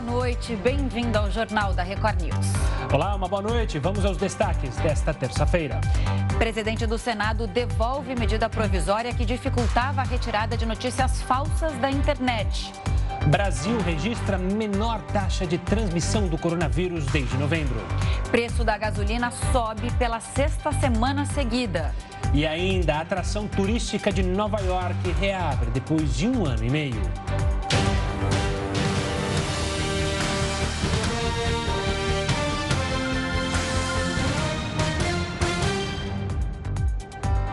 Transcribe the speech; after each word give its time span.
boa 0.00 0.20
noite. 0.20 0.56
Bem-vindo 0.56 1.18
ao 1.18 1.30
Jornal 1.30 1.74
da 1.74 1.82
Record 1.82 2.22
News. 2.22 2.46
Olá, 2.92 3.14
uma 3.14 3.28
boa 3.28 3.42
noite. 3.42 3.78
Vamos 3.78 4.04
aos 4.04 4.16
destaques 4.16 4.74
desta 4.76 5.12
terça-feira. 5.12 5.80
Presidente 6.38 6.86
do 6.86 6.96
Senado 6.96 7.46
devolve 7.46 8.14
medida 8.14 8.48
provisória 8.48 9.12
que 9.12 9.24
dificultava 9.24 10.00
a 10.00 10.04
retirada 10.04 10.56
de 10.56 10.64
notícias 10.64 11.20
falsas 11.22 11.72
da 11.78 11.90
internet. 11.90 12.72
Brasil 13.26 13.78
registra 13.82 14.38
menor 14.38 15.02
taxa 15.12 15.46
de 15.46 15.58
transmissão 15.58 16.26
do 16.28 16.38
coronavírus 16.38 17.04
desde 17.06 17.36
novembro. 17.36 17.80
Preço 18.30 18.64
da 18.64 18.78
gasolina 18.78 19.30
sobe 19.52 19.90
pela 19.98 20.20
sexta 20.20 20.72
semana 20.72 21.26
seguida. 21.26 21.94
E 22.32 22.46
ainda 22.46 22.94
a 22.94 23.00
atração 23.00 23.46
turística 23.46 24.10
de 24.10 24.22
Nova 24.22 24.60
York 24.60 25.12
reabre 25.20 25.70
depois 25.70 26.16
de 26.16 26.26
um 26.26 26.46
ano 26.46 26.64
e 26.64 26.70
meio. 26.70 27.02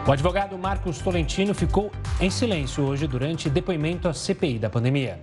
O 0.08 0.12
advogado 0.14 0.58
Marcos 0.58 1.00
Tolentino 1.00 1.54
ficou 1.54 1.92
em 2.22 2.30
silêncio 2.30 2.82
hoje 2.86 3.06
durante 3.06 3.50
depoimento 3.50 4.08
à 4.08 4.14
CPI 4.14 4.58
da 4.58 4.70
pandemia. 4.70 5.20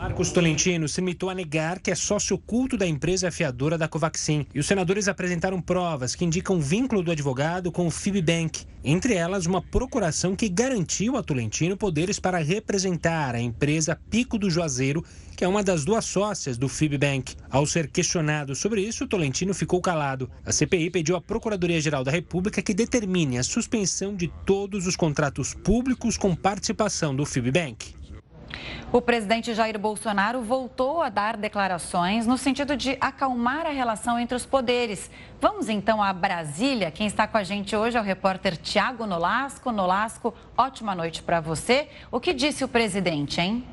Marcos 0.00 0.32
Tolentino 0.32 0.88
se 0.88 0.98
limitou 0.98 1.28
a 1.28 1.34
negar 1.34 1.78
que 1.78 1.90
é 1.90 1.94
sócio 1.94 2.34
oculto 2.34 2.74
da 2.74 2.86
empresa 2.86 3.28
afiadora 3.28 3.76
da 3.76 3.86
Covaxin. 3.86 4.46
E 4.54 4.58
os 4.58 4.64
senadores 4.64 5.08
apresentaram 5.08 5.60
provas 5.60 6.14
que 6.14 6.24
indicam 6.24 6.56
o 6.56 6.60
vínculo 6.60 7.02
do 7.02 7.10
advogado 7.10 7.70
com 7.70 7.86
o 7.86 7.90
Fibbank. 7.90 8.64
Entre 8.82 9.12
elas, 9.12 9.44
uma 9.44 9.60
procuração 9.60 10.34
que 10.34 10.48
garantiu 10.48 11.18
a 11.18 11.22
Tolentino 11.22 11.76
poderes 11.76 12.18
para 12.18 12.38
representar 12.38 13.34
a 13.34 13.40
empresa 13.42 14.00
Pico 14.08 14.38
do 14.38 14.48
Juazeiro, 14.48 15.04
que 15.36 15.44
é 15.44 15.48
uma 15.48 15.62
das 15.62 15.84
duas 15.84 16.06
sócias 16.06 16.56
do 16.56 16.66
Fibbank. 16.66 17.36
Ao 17.50 17.66
ser 17.66 17.86
questionado 17.86 18.54
sobre 18.54 18.80
isso, 18.80 19.06
Tolentino 19.06 19.52
ficou 19.52 19.82
calado. 19.82 20.30
A 20.46 20.50
CPI 20.50 20.88
pediu 20.88 21.14
à 21.14 21.20
Procuradoria-Geral 21.20 22.04
da 22.04 22.10
República 22.10 22.62
que 22.62 22.72
determine 22.72 23.36
a 23.36 23.42
suspensão 23.42 24.16
de 24.16 24.32
todos 24.46 24.86
os 24.86 24.96
contratos 24.96 25.52
públicos 25.52 26.16
com 26.16 26.34
participação 26.34 27.14
do 27.14 27.26
Fibbank. 27.26 27.99
O 28.92 29.00
presidente 29.00 29.54
Jair 29.54 29.78
Bolsonaro 29.78 30.42
voltou 30.42 31.00
a 31.00 31.08
dar 31.08 31.36
declarações 31.36 32.26
no 32.26 32.36
sentido 32.36 32.76
de 32.76 32.96
acalmar 33.00 33.66
a 33.66 33.70
relação 33.70 34.18
entre 34.18 34.34
os 34.34 34.44
poderes. 34.44 35.10
Vamos 35.40 35.68
então 35.68 36.02
a 36.02 36.12
Brasília. 36.12 36.90
Quem 36.90 37.06
está 37.06 37.26
com 37.26 37.38
a 37.38 37.44
gente 37.44 37.76
hoje 37.76 37.96
é 37.96 38.00
o 38.00 38.04
repórter 38.04 38.56
Tiago 38.56 39.06
Nolasco. 39.06 39.70
Nolasco, 39.70 40.34
ótima 40.56 40.94
noite 40.94 41.22
para 41.22 41.40
você. 41.40 41.88
O 42.10 42.18
que 42.18 42.32
disse 42.32 42.64
o 42.64 42.68
presidente, 42.68 43.40
hein? 43.40 43.64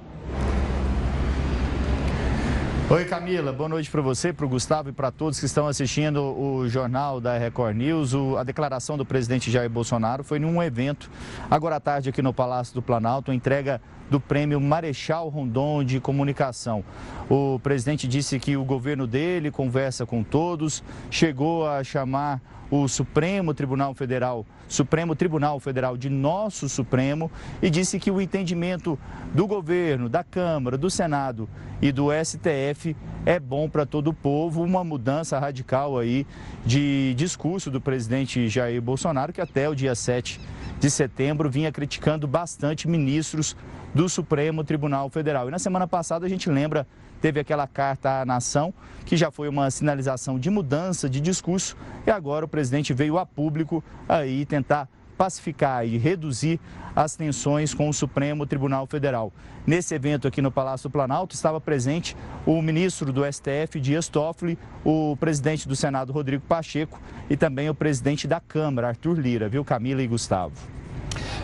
Oi 2.89 3.03
Camila, 3.03 3.51
boa 3.51 3.67
noite 3.67 3.91
para 3.91 4.01
você, 4.01 4.31
para 4.31 4.45
o 4.45 4.47
Gustavo 4.47 4.87
e 4.87 4.93
para 4.93 5.11
todos 5.11 5.37
que 5.37 5.45
estão 5.45 5.67
assistindo 5.67 6.23
o 6.23 6.69
jornal 6.69 7.19
da 7.19 7.37
Record 7.37 7.75
News. 7.75 8.13
O, 8.13 8.37
a 8.37 8.45
declaração 8.45 8.97
do 8.97 9.05
presidente 9.05 9.51
Jair 9.51 9.69
Bolsonaro 9.69 10.23
foi 10.23 10.39
num 10.39 10.63
evento 10.63 11.11
agora 11.51 11.75
à 11.75 11.79
tarde 11.81 12.07
aqui 12.07 12.21
no 12.21 12.33
Palácio 12.33 12.73
do 12.73 12.81
Planalto, 12.81 13.33
entrega 13.33 13.81
do 14.09 14.19
prêmio 14.19 14.59
Marechal 14.59 15.29
Rondon 15.29 15.83
de 15.83 15.99
Comunicação. 15.99 16.83
O 17.29 17.59
presidente 17.59 18.07
disse 18.07 18.39
que 18.39 18.55
o 18.55 18.63
governo 18.63 19.05
dele 19.05 19.51
conversa 19.51 20.05
com 20.05 20.23
todos, 20.23 20.83
chegou 21.09 21.67
a 21.67 21.83
chamar 21.83 22.41
o 22.69 22.87
Supremo 22.87 23.53
Tribunal 23.53 23.93
Federal, 23.93 24.45
Supremo 24.67 25.15
Tribunal 25.15 25.59
Federal 25.59 25.95
de 25.95 26.09
nosso 26.09 26.67
Supremo 26.67 27.31
e 27.61 27.69
disse 27.69 27.99
que 27.99 28.11
o 28.11 28.19
entendimento 28.19 28.99
do 29.33 29.47
governo, 29.47 30.09
da 30.09 30.23
Câmara, 30.23 30.77
do 30.77 30.89
Senado 30.89 31.47
e 31.81 31.91
do 31.91 32.07
STF 32.11 32.95
é 33.25 33.39
bom 33.39 33.69
para 33.69 33.85
todo 33.85 34.09
o 34.09 34.13
povo, 34.13 34.63
uma 34.63 34.83
mudança 34.83 35.39
radical 35.39 35.97
aí 35.97 36.25
de 36.65 37.13
discurso 37.15 37.71
do 37.71 37.79
presidente 37.79 38.47
Jair 38.49 38.81
Bolsonaro, 38.81 39.31
que 39.31 39.41
até 39.41 39.69
o 39.69 39.75
dia 39.75 39.95
7 39.95 40.39
de 40.79 40.89
setembro 40.89 41.49
vinha 41.49 41.71
criticando 41.71 42.27
bastante 42.27 42.87
ministros 42.87 43.55
do 43.93 44.07
Supremo 44.07 44.63
Tribunal 44.63 45.09
Federal. 45.09 45.47
E 45.47 45.51
na 45.51 45.59
semana 45.59 45.87
passada 45.87 46.25
a 46.25 46.29
gente 46.29 46.49
lembra, 46.49 46.87
teve 47.21 47.39
aquela 47.39 47.65
carta 47.67 48.21
à 48.21 48.25
nação, 48.25 48.73
que 49.05 49.17
já 49.17 49.31
foi 49.31 49.49
uma 49.49 49.71
sinalização 49.71 50.37
de 50.37 50.49
mudança 50.49 51.09
de 51.09 51.19
discurso, 51.19 51.75
e 52.05 52.11
agora 52.11 52.45
o 52.45 52.47
presidente 52.47 52.93
veio 52.93 53.17
a 53.17 53.25
público 53.25 53.83
aí 54.07 54.45
tentar 54.45 54.87
pacificar 55.17 55.85
e 55.85 55.97
reduzir 55.97 56.59
as 56.95 57.15
tensões 57.15 57.73
com 57.73 57.89
o 57.89 57.93
Supremo 57.93 58.45
Tribunal 58.45 58.85
Federal. 58.85 59.33
Nesse 59.65 59.93
evento 59.93 60.27
aqui 60.27 60.41
no 60.41 60.51
Palácio 60.51 60.89
Planalto 60.89 61.35
estava 61.35 61.59
presente 61.59 62.15
o 62.45 62.61
ministro 62.61 63.11
do 63.11 63.23
STF, 63.25 63.79
Dias 63.79 64.07
Toffoli, 64.07 64.57
o 64.85 65.17
presidente 65.17 65.67
do 65.67 65.75
Senado, 65.75 66.13
Rodrigo 66.13 66.43
Pacheco, 66.47 66.99
e 67.29 67.35
também 67.35 67.69
o 67.69 67.75
presidente 67.75 68.27
da 68.27 68.39
Câmara, 68.39 68.89
Arthur 68.89 69.19
Lira, 69.19 69.49
viu, 69.49 69.65
Camila 69.65 70.01
e 70.01 70.07
Gustavo. 70.07 70.55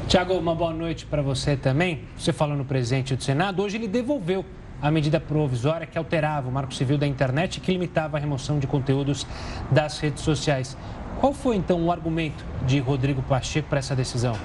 Tiago, 0.07 0.34
uma 0.34 0.53
boa 0.53 0.73
noite 0.73 1.05
para 1.05 1.22
você 1.22 1.55
também. 1.55 2.03
Você 2.17 2.31
falou 2.31 2.55
no 2.55 2.66
presidente 2.66 3.16
do 3.16 3.23
Senado, 3.23 3.61
hoje 3.63 3.78
ele 3.78 3.88
devolveu 3.88 4.45
a 4.81 4.91
medida 4.91 5.17
provisória 5.17 5.88
que 5.88 5.97
alterava 5.97 6.50
o 6.50 6.51
marco 6.51 6.73
civil 6.73 6.97
da 6.97 7.07
internet 7.07 7.55
e 7.55 7.59
que 7.61 7.72
limitava 7.72 8.17
a 8.17 8.19
remoção 8.19 8.59
de 8.59 8.67
conteúdos 8.67 9.25
das 9.72 9.97
redes 10.00 10.22
sociais. 10.22 10.78
Qual 11.23 11.31
foi 11.31 11.56
então 11.56 11.81
o 11.85 11.89
argumento 11.89 12.44
de 12.66 12.79
Rodrigo 12.79 13.22
Pacheco 13.22 13.69
para 13.69 13.79
essa 13.79 13.95
decisão? 13.95 14.35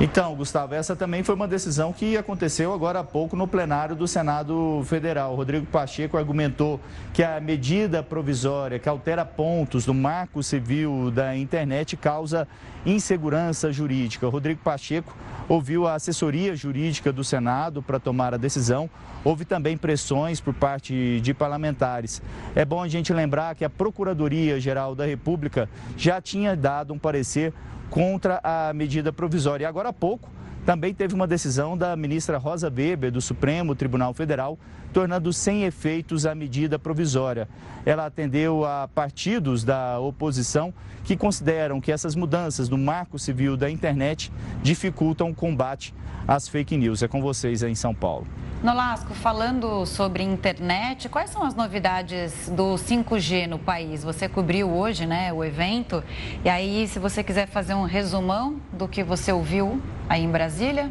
Então, 0.00 0.34
Gustavo, 0.34 0.74
essa 0.74 0.96
também 0.96 1.22
foi 1.22 1.36
uma 1.36 1.46
decisão 1.46 1.92
que 1.92 2.16
aconteceu 2.16 2.74
agora 2.74 2.98
há 2.98 3.04
pouco 3.04 3.36
no 3.36 3.46
plenário 3.46 3.94
do 3.94 4.08
Senado 4.08 4.82
Federal. 4.86 5.36
Rodrigo 5.36 5.66
Pacheco 5.66 6.16
argumentou 6.16 6.80
que 7.14 7.22
a 7.22 7.38
medida 7.40 8.02
provisória 8.02 8.80
que 8.80 8.88
altera 8.88 9.24
pontos 9.24 9.86
do 9.86 9.94
marco 9.94 10.42
civil 10.42 11.12
da 11.12 11.36
internet 11.36 11.96
causa 11.96 12.48
insegurança 12.84 13.72
jurídica. 13.72 14.26
Rodrigo 14.26 14.60
Pacheco 14.64 15.16
ouviu 15.48 15.86
a 15.86 15.94
assessoria 15.94 16.54
jurídica 16.56 17.12
do 17.12 17.22
Senado 17.22 17.82
para 17.82 18.00
tomar 18.00 18.34
a 18.34 18.36
decisão. 18.36 18.90
Houve 19.24 19.44
também 19.44 19.76
pressões 19.76 20.40
por 20.40 20.54
parte 20.54 21.20
de 21.20 21.34
parlamentares. 21.34 22.22
É 22.54 22.64
bom 22.64 22.82
a 22.82 22.88
gente 22.88 23.12
lembrar 23.12 23.54
que 23.54 23.64
a 23.64 23.70
Procuradoria-Geral 23.70 24.94
da 24.94 25.06
República 25.06 25.68
já 25.96 26.20
tinha 26.20 26.56
dado 26.56 26.92
um 26.92 26.98
parecer 26.98 27.52
contra 27.90 28.40
a 28.42 28.72
medida 28.72 29.12
provisória. 29.12 29.64
E 29.64 29.66
agora 29.66 29.90
há 29.90 29.92
pouco 29.92 30.28
também 30.66 30.92
teve 30.92 31.14
uma 31.14 31.28
decisão 31.28 31.78
da 31.78 31.94
ministra 31.94 32.38
Rosa 32.38 32.68
Weber, 32.68 33.12
do 33.12 33.20
Supremo 33.20 33.76
Tribunal 33.76 34.12
Federal, 34.12 34.58
tornando 34.92 35.32
sem 35.32 35.64
efeitos 35.64 36.26
a 36.26 36.34
medida 36.34 36.78
provisória. 36.78 37.48
Ela 37.84 38.06
atendeu 38.06 38.64
a 38.64 38.88
partidos 38.88 39.62
da 39.64 39.98
oposição 39.98 40.72
que 41.04 41.16
consideram 41.16 41.80
que 41.80 41.92
essas 41.92 42.14
mudanças 42.14 42.68
no 42.68 42.76
marco 42.76 43.18
civil 43.18 43.56
da 43.56 43.70
internet 43.70 44.32
dificultam 44.62 45.30
o 45.30 45.34
combate 45.34 45.94
às 46.26 46.48
fake 46.48 46.76
news. 46.76 47.02
É 47.02 47.08
com 47.08 47.22
vocês 47.22 47.62
aí 47.62 47.70
em 47.70 47.76
São 47.76 47.94
Paulo. 47.94 48.26
Nolasco, 48.62 49.14
falando 49.14 49.84
sobre 49.84 50.22
internet, 50.22 51.08
quais 51.08 51.30
são 51.30 51.44
as 51.44 51.54
novidades 51.54 52.48
do 52.48 52.74
5G 52.74 53.46
no 53.46 53.58
país? 53.58 54.02
Você 54.02 54.28
cobriu 54.28 54.70
hoje 54.70 55.06
né, 55.06 55.32
o 55.32 55.44
evento, 55.44 56.02
e 56.42 56.48
aí, 56.48 56.88
se 56.88 56.98
você 56.98 57.22
quiser 57.22 57.46
fazer 57.46 57.74
um 57.74 57.84
resumão 57.84 58.56
do 58.72 58.88
que 58.88 59.04
você 59.04 59.30
ouviu 59.30 59.80
aí 60.08 60.24
em 60.24 60.30
Brasília. 60.30 60.90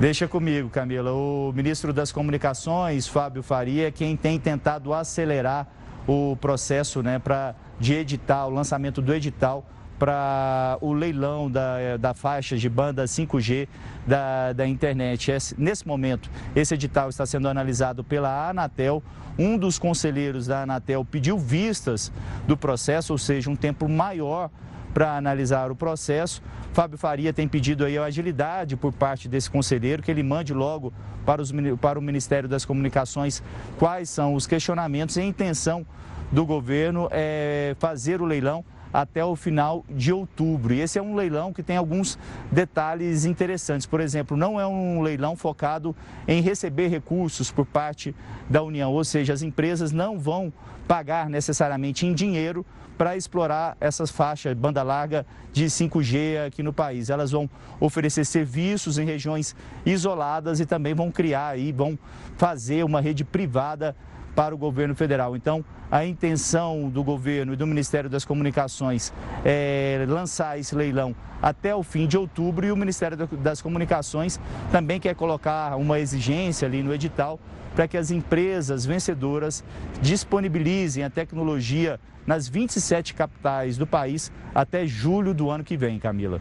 Deixa 0.00 0.26
comigo, 0.26 0.70
Camila. 0.70 1.12
O 1.12 1.52
ministro 1.54 1.92
das 1.92 2.10
Comunicações, 2.10 3.06
Fábio 3.06 3.42
Faria, 3.42 3.88
é 3.88 3.90
quem 3.90 4.16
tem 4.16 4.40
tentado 4.40 4.94
acelerar 4.94 5.68
o 6.08 6.38
processo 6.40 7.02
né, 7.02 7.18
pra, 7.18 7.54
de 7.78 7.92
edital, 7.92 8.50
o 8.50 8.54
lançamento 8.54 9.02
do 9.02 9.12
edital 9.12 9.62
para 9.98 10.78
o 10.80 10.94
leilão 10.94 11.50
da, 11.50 11.98
da 11.98 12.14
faixa 12.14 12.56
de 12.56 12.66
banda 12.66 13.04
5G 13.04 13.68
da, 14.06 14.54
da 14.54 14.66
internet. 14.66 15.32
Esse, 15.32 15.54
nesse 15.60 15.86
momento, 15.86 16.30
esse 16.56 16.72
edital 16.72 17.10
está 17.10 17.26
sendo 17.26 17.46
analisado 17.46 18.02
pela 18.02 18.48
Anatel. 18.48 19.02
Um 19.38 19.58
dos 19.58 19.78
conselheiros 19.78 20.46
da 20.46 20.62
Anatel 20.62 21.04
pediu 21.04 21.38
vistas 21.38 22.10
do 22.46 22.56
processo, 22.56 23.12
ou 23.12 23.18
seja, 23.18 23.50
um 23.50 23.56
tempo 23.56 23.86
maior 23.86 24.48
para 24.92 25.16
analisar 25.16 25.70
o 25.70 25.76
processo. 25.76 26.42
Fábio 26.72 26.98
Faria 26.98 27.32
tem 27.32 27.48
pedido 27.48 27.84
aí 27.84 27.98
a 27.98 28.04
agilidade 28.04 28.76
por 28.76 28.92
parte 28.92 29.28
desse 29.28 29.50
conselheiro, 29.50 30.02
que 30.02 30.10
ele 30.10 30.22
mande 30.22 30.54
logo 30.54 30.92
para, 31.24 31.42
os, 31.42 31.52
para 31.80 31.98
o 31.98 32.02
Ministério 32.02 32.48
das 32.48 32.64
Comunicações 32.64 33.42
quais 33.78 34.08
são 34.08 34.34
os 34.34 34.46
questionamentos 34.46 35.16
e 35.16 35.20
a 35.20 35.24
intenção 35.24 35.86
do 36.30 36.46
governo 36.46 37.08
é 37.10 37.74
fazer 37.78 38.20
o 38.20 38.24
leilão 38.24 38.64
até 38.92 39.24
o 39.24 39.36
final 39.36 39.84
de 39.88 40.12
outubro. 40.12 40.74
E 40.74 40.80
esse 40.80 40.98
é 40.98 41.02
um 41.02 41.14
leilão 41.14 41.52
que 41.52 41.62
tem 41.62 41.76
alguns 41.76 42.18
detalhes 42.50 43.24
interessantes. 43.24 43.86
Por 43.86 44.00
exemplo, 44.00 44.36
não 44.36 44.60
é 44.60 44.66
um 44.66 45.00
leilão 45.00 45.36
focado 45.36 45.94
em 46.26 46.42
receber 46.42 46.88
recursos 46.88 47.50
por 47.50 47.66
parte 47.66 48.14
da 48.48 48.62
União, 48.62 48.92
ou 48.92 49.04
seja, 49.04 49.32
as 49.32 49.42
empresas 49.42 49.92
não 49.92 50.18
vão 50.18 50.52
pagar 50.86 51.30
necessariamente 51.30 52.04
em 52.04 52.12
dinheiro 52.12 52.66
para 53.00 53.16
explorar 53.16 53.78
essas 53.80 54.10
faixas 54.10 54.52
banda 54.52 54.82
larga 54.82 55.24
de 55.54 55.64
5G 55.64 56.46
aqui 56.46 56.62
no 56.62 56.70
país. 56.70 57.08
Elas 57.08 57.30
vão 57.30 57.48
oferecer 57.80 58.26
serviços 58.26 58.98
em 58.98 59.06
regiões 59.06 59.56
isoladas 59.86 60.60
e 60.60 60.66
também 60.66 60.92
vão 60.92 61.10
criar 61.10 61.58
e 61.58 61.72
vão 61.72 61.98
fazer 62.36 62.84
uma 62.84 63.00
rede 63.00 63.24
privada 63.24 63.96
para 64.34 64.54
o 64.54 64.58
governo 64.58 64.94
federal. 64.94 65.36
Então, 65.36 65.64
a 65.90 66.04
intenção 66.04 66.88
do 66.88 67.02
governo 67.02 67.52
e 67.52 67.56
do 67.56 67.66
Ministério 67.66 68.08
das 68.08 68.24
Comunicações 68.24 69.12
é 69.44 70.04
lançar 70.08 70.58
esse 70.58 70.74
leilão 70.74 71.14
até 71.42 71.74
o 71.74 71.82
fim 71.82 72.06
de 72.06 72.16
outubro 72.16 72.66
e 72.66 72.72
o 72.72 72.76
Ministério 72.76 73.16
das 73.16 73.60
Comunicações 73.62 74.38
também 74.70 75.00
quer 75.00 75.14
colocar 75.14 75.76
uma 75.76 75.98
exigência 75.98 76.66
ali 76.68 76.82
no 76.82 76.92
edital 76.94 77.40
para 77.74 77.88
que 77.88 77.96
as 77.96 78.10
empresas 78.10 78.84
vencedoras 78.84 79.64
disponibilizem 80.02 81.04
a 81.04 81.10
tecnologia 81.10 81.98
nas 82.26 82.48
27 82.48 83.14
capitais 83.14 83.76
do 83.76 83.86
país 83.86 84.30
até 84.54 84.86
julho 84.86 85.32
do 85.32 85.50
ano 85.50 85.64
que 85.64 85.76
vem, 85.76 85.98
Camila. 85.98 86.40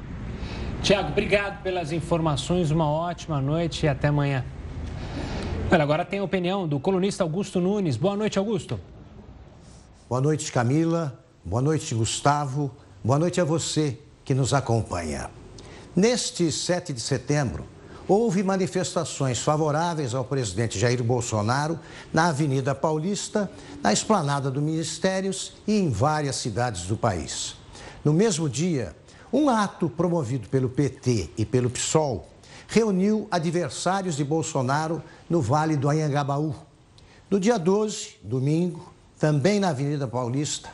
Tiago, 0.82 1.10
obrigado 1.10 1.62
pelas 1.62 1.92
informações, 1.92 2.72
uma 2.72 2.90
ótima 2.90 3.42
noite 3.42 3.86
e 3.86 3.90
até 3.90 4.08
amanhã. 4.08 4.44
Olha, 5.72 5.84
agora 5.84 6.04
tem 6.04 6.18
a 6.18 6.24
opinião 6.24 6.68
do 6.68 6.80
colunista 6.80 7.24
Augusto 7.24 7.62
Nunes. 7.62 7.96
Boa 7.96 8.18
noite, 8.18 8.40
Augusto. 8.40 8.80
Boa 10.10 10.20
noite, 10.20 10.52
Camila. 10.52 11.24
Boa 11.46 11.62
noite, 11.62 11.94
Gustavo. 11.94 12.72
Boa 13.04 13.20
noite 13.20 13.40
a 13.40 13.44
você 13.44 14.00
que 14.26 14.34
nos 14.34 14.52
acompanha. 14.52 15.30
Neste 15.96 16.52
7 16.52 16.92
de 16.92 17.00
setembro, 17.00 17.68
houve 18.08 18.42
manifestações 18.42 19.38
favoráveis 19.42 20.16
ao 20.16 20.26
presidente 20.26 20.80
Jair 20.80 21.04
Bolsonaro 21.04 21.80
na 22.12 22.30
Avenida 22.30 22.74
Paulista, 22.74 23.48
na 23.84 23.94
esplanada 23.94 24.50
do 24.50 24.64
Ministérios 24.64 25.54
e 25.68 25.78
em 25.78 25.92
várias 25.92 26.38
cidades 26.38 26.88
do 26.88 26.98
país. 26.98 27.56
No 28.04 28.12
mesmo 28.12 28.50
dia, 28.50 28.96
um 29.32 29.48
ato 29.48 29.88
promovido 29.88 30.50
pelo 30.50 30.68
PT 30.68 31.30
e 31.38 31.46
pelo 31.46 31.70
PSOL 31.70 32.28
reuniu 32.72 33.28
adversários 33.32 34.16
de 34.16 34.24
Bolsonaro 34.24 35.02
no 35.28 35.42
Vale 35.42 35.76
do 35.76 35.90
Anhangabaú. 35.90 36.54
No 37.28 37.40
dia 37.40 37.58
12, 37.58 38.18
domingo, 38.22 38.94
também 39.18 39.60
na 39.60 39.70
Avenida 39.70 40.08
Paulista, 40.08 40.70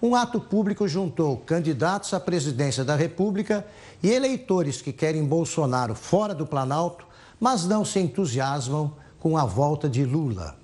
um 0.00 0.14
ato 0.14 0.38
público 0.38 0.86
juntou 0.86 1.38
candidatos 1.38 2.12
à 2.12 2.20
presidência 2.20 2.84
da 2.84 2.94
República 2.94 3.66
e 4.02 4.10
eleitores 4.10 4.82
que 4.82 4.92
querem 4.92 5.24
Bolsonaro 5.24 5.94
fora 5.94 6.34
do 6.34 6.46
Planalto, 6.46 7.06
mas 7.40 7.64
não 7.64 7.82
se 7.82 7.98
entusiasmam 7.98 8.92
com 9.18 9.38
a 9.38 9.46
volta 9.46 9.88
de 9.88 10.04
Lula. 10.04 10.54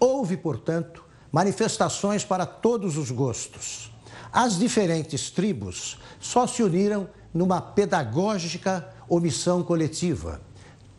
Houve, 0.00 0.36
portanto, 0.36 1.04
manifestações 1.30 2.24
para 2.24 2.44
todos 2.44 2.96
os 2.96 3.12
gostos. 3.12 3.92
As 4.32 4.58
diferentes 4.58 5.30
tribos 5.30 5.96
só 6.18 6.44
se 6.44 6.60
uniram 6.60 7.08
numa 7.32 7.60
pedagógica 7.60 8.88
omissão 9.08 9.62
coletiva. 9.62 10.40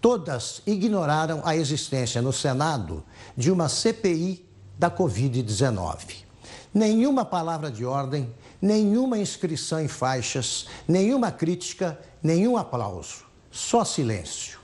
Todas 0.01 0.61
ignoraram 0.65 1.41
a 1.43 1.55
existência 1.55 2.21
no 2.21 2.31
Senado 2.31 3.03
de 3.35 3.51
uma 3.51 3.67
CPI 3.67 4.45
da 4.77 4.89
Covid-19. 4.89 6.23
Nenhuma 6.73 7.25
palavra 7.25 7.69
de 7.69 7.83
ordem, 7.83 8.33
nenhuma 8.61 9.17
inscrição 9.17 9.81
em 9.81 9.87
faixas, 9.87 10.67
nenhuma 10.87 11.31
crítica, 11.31 11.99
nenhum 12.23 12.55
aplauso. 12.55 13.25
Só 13.51 13.83
silêncio. 13.83 14.59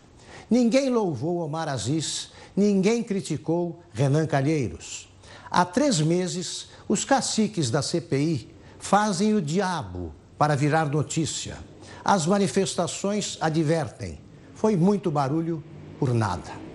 Ninguém 0.49 0.89
louvou 0.89 1.39
Omar 1.39 1.67
Aziz, 1.67 2.29
ninguém 2.55 3.03
criticou 3.03 3.81
Renan 3.91 4.25
Calheiros. 4.27 5.09
Há 5.49 5.65
três 5.65 5.99
meses, 5.99 6.67
os 6.87 7.03
caciques 7.03 7.71
da 7.71 7.81
CPI 7.81 8.53
fazem 8.77 9.33
o 9.33 9.41
diabo 9.41 10.13
para 10.37 10.55
virar 10.55 10.85
notícia. 10.89 11.57
As 12.03 12.25
manifestações 12.25 13.37
advertem. 13.41 14.19
Foi 14.53 14.75
muito 14.75 15.09
barulho 15.09 15.63
por 15.99 16.13
nada. 16.13 16.65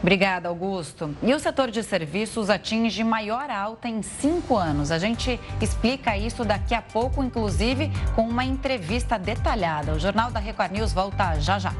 Obrigada, 0.00 0.48
Augusto. 0.48 1.16
E 1.22 1.32
o 1.32 1.38
setor 1.38 1.70
de 1.70 1.80
serviços 1.82 2.50
atinge 2.50 3.04
maior 3.04 3.48
alta 3.48 3.88
em 3.88 4.02
cinco 4.02 4.56
anos. 4.56 4.90
A 4.90 4.98
gente 4.98 5.38
explica 5.60 6.16
isso 6.16 6.44
daqui 6.44 6.74
a 6.74 6.82
pouco, 6.82 7.22
inclusive 7.22 7.88
com 8.16 8.22
uma 8.22 8.44
entrevista 8.44 9.16
detalhada. 9.16 9.92
O 9.92 10.00
Jornal 10.00 10.32
da 10.32 10.40
Record 10.40 10.72
News 10.72 10.92
volta 10.92 11.38
já 11.38 11.58
já. 11.60 11.72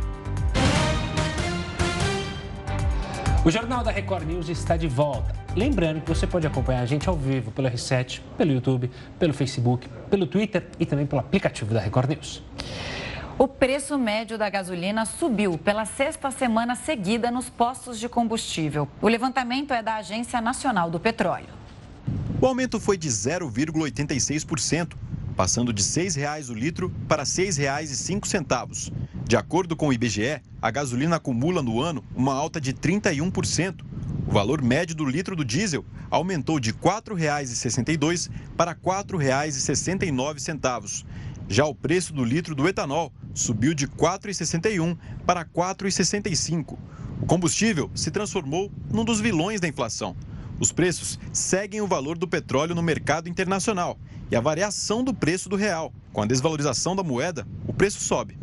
O 3.45 3.51
Jornal 3.51 3.83
da 3.83 3.91
Record 3.91 4.25
News 4.25 4.49
está 4.49 4.77
de 4.77 4.87
volta. 4.87 5.35
Lembrando 5.57 6.01
que 6.01 6.09
você 6.09 6.29
pode 6.29 6.47
acompanhar 6.47 6.81
a 6.81 6.87
gente 6.87 7.09
ao 7.09 7.17
vivo 7.17 7.51
pelo 7.51 7.69
R7, 7.69 8.21
pelo 8.39 8.53
YouTube, 8.53 8.89
pelo 9.19 9.35
Facebook, 9.35 9.89
pelo 10.09 10.29
Twitter 10.29 10.69
e 10.79 10.87
também 10.87 11.07
pelo 11.07 11.21
aplicativo 11.21 11.75
da 11.75 11.81
Record 11.81 12.11
News. 12.11 12.41
O 13.37 13.49
preço 13.49 13.99
médio 13.99 14.39
da 14.39 14.49
gasolina 14.49 15.05
subiu 15.05 15.59
pela 15.59 15.85
sexta 15.85 16.31
semana 16.31 16.77
seguida 16.77 17.33
nos 17.33 17.51
postos 17.51 17.99
de 17.99 18.09
combustível. 18.09 18.87
O 19.01 19.09
levantamento 19.09 19.75
é 19.75 19.83
da 19.83 19.97
Agência 19.97 20.41
Nacional 20.41 20.89
do 20.89 21.01
Petróleo. 21.01 21.49
O 22.41 22.47
aumento 22.47 22.79
foi 22.79 22.97
de 22.97 23.09
0,86%, 23.09 24.93
passando 25.37 25.73
de 25.73 25.83
R$ 25.83 25.89
6,00 25.89 26.49
o 26.49 26.55
litro 26.55 26.95
para 27.09 27.25
R$ 27.25 27.29
6,05. 27.29 29.02
De 29.33 29.37
acordo 29.39 29.75
com 29.75 29.89
o 29.89 29.93
IBGE, 29.95 30.43
a 30.61 30.71
gasolina 30.71 31.17
acumula 31.17 31.63
no 31.63 31.81
ano 31.81 32.05
uma 32.15 32.35
alta 32.35 32.61
de 32.61 32.75
31%. 32.75 33.81
O 34.27 34.31
valor 34.31 34.61
médio 34.61 34.95
do 34.95 35.07
litro 35.07 35.35
do 35.35 35.43
diesel 35.43 35.87
aumentou 36.11 36.61
de 36.61 36.71
R$ 36.71 36.77
4,62 36.77 38.29
para 38.59 38.73
R$ 38.73 38.79
4,69. 38.85 41.07
Já 41.49 41.65
o 41.65 41.75
preço 41.75 42.13
do 42.13 42.23
litro 42.23 42.55
do 42.55 42.69
etanol 42.69 43.11
subiu 43.33 43.73
de 43.73 43.89
4,61 43.89 44.99
para 45.25 45.47
4,65. 45.47 46.77
O 47.23 47.25
combustível 47.25 47.91
se 47.95 48.11
transformou 48.11 48.71
num 48.93 49.03
dos 49.03 49.19
vilões 49.19 49.63
da 49.63 49.69
inflação. 49.69 50.15
Os 50.61 50.73
preços 50.73 51.19
seguem 51.33 51.81
o 51.81 51.87
valor 51.87 52.19
do 52.19 52.29
petróleo 52.29 52.75
no 52.75 52.83
mercado 52.83 53.31
internacional 53.31 53.99
e 54.31 54.37
a 54.37 54.43
variação 54.43 55.03
do 55.03 55.15
preço 55.15 55.49
do 55.49 55.57
real. 55.57 55.91
Com 56.13 56.21
a 56.21 56.27
desvalorização 56.27 56.95
da 56.95 57.03
moeda, 57.03 57.49
o 57.67 57.73
preço 57.73 57.99
sobe. 57.99 58.37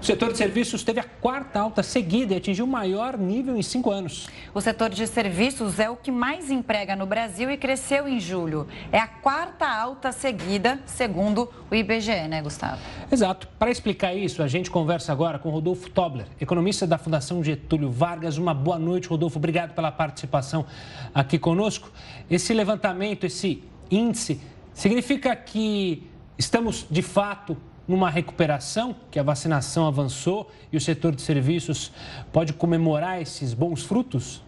O 0.00 0.04
setor 0.04 0.30
de 0.30 0.38
serviços 0.38 0.84
teve 0.84 1.00
a 1.00 1.04
quarta 1.04 1.58
alta 1.58 1.82
seguida 1.82 2.32
e 2.32 2.36
atingiu 2.36 2.64
o 2.64 2.68
maior 2.68 3.18
nível 3.18 3.56
em 3.56 3.62
cinco 3.62 3.90
anos. 3.90 4.28
O 4.54 4.60
setor 4.60 4.90
de 4.90 5.04
serviços 5.08 5.80
é 5.80 5.90
o 5.90 5.96
que 5.96 6.12
mais 6.12 6.52
emprega 6.52 6.94
no 6.94 7.04
Brasil 7.04 7.50
e 7.50 7.56
cresceu 7.56 8.06
em 8.06 8.20
julho. 8.20 8.68
É 8.92 8.98
a 8.98 9.08
quarta 9.08 9.66
alta 9.68 10.12
seguida, 10.12 10.80
segundo 10.86 11.50
o 11.68 11.74
IBGE, 11.74 12.28
né, 12.28 12.40
Gustavo? 12.40 12.80
Exato. 13.10 13.48
Para 13.58 13.72
explicar 13.72 14.14
isso, 14.14 14.40
a 14.40 14.46
gente 14.46 14.70
conversa 14.70 15.10
agora 15.10 15.36
com 15.36 15.50
Rodolfo 15.50 15.90
Tobler, 15.90 16.26
economista 16.40 16.86
da 16.86 16.96
Fundação 16.96 17.42
Getúlio 17.42 17.90
Vargas. 17.90 18.38
Uma 18.38 18.54
boa 18.54 18.78
noite, 18.78 19.08
Rodolfo. 19.08 19.38
Obrigado 19.38 19.74
pela 19.74 19.90
participação 19.90 20.64
aqui 21.12 21.40
conosco. 21.40 21.90
Esse 22.30 22.54
levantamento, 22.54 23.24
esse 23.24 23.64
índice, 23.90 24.40
significa 24.72 25.34
que 25.34 26.08
estamos 26.38 26.86
de 26.88 27.02
fato 27.02 27.56
numa 27.88 28.10
recuperação, 28.10 28.94
que 29.10 29.18
a 29.18 29.22
vacinação 29.22 29.86
avançou 29.86 30.52
e 30.70 30.76
o 30.76 30.80
setor 30.80 31.14
de 31.14 31.22
serviços 31.22 31.90
pode 32.30 32.52
comemorar 32.52 33.20
esses 33.20 33.54
bons 33.54 33.82
frutos? 33.82 34.42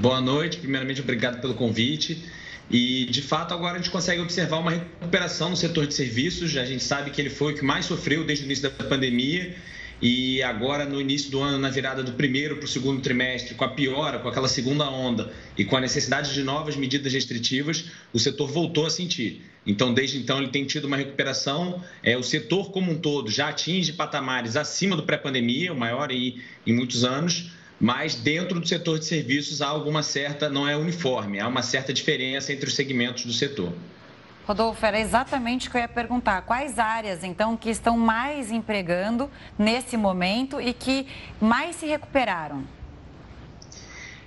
Boa 0.00 0.20
noite, 0.20 0.58
primeiramente 0.58 1.00
obrigado 1.00 1.40
pelo 1.40 1.54
convite. 1.54 2.22
E, 2.70 3.06
de 3.06 3.22
fato, 3.22 3.52
agora 3.52 3.74
a 3.74 3.78
gente 3.78 3.90
consegue 3.90 4.20
observar 4.20 4.58
uma 4.58 4.70
recuperação 4.70 5.50
no 5.50 5.56
setor 5.56 5.86
de 5.86 5.94
serviços. 5.94 6.56
A 6.56 6.64
gente 6.64 6.82
sabe 6.82 7.10
que 7.10 7.20
ele 7.20 7.30
foi 7.30 7.52
o 7.52 7.56
que 7.56 7.64
mais 7.64 7.86
sofreu 7.86 8.24
desde 8.24 8.44
o 8.44 8.46
início 8.46 8.70
da 8.70 8.84
pandemia 8.84 9.54
e 10.06 10.42
agora, 10.42 10.84
no 10.84 11.00
início 11.00 11.30
do 11.30 11.40
ano, 11.40 11.56
na 11.56 11.70
virada 11.70 12.02
do 12.02 12.12
primeiro 12.12 12.56
para 12.56 12.66
o 12.66 12.68
segundo 12.68 13.00
trimestre, 13.00 13.54
com 13.54 13.64
a 13.64 13.68
piora, 13.68 14.18
com 14.18 14.28
aquela 14.28 14.48
segunda 14.48 14.84
onda 14.84 15.32
e 15.56 15.64
com 15.64 15.78
a 15.78 15.80
necessidade 15.80 16.34
de 16.34 16.42
novas 16.42 16.76
medidas 16.76 17.10
restritivas, 17.10 17.86
o 18.12 18.18
setor 18.18 18.46
voltou 18.46 18.84
a 18.84 18.90
sentir. 18.90 19.40
Então, 19.66 19.94
desde 19.94 20.18
então, 20.18 20.42
ele 20.42 20.48
tem 20.48 20.66
tido 20.66 20.84
uma 20.84 20.98
recuperação. 20.98 21.82
É, 22.02 22.18
o 22.18 22.22
setor 22.22 22.70
como 22.70 22.92
um 22.92 22.98
todo 22.98 23.30
já 23.30 23.48
atinge 23.48 23.94
patamares 23.94 24.56
acima 24.56 24.94
do 24.94 25.04
pré-pandemia, 25.04 25.72
o 25.72 25.76
maior 25.76 26.10
aí 26.10 26.38
em 26.66 26.74
muitos 26.74 27.02
anos, 27.02 27.52
mas 27.80 28.14
dentro 28.14 28.60
do 28.60 28.68
setor 28.68 28.98
de 28.98 29.06
serviços 29.06 29.62
há 29.62 29.68
alguma 29.68 30.02
certa, 30.02 30.50
não 30.50 30.68
é 30.68 30.76
uniforme, 30.76 31.40
há 31.40 31.48
uma 31.48 31.62
certa 31.62 31.94
diferença 31.94 32.52
entre 32.52 32.68
os 32.68 32.74
segmentos 32.74 33.24
do 33.24 33.32
setor. 33.32 33.72
Rodolfo, 34.46 34.84
era 34.84 35.00
exatamente 35.00 35.68
o 35.68 35.70
que 35.70 35.76
eu 35.76 35.80
ia 35.80 35.88
perguntar. 35.88 36.42
Quais 36.42 36.78
áreas, 36.78 37.24
então, 37.24 37.56
que 37.56 37.70
estão 37.70 37.96
mais 37.96 38.50
empregando 38.50 39.30
nesse 39.58 39.96
momento 39.96 40.60
e 40.60 40.72
que 40.74 41.06
mais 41.40 41.76
se 41.76 41.86
recuperaram? 41.86 42.64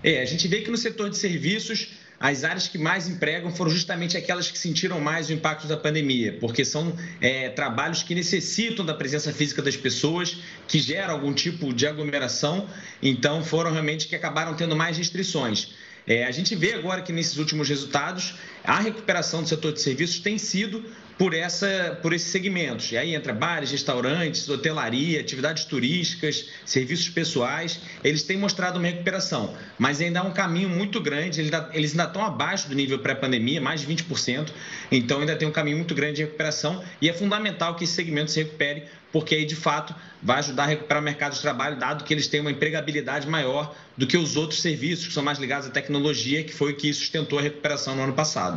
É, 0.03 0.21
a 0.21 0.25
gente 0.25 0.47
vê 0.47 0.61
que 0.61 0.71
no 0.71 0.77
setor 0.77 1.09
de 1.09 1.17
serviços 1.17 1.97
as 2.19 2.43
áreas 2.43 2.67
que 2.67 2.79
mais 2.79 3.07
empregam 3.07 3.51
foram 3.51 3.69
justamente 3.69 4.17
aquelas 4.17 4.49
que 4.49 4.57
sentiram 4.57 4.99
mais 4.99 5.29
o 5.29 5.33
impacto 5.33 5.67
da 5.67 5.77
pandemia, 5.77 6.35
porque 6.39 6.65
são 6.65 6.97
é, 7.21 7.49
trabalhos 7.49 8.01
que 8.01 8.15
necessitam 8.15 8.83
da 8.83 8.93
presença 8.93 9.31
física 9.31 9.61
das 9.61 9.77
pessoas, 9.77 10.37
que 10.67 10.79
geram 10.79 11.13
algum 11.13 11.31
tipo 11.31 11.71
de 11.71 11.85
aglomeração, 11.85 12.67
então 13.03 13.43
foram 13.43 13.71
realmente 13.71 14.07
que 14.07 14.15
acabaram 14.15 14.55
tendo 14.55 14.75
mais 14.75 14.97
restrições. 14.97 15.75
É, 16.07 16.23
a 16.23 16.31
gente 16.31 16.55
vê 16.55 16.73
agora 16.73 17.01
que 17.01 17.11
nesses 17.11 17.37
últimos 17.37 17.67
resultados 17.69 18.35
a 18.67 18.79
recuperação 18.79 19.41
do 19.41 19.47
setor 19.47 19.71
de 19.71 19.79
serviços 19.79 20.19
tem 20.19 20.37
sido 20.37 20.83
por, 21.17 21.33
essa, 21.33 21.97
por 22.01 22.13
esses 22.13 22.29
segmentos. 22.29 22.91
E 22.91 22.97
aí 22.97 23.15
entra 23.15 23.33
bares, 23.33 23.71
restaurantes, 23.71 24.47
hotelaria, 24.47 25.19
atividades 25.19 25.65
turísticas, 25.65 26.49
serviços 26.65 27.09
pessoais. 27.09 27.79
Eles 28.03 28.23
têm 28.23 28.37
mostrado 28.37 28.77
uma 28.77 28.87
recuperação, 28.87 29.55
mas 29.79 29.99
ainda 29.99 30.19
há 30.19 30.23
um 30.23 30.31
caminho 30.31 30.69
muito 30.69 30.99
grande. 30.99 31.41
Eles 31.41 31.53
ainda, 31.91 32.03
estão 32.03 32.23
abaixo 32.23 32.69
do 32.69 32.75
nível 32.75 32.99
pré-pandemia, 32.99 33.59
mais 33.59 33.81
de 33.81 33.87
20%. 33.87 34.49
Então 34.91 35.21
ainda 35.21 35.35
tem 35.35 35.47
um 35.47 35.51
caminho 35.51 35.77
muito 35.77 35.95
grande 35.95 36.17
de 36.17 36.23
recuperação 36.23 36.83
e 37.01 37.09
é 37.09 37.13
fundamental 37.13 37.75
que 37.75 37.83
esse 37.83 37.93
segmento 37.93 38.31
se 38.31 38.43
recupere, 38.43 38.83
porque 39.11 39.33
aí 39.33 39.45
de 39.45 39.55
fato 39.55 39.95
vai 40.21 40.39
ajudar 40.39 40.63
a 40.63 40.67
recuperar 40.67 41.01
o 41.01 41.05
mercado 41.05 41.33
de 41.33 41.41
trabalho, 41.41 41.77
dado 41.77 42.03
que 42.03 42.13
eles 42.13 42.27
têm 42.27 42.41
uma 42.41 42.51
empregabilidade 42.51 43.27
maior 43.27 43.75
do 43.95 44.05
que 44.05 44.17
os 44.17 44.35
outros 44.35 44.61
serviços 44.61 45.07
que 45.07 45.13
são 45.13 45.23
mais 45.23 45.39
ligados 45.39 45.67
à 45.67 45.71
tecnologia, 45.71 46.43
que 46.43 46.53
foi 46.53 46.73
o 46.73 46.75
que 46.75 46.93
sustentou 46.93 47.39
a 47.39 47.41
recuperação 47.41 47.95
no 47.95 48.03
ano 48.03 48.13
passado. 48.13 48.56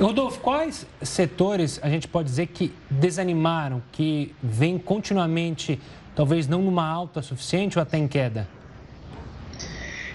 Rodolfo, 0.00 0.40
quais 0.40 0.86
setores 1.02 1.78
a 1.80 1.88
gente 1.88 2.08
pode 2.08 2.28
dizer 2.28 2.48
que 2.48 2.72
desanimaram, 2.90 3.82
que 3.92 4.34
vêm 4.42 4.76
continuamente, 4.76 5.80
talvez 6.16 6.48
não 6.48 6.62
numa 6.62 6.86
alta 6.86 7.22
suficiente 7.22 7.78
ou 7.78 7.82
até 7.82 7.96
em 7.96 8.08
queda? 8.08 8.48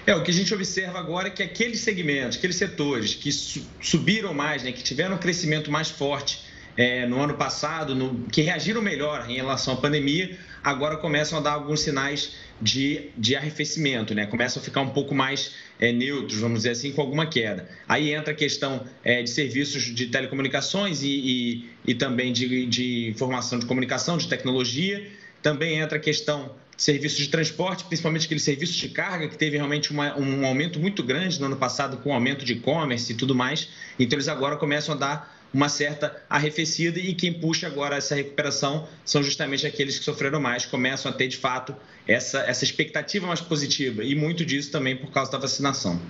É, 0.06 0.14
o 0.14 0.22
que 0.22 0.30
a 0.30 0.34
gente 0.34 0.52
observa 0.52 0.98
agora 0.98 1.28
é 1.28 1.30
que 1.30 1.42
aqueles 1.42 1.80
segmentos, 1.80 2.36
aqueles 2.36 2.56
setores 2.56 3.14
que 3.14 3.30
subiram 3.32 4.34
mais, 4.34 4.62
né, 4.62 4.72
que 4.72 4.82
tiveram 4.82 5.14
um 5.16 5.18
crescimento 5.18 5.70
mais 5.70 5.88
forte 5.88 6.42
é, 6.76 7.06
no 7.06 7.20
ano 7.20 7.34
passado, 7.34 7.94
no, 7.94 8.24
que 8.24 8.42
reagiram 8.42 8.82
melhor 8.82 9.28
em 9.30 9.36
relação 9.36 9.74
à 9.74 9.76
pandemia, 9.76 10.38
agora 10.62 10.96
começam 10.96 11.38
a 11.38 11.42
dar 11.42 11.52
alguns 11.52 11.80
sinais 11.80 12.34
de, 12.60 13.10
de 13.16 13.34
arrefecimento, 13.34 14.14
né? 14.14 14.26
começam 14.26 14.60
a 14.60 14.64
ficar 14.64 14.82
um 14.82 14.90
pouco 14.90 15.14
mais 15.14 15.54
é, 15.78 15.92
neutros, 15.92 16.38
vamos 16.40 16.58
dizer 16.58 16.70
assim, 16.70 16.92
com 16.92 17.00
alguma 17.00 17.26
queda. 17.26 17.68
Aí 17.88 18.12
entra 18.12 18.32
a 18.32 18.36
questão 18.36 18.84
é, 19.02 19.22
de 19.22 19.30
serviços 19.30 19.82
de 19.82 20.06
telecomunicações 20.08 21.02
e, 21.02 21.08
e, 21.08 21.70
e 21.86 21.94
também 21.94 22.32
de, 22.32 22.66
de 22.66 23.08
informação 23.08 23.58
de 23.58 23.66
comunicação, 23.66 24.18
de 24.18 24.28
tecnologia. 24.28 25.06
Também 25.42 25.78
entra 25.78 25.96
a 25.96 26.00
questão 26.00 26.54
de 26.76 26.82
serviços 26.82 27.18
de 27.18 27.28
transporte, 27.28 27.84
principalmente 27.84 28.26
aqueles 28.26 28.42
serviços 28.42 28.76
de 28.76 28.90
carga, 28.90 29.28
que 29.28 29.38
teve 29.38 29.56
realmente 29.56 29.90
uma, 29.90 30.18
um 30.18 30.44
aumento 30.44 30.78
muito 30.78 31.02
grande 31.02 31.40
no 31.40 31.46
ano 31.46 31.56
passado 31.56 31.96
com 31.98 32.10
o 32.10 32.12
aumento 32.12 32.44
de 32.44 32.54
e-commerce 32.54 33.12
e 33.12 33.16
tudo 33.16 33.34
mais. 33.34 33.68
Então, 33.98 34.16
eles 34.16 34.28
agora 34.28 34.56
começam 34.56 34.94
a 34.94 34.98
dar 34.98 35.39
uma 35.52 35.68
certa 35.68 36.16
arrefecida 36.28 36.98
e 36.98 37.14
quem 37.14 37.32
puxa 37.32 37.66
agora 37.66 37.96
essa 37.96 38.14
recuperação 38.14 38.88
são 39.04 39.22
justamente 39.22 39.66
aqueles 39.66 39.98
que 39.98 40.04
sofreram 40.04 40.40
mais, 40.40 40.64
começam 40.64 41.10
a 41.10 41.14
ter 41.14 41.28
de 41.28 41.36
fato 41.36 41.74
essa, 42.06 42.40
essa 42.40 42.64
expectativa 42.64 43.26
mais 43.26 43.40
positiva 43.40 44.04
e 44.04 44.14
muito 44.14 44.44
disso 44.44 44.70
também 44.70 44.96
por 44.96 45.10
causa 45.10 45.32
da 45.32 45.38
vacinação. 45.38 46.00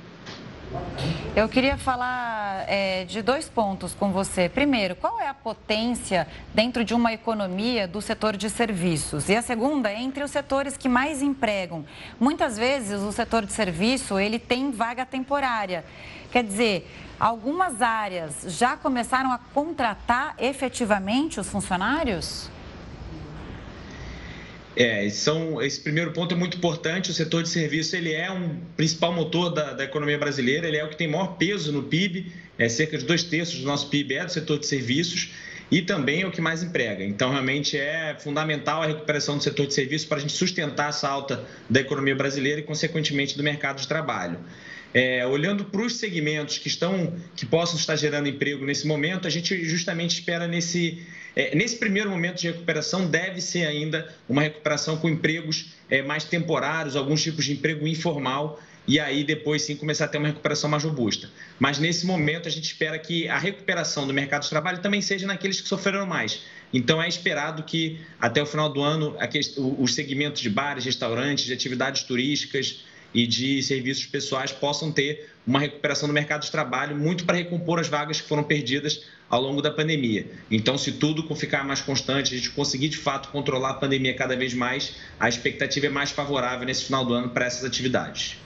Eu 1.34 1.48
queria 1.48 1.76
falar 1.76 2.64
é, 2.68 3.04
de 3.04 3.22
dois 3.22 3.48
pontos 3.48 3.92
com 3.92 4.12
você. 4.12 4.48
Primeiro, 4.48 4.94
qual 4.94 5.20
é 5.20 5.26
a 5.26 5.34
potência 5.34 6.28
dentro 6.54 6.84
de 6.84 6.94
uma 6.94 7.12
economia 7.12 7.88
do 7.88 8.00
setor 8.00 8.36
de 8.36 8.48
serviços? 8.48 9.28
E 9.28 9.34
a 9.34 9.42
segunda, 9.42 9.92
entre 9.92 10.22
os 10.22 10.30
setores 10.30 10.76
que 10.76 10.88
mais 10.88 11.22
empregam. 11.22 11.84
Muitas 12.20 12.56
vezes 12.56 13.00
o 13.00 13.10
setor 13.10 13.46
de 13.46 13.52
serviço 13.52 14.18
ele 14.18 14.38
tem 14.38 14.70
vaga 14.70 15.04
temporária. 15.04 15.84
Quer 16.30 16.44
dizer, 16.44 16.88
algumas 17.20 17.82
áreas 17.82 18.46
já 18.48 18.76
começaram 18.76 19.30
a 19.30 19.38
contratar 19.38 20.34
efetivamente 20.38 21.38
os 21.38 21.48
funcionários? 21.48 22.50
É, 24.74 25.10
são, 25.10 25.60
esse 25.60 25.80
primeiro 25.80 26.12
ponto 26.12 26.34
é 26.34 26.38
muito 26.38 26.56
importante. 26.56 27.10
O 27.10 27.14
setor 27.14 27.42
de 27.42 27.50
serviço 27.50 27.94
ele 27.94 28.14
é 28.14 28.30
um 28.30 28.58
principal 28.76 29.12
motor 29.12 29.50
da, 29.50 29.74
da 29.74 29.84
economia 29.84 30.16
brasileira, 30.16 30.66
ele 30.66 30.78
é 30.78 30.84
o 30.84 30.88
que 30.88 30.96
tem 30.96 31.06
maior 31.06 31.36
peso 31.36 31.70
no 31.70 31.82
PIB, 31.82 32.32
é 32.56 32.68
cerca 32.68 32.96
de 32.96 33.04
dois 33.04 33.22
terços 33.22 33.60
do 33.60 33.66
nosso 33.66 33.88
PIB 33.88 34.14
é 34.14 34.24
do 34.24 34.32
setor 34.32 34.58
de 34.58 34.66
serviços 34.66 35.32
e 35.70 35.82
também 35.82 36.22
é 36.22 36.26
o 36.26 36.30
que 36.30 36.40
mais 36.40 36.62
emprega. 36.62 37.04
Então, 37.04 37.30
realmente 37.30 37.76
é 37.76 38.16
fundamental 38.18 38.82
a 38.82 38.86
recuperação 38.86 39.36
do 39.36 39.42
setor 39.42 39.66
de 39.66 39.74
serviços 39.74 40.06
para 40.08 40.18
a 40.18 40.20
gente 40.20 40.32
sustentar 40.32 40.88
essa 40.88 41.08
alta 41.08 41.44
da 41.68 41.80
economia 41.80 42.16
brasileira 42.16 42.60
e, 42.60 42.62
consequentemente, 42.62 43.36
do 43.36 43.42
mercado 43.42 43.80
de 43.80 43.86
trabalho. 43.86 44.38
É, 44.92 45.24
olhando 45.24 45.64
para 45.64 45.82
os 45.82 45.96
segmentos 45.96 46.58
que 46.58 46.66
estão, 46.66 47.14
que 47.36 47.46
possam 47.46 47.78
estar 47.78 47.94
gerando 47.94 48.28
emprego 48.28 48.64
nesse 48.64 48.86
momento, 48.86 49.26
a 49.26 49.30
gente 49.30 49.64
justamente 49.64 50.18
espera 50.18 50.48
nesse, 50.48 51.04
é, 51.36 51.54
nesse 51.54 51.76
primeiro 51.76 52.10
momento 52.10 52.40
de 52.40 52.48
recuperação 52.48 53.06
deve 53.06 53.40
ser 53.40 53.66
ainda 53.66 54.12
uma 54.28 54.42
recuperação 54.42 54.96
com 54.96 55.08
empregos 55.08 55.74
é, 55.88 56.02
mais 56.02 56.24
temporários, 56.24 56.96
alguns 56.96 57.22
tipos 57.22 57.44
de 57.44 57.52
emprego 57.52 57.86
informal 57.86 58.60
e 58.86 58.98
aí 58.98 59.22
depois 59.22 59.62
sim 59.62 59.76
começar 59.76 60.06
a 60.06 60.08
ter 60.08 60.18
uma 60.18 60.28
recuperação 60.28 60.68
mais 60.68 60.82
robusta. 60.82 61.30
Mas 61.58 61.78
nesse 61.78 62.04
momento 62.04 62.48
a 62.48 62.50
gente 62.50 62.64
espera 62.64 62.98
que 62.98 63.28
a 63.28 63.38
recuperação 63.38 64.06
do 64.06 64.12
mercado 64.12 64.42
de 64.42 64.50
trabalho 64.50 64.78
também 64.78 65.00
seja 65.00 65.26
naqueles 65.26 65.60
que 65.60 65.68
sofreram 65.68 66.04
mais. 66.06 66.40
Então 66.72 67.00
é 67.00 67.08
esperado 67.08 67.62
que 67.62 68.00
até 68.20 68.42
o 68.42 68.46
final 68.46 68.68
do 68.68 68.82
ano 68.82 69.16
os 69.78 69.94
segmentos 69.94 70.40
de 70.40 70.50
bares, 70.50 70.84
restaurantes, 70.84 71.44
de 71.44 71.52
atividades 71.52 72.02
turísticas, 72.02 72.84
e 73.14 73.26
de 73.26 73.62
serviços 73.62 74.06
pessoais 74.06 74.52
possam 74.52 74.92
ter 74.92 75.30
uma 75.46 75.58
recuperação 75.58 76.08
do 76.08 76.12
mercado 76.12 76.42
de 76.42 76.50
trabalho, 76.50 76.96
muito 76.96 77.24
para 77.24 77.36
recompor 77.36 77.78
as 77.80 77.88
vagas 77.88 78.20
que 78.20 78.28
foram 78.28 78.42
perdidas 78.42 79.04
ao 79.28 79.40
longo 79.40 79.62
da 79.62 79.70
pandemia. 79.70 80.26
Então, 80.50 80.76
se 80.76 80.92
tudo 80.92 81.22
ficar 81.34 81.64
mais 81.64 81.80
constante, 81.80 82.34
a 82.34 82.36
gente 82.36 82.50
conseguir 82.50 82.88
de 82.88 82.96
fato 82.96 83.30
controlar 83.30 83.70
a 83.70 83.74
pandemia 83.74 84.14
cada 84.14 84.36
vez 84.36 84.52
mais, 84.52 84.96
a 85.18 85.28
expectativa 85.28 85.86
é 85.86 85.90
mais 85.90 86.10
favorável 86.10 86.66
nesse 86.66 86.84
final 86.84 87.04
do 87.04 87.14
ano 87.14 87.30
para 87.30 87.46
essas 87.46 87.64
atividades. 87.64 88.36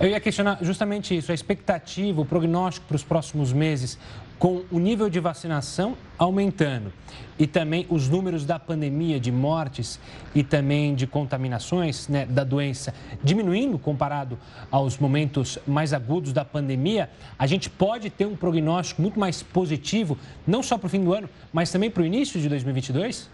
Eu 0.00 0.08
ia 0.08 0.18
questionar 0.18 0.58
justamente 0.60 1.16
isso, 1.16 1.30
a 1.30 1.34
expectativa, 1.34 2.20
o 2.20 2.24
prognóstico 2.24 2.86
para 2.86 2.96
os 2.96 3.04
próximos 3.04 3.52
meses 3.52 3.96
com 4.44 4.62
o 4.70 4.78
nível 4.78 5.08
de 5.08 5.18
vacinação 5.20 5.96
aumentando 6.18 6.92
e 7.38 7.46
também 7.46 7.86
os 7.88 8.10
números 8.10 8.44
da 8.44 8.58
pandemia 8.58 9.18
de 9.18 9.32
mortes 9.32 9.98
e 10.34 10.44
também 10.44 10.94
de 10.94 11.06
contaminações 11.06 12.08
né, 12.08 12.26
da 12.26 12.44
doença 12.44 12.92
diminuindo 13.22 13.78
comparado 13.78 14.38
aos 14.70 14.98
momentos 14.98 15.58
mais 15.66 15.94
agudos 15.94 16.34
da 16.34 16.44
pandemia, 16.44 17.08
a 17.38 17.46
gente 17.46 17.70
pode 17.70 18.10
ter 18.10 18.26
um 18.26 18.36
prognóstico 18.36 19.00
muito 19.00 19.18
mais 19.18 19.42
positivo, 19.42 20.18
não 20.46 20.62
só 20.62 20.76
para 20.76 20.88
o 20.88 20.90
fim 20.90 21.02
do 21.02 21.14
ano, 21.14 21.30
mas 21.50 21.72
também 21.72 21.90
para 21.90 22.02
o 22.02 22.04
início 22.04 22.38
de 22.38 22.46
2022? 22.46 23.30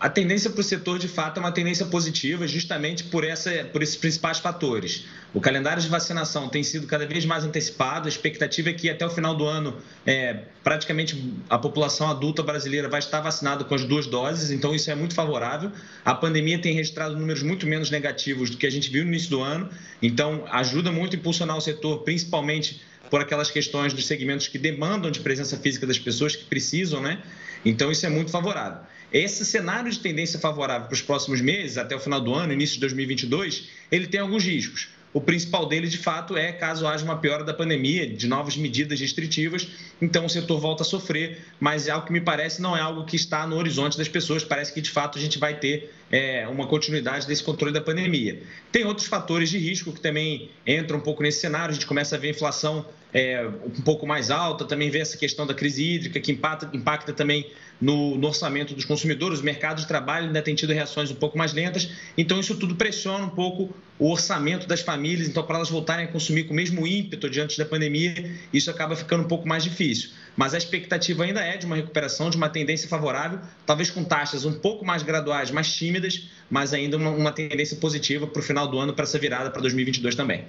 A 0.00 0.08
tendência 0.08 0.48
para 0.48 0.62
o 0.62 0.64
setor, 0.64 0.98
de 0.98 1.08
fato, 1.08 1.36
é 1.36 1.40
uma 1.40 1.52
tendência 1.52 1.84
positiva, 1.84 2.48
justamente 2.48 3.04
por, 3.04 3.22
essa, 3.22 3.50
por 3.70 3.82
esses 3.82 3.96
principais 3.96 4.38
fatores. 4.38 5.04
O 5.34 5.42
calendário 5.42 5.82
de 5.82 5.88
vacinação 5.90 6.48
tem 6.48 6.62
sido 6.62 6.86
cada 6.86 7.06
vez 7.06 7.26
mais 7.26 7.44
antecipado, 7.44 8.06
a 8.06 8.08
expectativa 8.08 8.70
é 8.70 8.72
que 8.72 8.88
até 8.88 9.04
o 9.04 9.10
final 9.10 9.34
do 9.34 9.44
ano, 9.44 9.76
é, 10.06 10.44
praticamente 10.64 11.22
a 11.50 11.58
população 11.58 12.08
adulta 12.08 12.42
brasileira 12.42 12.88
vai 12.88 12.98
estar 12.98 13.20
vacinada 13.20 13.62
com 13.62 13.74
as 13.74 13.84
duas 13.84 14.06
doses, 14.06 14.50
então 14.50 14.74
isso 14.74 14.90
é 14.90 14.94
muito 14.94 15.12
favorável. 15.12 15.70
A 16.02 16.14
pandemia 16.14 16.58
tem 16.58 16.72
registrado 16.72 17.14
números 17.14 17.42
muito 17.42 17.66
menos 17.66 17.90
negativos 17.90 18.48
do 18.48 18.56
que 18.56 18.66
a 18.66 18.70
gente 18.70 18.88
viu 18.88 19.04
no 19.04 19.10
início 19.10 19.28
do 19.28 19.42
ano, 19.42 19.68
então 20.00 20.46
ajuda 20.50 20.90
muito 20.90 21.14
a 21.14 21.18
impulsionar 21.18 21.58
o 21.58 21.60
setor, 21.60 21.98
principalmente 22.04 22.80
por 23.10 23.20
aquelas 23.20 23.50
questões 23.50 23.92
dos 23.92 24.06
segmentos 24.06 24.48
que 24.48 24.56
demandam 24.56 25.10
de 25.10 25.20
presença 25.20 25.58
física 25.58 25.86
das 25.86 25.98
pessoas 25.98 26.34
que 26.34 26.44
precisam, 26.44 27.02
né? 27.02 27.22
Então 27.64 27.92
isso 27.92 28.06
é 28.06 28.08
muito 28.08 28.30
favorável. 28.30 28.80
Esse 29.12 29.44
cenário 29.44 29.90
de 29.90 29.98
tendência 29.98 30.38
favorável 30.38 30.86
para 30.86 30.94
os 30.94 31.02
próximos 31.02 31.40
meses, 31.40 31.76
até 31.76 31.96
o 31.96 32.00
final 32.00 32.20
do 32.20 32.32
ano, 32.32 32.52
início 32.52 32.74
de 32.74 32.80
2022, 32.80 33.68
ele 33.90 34.06
tem 34.06 34.20
alguns 34.20 34.44
riscos. 34.44 34.88
O 35.12 35.20
principal 35.20 35.66
deles, 35.66 35.90
de 35.90 35.98
fato, 35.98 36.36
é 36.36 36.52
caso 36.52 36.86
haja 36.86 37.04
uma 37.04 37.16
piora 37.16 37.42
da 37.42 37.52
pandemia, 37.52 38.06
de 38.06 38.28
novas 38.28 38.56
medidas 38.56 39.00
restritivas, 39.00 39.66
então 40.00 40.24
o 40.24 40.28
setor 40.28 40.60
volta 40.60 40.84
a 40.84 40.86
sofrer, 40.86 41.40
mas 41.58 41.88
é 41.88 41.90
algo 41.90 42.06
que 42.06 42.12
me 42.12 42.20
parece 42.20 42.62
não 42.62 42.76
é 42.76 42.80
algo 42.80 43.04
que 43.04 43.16
está 43.16 43.44
no 43.44 43.56
horizonte 43.56 43.98
das 43.98 44.08
pessoas, 44.08 44.44
parece 44.44 44.72
que 44.72 44.80
de 44.80 44.90
fato 44.90 45.18
a 45.18 45.20
gente 45.20 45.36
vai 45.36 45.58
ter 45.58 45.92
é, 46.10 46.46
uma 46.48 46.66
continuidade 46.66 47.26
desse 47.26 47.42
controle 47.42 47.72
da 47.72 47.80
pandemia. 47.80 48.42
Tem 48.72 48.84
outros 48.84 49.06
fatores 49.06 49.48
de 49.48 49.58
risco 49.58 49.92
que 49.92 50.00
também 50.00 50.50
entram 50.66 50.98
um 50.98 51.02
pouco 51.02 51.22
nesse 51.22 51.40
cenário, 51.40 51.70
a 51.70 51.74
gente 51.74 51.86
começa 51.86 52.16
a 52.16 52.18
ver 52.18 52.30
inflação 52.30 52.84
é, 53.12 53.46
um 53.46 53.82
pouco 53.82 54.06
mais 54.06 54.30
alta, 54.30 54.64
também 54.64 54.90
vê 54.90 54.98
essa 54.98 55.16
questão 55.16 55.46
da 55.46 55.54
crise 55.54 55.84
hídrica, 55.84 56.20
que 56.20 56.32
impacta, 56.32 56.70
impacta 56.72 57.12
também 57.12 57.50
no, 57.80 58.16
no, 58.16 58.26
orçamento 58.26 58.74
dos 58.74 58.84
consumidores, 58.84 59.40
o 59.40 59.44
mercado 59.44 59.80
de 59.80 59.86
trabalho 59.86 60.26
ainda 60.26 60.42
tem 60.42 60.54
tido 60.54 60.72
reações 60.72 61.10
um 61.10 61.14
pouco 61.14 61.36
mais 61.36 61.52
lentas, 61.52 61.90
então 62.16 62.38
isso 62.38 62.54
tudo 62.56 62.76
pressiona 62.76 63.24
um 63.24 63.30
pouco 63.30 63.74
o 63.98 64.10
orçamento 64.10 64.66
das 64.66 64.80
famílias, 64.80 65.28
então 65.28 65.42
para 65.42 65.56
elas 65.56 65.70
voltarem 65.70 66.04
a 66.04 66.08
consumir 66.08 66.44
com 66.44 66.52
o 66.52 66.56
mesmo 66.56 66.86
ímpeto 66.86 67.28
diante 67.28 67.58
da 67.58 67.64
pandemia, 67.64 68.30
isso 68.52 68.70
acaba 68.70 68.94
ficando 68.94 69.24
um 69.24 69.28
pouco 69.28 69.48
mais 69.48 69.64
difícil. 69.64 70.10
Mas 70.40 70.54
a 70.54 70.56
expectativa 70.56 71.22
ainda 71.24 71.42
é 71.42 71.58
de 71.58 71.66
uma 71.66 71.76
recuperação, 71.76 72.30
de 72.30 72.36
uma 72.38 72.48
tendência 72.48 72.88
favorável, 72.88 73.40
talvez 73.66 73.90
com 73.90 74.02
taxas 74.02 74.46
um 74.46 74.54
pouco 74.54 74.86
mais 74.86 75.02
graduais, 75.02 75.50
mais 75.50 75.70
tímidas, 75.70 76.30
mas 76.48 76.72
ainda 76.72 76.96
uma, 76.96 77.10
uma 77.10 77.30
tendência 77.30 77.76
positiva 77.76 78.26
para 78.26 78.40
o 78.40 78.42
final 78.42 78.66
do 78.66 78.78
ano, 78.78 78.94
para 78.94 79.02
essa 79.02 79.18
virada 79.18 79.50
para 79.50 79.60
2022 79.60 80.14
também. 80.14 80.46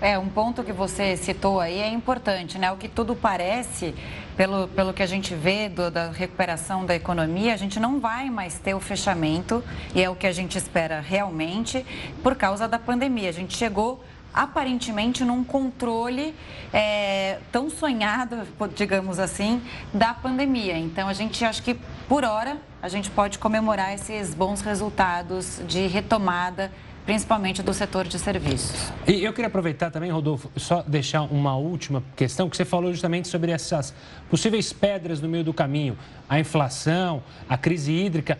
É, 0.00 0.16
um 0.16 0.28
ponto 0.28 0.62
que 0.62 0.72
você 0.72 1.16
citou 1.16 1.58
aí 1.58 1.80
é 1.80 1.88
importante, 1.88 2.56
né? 2.56 2.70
O 2.70 2.76
que 2.76 2.88
tudo 2.88 3.16
parece, 3.16 3.92
pelo, 4.36 4.68
pelo 4.68 4.94
que 4.94 5.02
a 5.02 5.06
gente 5.06 5.34
vê 5.34 5.68
do, 5.68 5.90
da 5.90 6.12
recuperação 6.12 6.86
da 6.86 6.94
economia, 6.94 7.52
a 7.52 7.56
gente 7.56 7.80
não 7.80 7.98
vai 7.98 8.30
mais 8.30 8.60
ter 8.60 8.74
o 8.74 8.80
fechamento, 8.80 9.60
e 9.92 10.00
é 10.00 10.08
o 10.08 10.14
que 10.14 10.28
a 10.28 10.32
gente 10.32 10.56
espera 10.56 11.00
realmente, 11.00 11.84
por 12.22 12.36
causa 12.36 12.68
da 12.68 12.78
pandemia. 12.78 13.28
A 13.28 13.32
gente 13.32 13.56
chegou 13.56 14.04
aparentemente 14.32 15.24
num 15.24 15.44
controle 15.44 16.34
é, 16.72 17.38
tão 17.50 17.68
sonhado, 17.68 18.46
digamos 18.74 19.18
assim, 19.18 19.60
da 19.92 20.14
pandemia. 20.14 20.76
Então, 20.78 21.08
a 21.08 21.12
gente 21.12 21.44
acha 21.44 21.62
que, 21.62 21.76
por 22.08 22.24
hora, 22.24 22.56
a 22.80 22.88
gente 22.88 23.10
pode 23.10 23.38
comemorar 23.38 23.92
esses 23.92 24.34
bons 24.34 24.60
resultados 24.60 25.60
de 25.66 25.86
retomada 25.86 26.70
principalmente 27.04 27.62
do 27.62 27.74
setor 27.74 28.06
de 28.06 28.18
serviços. 28.18 28.92
E 29.06 29.24
eu 29.24 29.32
queria 29.32 29.48
aproveitar 29.48 29.90
também, 29.90 30.10
Rodolfo, 30.10 30.50
só 30.56 30.82
deixar 30.82 31.22
uma 31.22 31.56
última 31.56 32.02
questão, 32.14 32.48
que 32.48 32.56
você 32.56 32.64
falou 32.64 32.92
justamente 32.92 33.28
sobre 33.28 33.50
essas 33.50 33.92
possíveis 34.30 34.72
pedras 34.72 35.20
no 35.20 35.28
meio 35.28 35.44
do 35.44 35.52
caminho, 35.52 35.98
a 36.28 36.38
inflação, 36.38 37.22
a 37.48 37.58
crise 37.58 37.92
hídrica. 37.92 38.38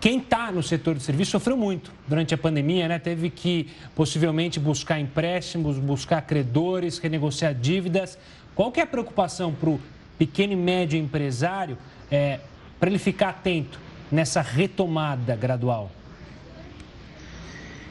Quem 0.00 0.18
está 0.18 0.52
no 0.52 0.62
setor 0.62 0.94
de 0.94 1.02
serviços 1.02 1.32
sofreu 1.32 1.56
muito 1.56 1.90
durante 2.06 2.34
a 2.34 2.38
pandemia, 2.38 2.86
né? 2.86 2.98
Teve 2.98 3.30
que 3.30 3.70
possivelmente 3.94 4.60
buscar 4.60 5.00
empréstimos, 5.00 5.78
buscar 5.78 6.22
credores, 6.22 6.98
renegociar 6.98 7.54
dívidas. 7.54 8.18
Qual 8.54 8.70
que 8.70 8.78
é 8.78 8.82
a 8.82 8.86
preocupação 8.86 9.52
para 9.52 9.70
o 9.70 9.80
pequeno 10.18 10.52
e 10.52 10.56
médio 10.56 10.98
empresário 10.98 11.78
é, 12.10 12.40
para 12.78 12.90
ele 12.90 12.98
ficar 12.98 13.30
atento 13.30 13.80
nessa 14.12 14.42
retomada 14.42 15.34
gradual? 15.34 15.90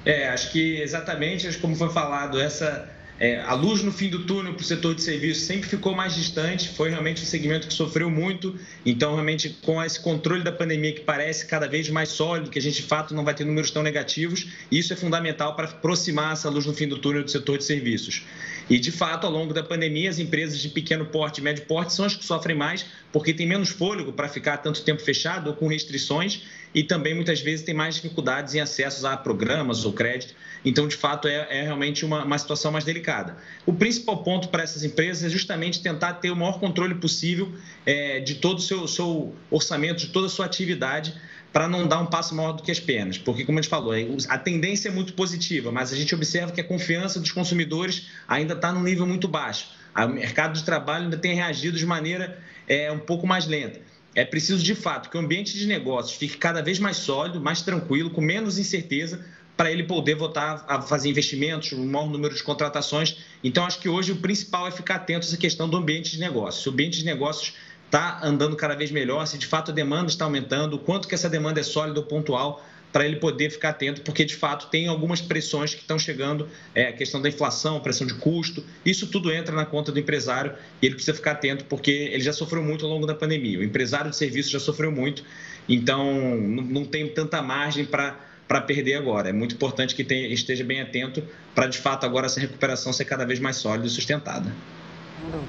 É, 0.05 0.29
acho 0.29 0.51
que 0.51 0.79
exatamente 0.81 1.51
como 1.57 1.75
foi 1.75 1.89
falado, 1.89 2.39
essa 2.39 2.88
é, 3.17 3.39
a 3.41 3.53
luz 3.53 3.81
no 3.81 3.93
fim 3.93 4.10
do 4.10 4.25
túnel 4.25 4.53
para 4.53 4.62
o 4.62 4.65
setor 4.65 4.93
de 4.93 5.01
serviços 5.01 5.43
sempre 5.43 5.69
ficou 5.69 5.95
mais 5.95 6.15
distante, 6.15 6.69
foi 6.69 6.89
realmente 6.89 7.22
um 7.22 7.25
segmento 7.25 7.67
que 7.67 7.74
sofreu 7.74 8.10
muito. 8.10 8.55
Então, 8.86 9.13
realmente, 9.13 9.57
com 9.62 9.81
esse 9.81 10.00
controle 10.00 10.43
da 10.43 10.51
pandemia 10.51 10.91
que 10.91 11.00
parece 11.00 11.45
cada 11.45 11.67
vez 11.67 11.89
mais 11.89 12.10
sólido, 12.10 12.50
que 12.50 12.60
a 12.60 12.62
gente 12.62 12.81
de 12.81 12.88
fato 12.88 13.13
não 13.13 13.24
vai 13.24 13.34
ter 13.34 13.45
números 13.45 13.72
tão 13.72 13.81
negativos, 13.81 14.48
isso 14.69 14.91
é 14.91 14.95
fundamental 14.98 15.55
para 15.55 15.65
aproximar 15.65 16.34
essa 16.34 16.50
luz 16.50 16.65
no 16.65 16.74
fim 16.74 16.88
do 16.88 16.98
túnel 16.98 17.24
do 17.24 17.31
setor 17.31 17.57
de 17.57 17.63
serviços. 17.63 18.24
E, 18.69 18.79
de 18.79 18.91
fato, 18.91 19.27
ao 19.27 19.31
longo 19.31 19.53
da 19.53 19.62
pandemia, 19.62 20.10
as 20.10 20.17
empresas 20.17 20.60
de 20.60 20.69
pequeno 20.69 21.05
porte 21.05 21.39
e 21.39 21.43
médio 21.43 21.65
porte 21.65 21.93
são 21.93 22.05
as 22.05 22.15
que 22.15 22.25
sofrem 22.25 22.55
mais, 22.55 22.86
porque 23.12 23.34
tem 23.34 23.45
menos 23.45 23.69
fôlego 23.69 24.12
para 24.12 24.27
ficar 24.27 24.57
tanto 24.57 24.81
tempo 24.84 25.01
fechado 25.01 25.48
ou 25.48 25.55
com 25.55 25.67
restrições 25.67 26.41
e 26.74 26.84
também 26.84 27.13
muitas 27.13 27.39
vezes 27.39 27.63
tem 27.63 27.74
mais 27.74 27.95
dificuldades 27.95 28.53
em 28.53 28.60
acessos 28.60 29.05
a 29.05 29.15
programas 29.15 29.86
ou 29.86 29.93
crédito. 29.93 30.34
Então, 30.65 30.88
de 30.88 30.95
fato, 30.95 31.27
é, 31.27 31.48
é 31.50 31.62
realmente 31.62 32.03
uma, 32.03 32.25
uma, 32.25 32.38
situação 32.38 32.72
mais 32.72 32.84
delicada. 32.84 33.38
O 33.65 33.74
principal 33.74 34.24
ponto 34.24 34.50
para 34.50 34.63
essas 34.63 34.84
empresas 34.84 35.24
é 35.24 35.29
justamente 35.29 35.81
tentar 35.81 36.15
ter 36.15 36.31
o 36.31 36.36
maior 36.36 36.60
controle 36.60 36.95
possível 36.95 37.53
é, 37.86 38.19
de 38.19 38.36
todo 38.36 38.57
o 38.57 38.62
seu, 38.62 38.88
seu 38.88 39.34
orçamento, 39.50 40.00
de 40.00 40.07
toda 40.07 40.25
a 40.25 40.29
sua 40.29 40.45
atividade, 40.45 41.13
para 41.55 41.69
não 41.69 41.88
dar 41.88 42.01
um 42.01 42.05
passo 42.05 42.35
maior 42.35 42.51
do 42.51 42.62
que 42.62 42.69
as 42.69 42.81
pernas. 42.81 43.17
Porque, 43.17 43.45
como 43.45 43.57
a 43.57 43.62
gente 43.62 43.69
falou, 43.69 43.93
a 44.27 44.38
tendência 44.38 44.89
é 44.89 44.91
muito 44.91 45.13
positiva, 45.13 45.71
mas 45.71 45.93
a 45.93 45.95
gente 45.95 46.13
observa 46.13 46.51
que 46.51 46.59
a 46.59 46.63
confiança 46.65 47.17
dos 47.17 47.31
consumidores 47.31 48.07
ainda 48.27 48.55
está 48.55 48.74
num 48.74 48.83
nível 48.83 49.07
muito 49.07 49.25
baixo. 49.25 49.67
O 49.95 50.05
mercado 50.09 50.51
de 50.51 50.65
trabalho 50.65 51.05
ainda 51.05 51.15
tem 51.15 51.33
reagido 51.33 51.77
de 51.77 51.85
maneira 51.85 52.38
é, 52.67 52.91
um 52.91 53.00
pouco 53.00 53.25
mais 53.25 53.47
lenta 53.47 53.79
é 54.13 54.24
preciso, 54.24 54.63
de 54.63 54.74
fato, 54.74 55.09
que 55.09 55.17
o 55.17 55.19
ambiente 55.19 55.57
de 55.57 55.67
negócios 55.67 56.17
fique 56.17 56.38
cada 56.38 56.62
vez 56.62 56.79
mais 56.79 56.95
sólido, 56.95 57.41
mais 57.41 57.62
tranquilo, 57.62 58.09
com 58.09 58.21
menos 58.21 58.57
incerteza, 58.57 59.25
para 59.57 59.69
ele 59.71 59.83
poder 59.83 60.15
voltar 60.15 60.65
a 60.67 60.81
fazer 60.81 61.09
investimentos, 61.09 61.74
um 61.74 61.85
maior 61.85 62.09
número 62.09 62.33
de 62.33 62.41
contratações. 62.41 63.17
Então, 63.43 63.65
acho 63.65 63.79
que 63.79 63.89
hoje 63.89 64.13
o 64.13 64.15
principal 64.17 64.67
é 64.67 64.71
ficar 64.71 64.95
atento 64.95 65.25
a 65.25 65.29
essa 65.29 65.38
questão 65.38 65.67
do 65.67 65.75
ambiente 65.75 66.12
de 66.12 66.19
negócios. 66.19 66.63
Se 66.63 66.69
o 66.69 66.71
ambiente 66.71 66.97
de 66.97 67.05
negócios 67.05 67.53
está 67.85 68.19
andando 68.23 68.55
cada 68.55 68.75
vez 68.75 68.91
melhor, 68.91 69.25
se 69.25 69.37
de 69.37 69.45
fato 69.45 69.71
a 69.71 69.73
demanda 69.73 70.07
está 70.07 70.25
aumentando, 70.25 70.75
o 70.75 70.79
quanto 70.79 71.07
que 71.07 71.15
essa 71.15 71.29
demanda 71.29 71.59
é 71.59 71.63
sólida 71.63 71.99
ou 71.99 72.05
pontual, 72.05 72.65
para 72.91 73.05
ele 73.05 73.17
poder 73.17 73.49
ficar 73.49 73.71
atento, 73.71 73.99
porque 74.03 74.23
de 74.23 74.35
fato 74.35 74.67
tem 74.67 74.87
algumas 74.87 75.19
pressões 75.19 75.73
que 75.73 75.81
estão 75.81 75.99
chegando, 75.99 76.47
é, 76.73 76.87
a 76.87 76.93
questão 76.93 77.21
da 77.21 77.27
inflação, 77.27 77.77
pressão 77.81 78.07
de 78.07 78.13
custo, 78.13 78.63
isso 78.85 79.07
tudo 79.07 79.33
entra 79.33 79.53
na 79.53 79.65
conta 79.65 79.91
do 79.91 79.99
empresário 79.99 80.53
e 80.81 80.85
ele 80.85 80.95
precisa 80.95 81.13
ficar 81.13 81.31
atento, 81.31 81.65
porque 81.65 81.91
ele 81.91 82.21
já 82.21 82.31
sofreu 82.31 82.63
muito 82.63 82.85
ao 82.85 82.91
longo 82.91 83.05
da 83.05 83.13
pandemia. 83.13 83.59
O 83.59 83.63
empresário 83.63 84.09
de 84.09 84.15
serviço 84.15 84.49
já 84.49 84.61
sofreu 84.61 84.93
muito, 84.93 85.25
então 85.67 86.15
não 86.37 86.85
tem 86.85 87.05
tanta 87.09 87.41
margem 87.41 87.83
para 87.83 88.17
para 88.47 88.61
perder 88.61 88.93
agora. 88.93 89.29
É 89.29 89.33
muito 89.33 89.55
importante 89.55 89.95
que 89.95 90.03
tenha, 90.03 90.27
esteja 90.27 90.63
bem 90.63 90.79
atento 90.79 91.24
para, 91.53 91.67
de 91.67 91.77
fato, 91.77 92.05
agora 92.05 92.27
essa 92.27 92.39
recuperação 92.39 92.93
ser 92.93 93.05
cada 93.05 93.25
vez 93.25 93.39
mais 93.39 93.57
sólida 93.57 93.87
e 93.87 93.89
sustentada. 93.89 94.53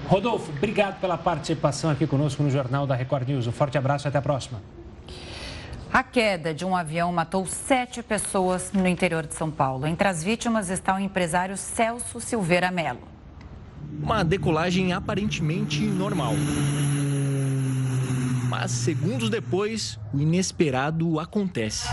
Rodolfo, 0.07 0.53
obrigado 0.53 1.01
pela 1.01 1.19
participação 1.19 1.91
aqui 1.91 2.07
conosco 2.07 2.43
no 2.43 2.51
Jornal 2.51 2.87
da 2.87 2.95
Record 2.95 3.29
News. 3.29 3.47
Um 3.47 3.53
forte 3.53 3.77
abraço 3.77 4.07
e 4.07 4.09
até 4.09 4.19
a 4.19 4.23
próxima. 4.23 4.63
A 5.93 6.03
queda 6.03 6.53
de 6.53 6.65
um 6.65 6.77
avião 6.77 7.13
matou 7.13 7.47
sete 7.47 8.03
pessoas 8.03 8.73
no 8.73 8.87
interior 8.87 9.27
de 9.27 9.35
São 9.35 9.51
Paulo. 9.51 9.87
Entre 9.87 10.07
as 10.07 10.23
vítimas 10.23 10.69
está 10.69 10.95
o 10.95 10.99
empresário 10.99 11.57
Celso 11.57 12.21
Silveira 12.21 12.71
Melo. 12.71 13.01
Uma 14.03 14.25
decolagem 14.25 14.93
aparentemente 14.93 15.81
normal. 15.81 16.35
Mas 18.49 18.71
segundos 18.73 19.31
depois, 19.31 19.99
o 20.13 20.21
inesperado 20.21 21.19
acontece. 21.19 21.89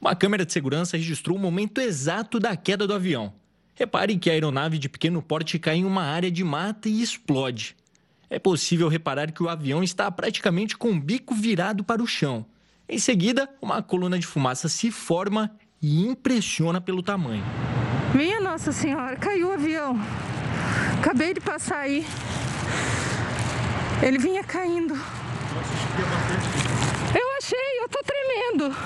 Uma 0.00 0.14
câmera 0.14 0.44
de 0.44 0.52
segurança 0.52 0.96
registrou 0.96 1.36
o 1.36 1.40
momento 1.40 1.80
exato 1.80 2.38
da 2.38 2.56
queda 2.56 2.86
do 2.86 2.94
avião. 2.94 3.32
Repare 3.74 4.16
que 4.18 4.30
a 4.30 4.32
aeronave 4.32 4.78
de 4.78 4.88
pequeno 4.88 5.20
porte 5.22 5.58
cai 5.58 5.76
em 5.76 5.84
uma 5.84 6.02
área 6.02 6.30
de 6.30 6.44
mata 6.44 6.88
e 6.88 7.02
explode 7.02 7.76
é 8.34 8.38
possível 8.38 8.88
reparar 8.88 9.30
que 9.30 9.42
o 9.42 9.48
avião 9.48 9.82
está 9.82 10.10
praticamente 10.10 10.76
com 10.76 10.90
o 10.90 11.00
bico 11.00 11.34
virado 11.34 11.84
para 11.84 12.02
o 12.02 12.06
chão. 12.06 12.44
Em 12.88 12.98
seguida, 12.98 13.48
uma 13.62 13.80
coluna 13.82 14.18
de 14.18 14.26
fumaça 14.26 14.68
se 14.68 14.90
forma 14.90 15.50
e 15.80 16.04
impressiona 16.04 16.80
pelo 16.80 17.02
tamanho. 17.02 17.44
Minha 18.12 18.40
Nossa 18.40 18.72
Senhora, 18.72 19.16
caiu 19.16 19.48
o 19.48 19.52
avião. 19.52 19.96
Acabei 20.98 21.32
de 21.34 21.40
passar 21.40 21.78
aí. 21.78 22.04
Ele 24.02 24.18
vinha 24.18 24.42
caindo. 24.42 24.94
Eu 27.14 27.36
achei, 27.38 27.80
eu 27.80 27.88
tô 27.88 28.02
tremendo. 28.02 28.76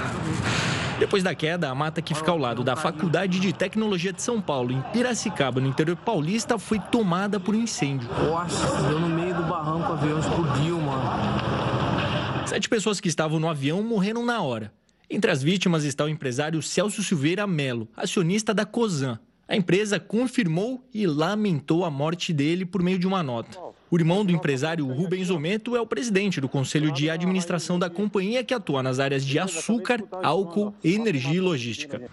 Depois 0.99 1.23
da 1.23 1.33
queda, 1.33 1.71
a 1.71 1.75
mata 1.75 2.03
que 2.03 2.13
fica 2.13 2.31
ao 2.31 2.37
lado 2.37 2.65
da 2.65 2.75
Faculdade 2.75 3.39
de 3.39 3.53
Tecnologia 3.53 4.13
de 4.13 4.21
São 4.21 4.41
Paulo, 4.41 4.73
em 4.73 4.83
Piracicaba, 4.93 5.61
no 5.61 5.69
interior 5.69 5.97
paulista, 5.97 6.59
foi 6.59 6.81
tomada 6.81 7.39
por 7.39 7.55
incêndio. 7.55 8.09
Nossa, 8.09 8.67
eu 8.91 8.99
no 8.99 9.09
meio 9.09 9.35
do 9.35 9.43
barranco 9.45 9.91
o 9.91 9.93
avião 9.93 10.19
explodiu, 10.19 10.81
mano. 10.81 12.47
Sete 12.47 12.69
pessoas 12.69 12.99
que 12.99 13.09
estavam 13.09 13.39
no 13.39 13.49
avião 13.49 13.81
morreram 13.83 14.25
na 14.25 14.43
hora. 14.43 14.73
Entre 15.09 15.31
as 15.31 15.43
vítimas 15.43 15.85
está 15.85 16.05
o 16.05 16.09
empresário 16.09 16.61
Celso 16.61 17.03
Silveira 17.03 17.47
Melo, 17.47 17.89
acionista 17.97 18.53
da 18.53 18.67
COSAN. 18.67 19.21
A 19.51 19.57
empresa 19.57 19.99
confirmou 19.99 20.87
e 20.93 21.07
lamentou 21.07 21.83
a 21.83 21.91
morte 21.91 22.35
dele 22.35 22.67
por 22.67 22.83
meio 22.83 22.99
de 22.99 23.07
uma 23.07 23.23
nota. 23.23 23.59
O 23.91 23.97
irmão 23.97 24.23
do 24.23 24.31
empresário 24.31 24.87
Rubens 24.87 25.31
Ometo 25.31 25.75
é 25.75 25.81
o 25.81 25.87
presidente 25.87 26.39
do 26.39 26.51
Conselho 26.51 26.93
de 26.93 27.09
Administração 27.09 27.79
da 27.79 27.89
companhia 27.89 28.45
que 28.45 28.53
atua 28.53 28.83
nas 28.83 29.01
áreas 29.01 29.25
de 29.25 29.39
açúcar, 29.39 30.05
álcool, 30.23 30.75
energia 30.85 31.37
e 31.37 31.41
logística. 31.41 32.11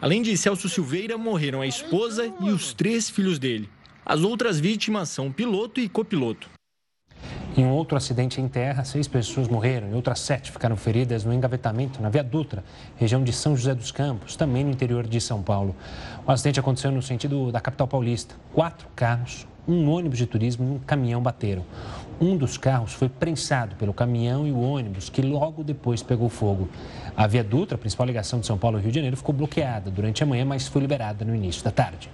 Além 0.00 0.22
de 0.22 0.34
Celso 0.38 0.66
Silveira, 0.66 1.18
morreram 1.18 1.60
a 1.60 1.66
esposa 1.66 2.32
e 2.40 2.48
os 2.48 2.72
três 2.72 3.10
filhos 3.10 3.38
dele. 3.38 3.68
As 4.06 4.22
outras 4.22 4.58
vítimas 4.58 5.10
são 5.10 5.30
piloto 5.30 5.80
e 5.80 5.90
copiloto. 5.90 6.48
Em 7.58 7.64
um 7.64 7.72
outro 7.72 7.96
acidente 7.96 8.40
em 8.40 8.46
terra, 8.46 8.84
seis 8.84 9.08
pessoas 9.08 9.48
morreram 9.48 9.90
e 9.90 9.92
outras 9.92 10.20
sete 10.20 10.52
ficaram 10.52 10.76
feridas 10.76 11.24
no 11.24 11.34
engavetamento 11.34 12.00
na 12.00 12.08
Via 12.08 12.22
Dutra, 12.22 12.62
região 12.94 13.24
de 13.24 13.32
São 13.32 13.56
José 13.56 13.74
dos 13.74 13.90
Campos, 13.90 14.36
também 14.36 14.62
no 14.62 14.70
interior 14.70 15.04
de 15.04 15.20
São 15.20 15.42
Paulo. 15.42 15.74
O 16.24 16.30
acidente 16.30 16.60
aconteceu 16.60 16.92
no 16.92 17.02
sentido 17.02 17.50
da 17.50 17.60
capital 17.60 17.88
paulista. 17.88 18.36
Quatro 18.54 18.86
carros, 18.94 19.44
um 19.66 19.90
ônibus 19.90 20.18
de 20.18 20.26
turismo 20.26 20.68
e 20.68 20.76
um 20.76 20.78
caminhão 20.78 21.20
bateram. 21.20 21.64
Um 22.20 22.36
dos 22.36 22.56
carros 22.56 22.92
foi 22.92 23.08
prensado 23.08 23.74
pelo 23.74 23.92
caminhão 23.92 24.46
e 24.46 24.52
o 24.52 24.60
ônibus, 24.60 25.10
que 25.10 25.20
logo 25.20 25.64
depois 25.64 26.00
pegou 26.00 26.28
fogo. 26.28 26.68
A 27.16 27.26
Via 27.26 27.42
Dutra, 27.42 27.74
a 27.74 27.78
principal 27.78 28.06
ligação 28.06 28.38
de 28.38 28.46
São 28.46 28.56
Paulo 28.56 28.78
e 28.78 28.82
Rio 28.82 28.92
de 28.92 28.98
Janeiro, 28.98 29.16
ficou 29.16 29.34
bloqueada 29.34 29.90
durante 29.90 30.22
a 30.22 30.26
manhã, 30.26 30.44
mas 30.44 30.68
foi 30.68 30.80
liberada 30.80 31.24
no 31.24 31.34
início 31.34 31.64
da 31.64 31.72
tarde. 31.72 32.08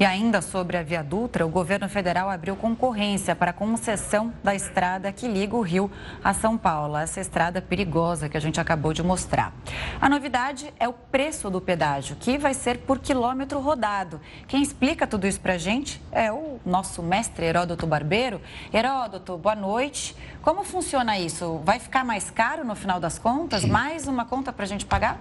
E 0.00 0.04
ainda 0.06 0.40
sobre 0.40 0.78
a 0.78 0.82
Via 0.82 1.02
Dutra, 1.02 1.44
o 1.44 1.50
governo 1.50 1.86
federal 1.86 2.30
abriu 2.30 2.56
concorrência 2.56 3.36
para 3.36 3.50
a 3.50 3.52
concessão 3.52 4.32
da 4.42 4.54
estrada 4.54 5.12
que 5.12 5.28
liga 5.28 5.54
o 5.54 5.60
Rio 5.60 5.90
a 6.24 6.32
São 6.32 6.56
Paulo. 6.56 6.96
Essa 6.96 7.20
estrada 7.20 7.60
perigosa 7.60 8.26
que 8.26 8.34
a 8.34 8.40
gente 8.40 8.58
acabou 8.58 8.94
de 8.94 9.02
mostrar. 9.02 9.52
A 10.00 10.08
novidade 10.08 10.72
é 10.80 10.88
o 10.88 10.94
preço 10.94 11.50
do 11.50 11.60
pedágio, 11.60 12.16
que 12.18 12.38
vai 12.38 12.54
ser 12.54 12.78
por 12.78 12.98
quilômetro 12.98 13.60
rodado. 13.60 14.18
Quem 14.48 14.62
explica 14.62 15.06
tudo 15.06 15.26
isso 15.26 15.38
para 15.38 15.52
a 15.52 15.58
gente 15.58 16.00
é 16.10 16.32
o 16.32 16.58
nosso 16.64 17.02
mestre 17.02 17.44
Heródoto 17.44 17.86
Barbeiro. 17.86 18.40
Heródoto, 18.72 19.36
boa 19.36 19.54
noite. 19.54 20.16
Como 20.40 20.64
funciona 20.64 21.18
isso? 21.18 21.60
Vai 21.62 21.78
ficar 21.78 22.06
mais 22.06 22.30
caro 22.30 22.64
no 22.64 22.74
final 22.74 22.98
das 23.00 23.18
contas? 23.18 23.66
Mais 23.66 24.08
uma 24.08 24.24
conta 24.24 24.50
para 24.50 24.64
a 24.64 24.68
gente 24.68 24.86
pagar? 24.86 25.20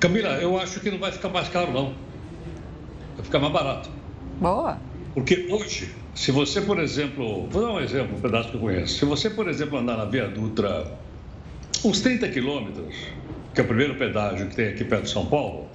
Camila, 0.00 0.30
eu 0.30 0.58
acho 0.58 0.80
que 0.80 0.90
não 0.90 0.98
vai 0.98 1.12
ficar 1.12 1.28
mais 1.28 1.48
caro, 1.48 1.70
não. 1.70 2.15
Vai 3.16 3.24
ficar 3.24 3.38
mais 3.38 3.52
barato. 3.52 3.90
Boa. 4.40 4.78
Porque 5.14 5.48
hoje, 5.50 5.94
se 6.14 6.30
você, 6.30 6.60
por 6.60 6.78
exemplo, 6.78 7.46
vou 7.48 7.62
dar 7.62 7.72
um 7.72 7.80
exemplo, 7.80 8.16
um 8.16 8.20
pedaço 8.20 8.50
que 8.50 8.56
eu 8.56 8.60
conheço. 8.60 8.98
Se 8.98 9.04
você, 9.04 9.30
por 9.30 9.48
exemplo, 9.48 9.78
andar 9.78 9.96
na 9.96 10.04
Via 10.04 10.28
Dutra 10.28 10.92
uns 11.84 12.00
30 12.00 12.28
quilômetros, 12.28 12.94
que 13.54 13.60
é 13.60 13.64
o 13.64 13.66
primeiro 13.66 13.94
pedágio 13.96 14.46
que 14.48 14.56
tem 14.56 14.68
aqui 14.68 14.84
perto 14.84 15.04
de 15.04 15.10
São 15.10 15.24
Paulo, 15.24 15.68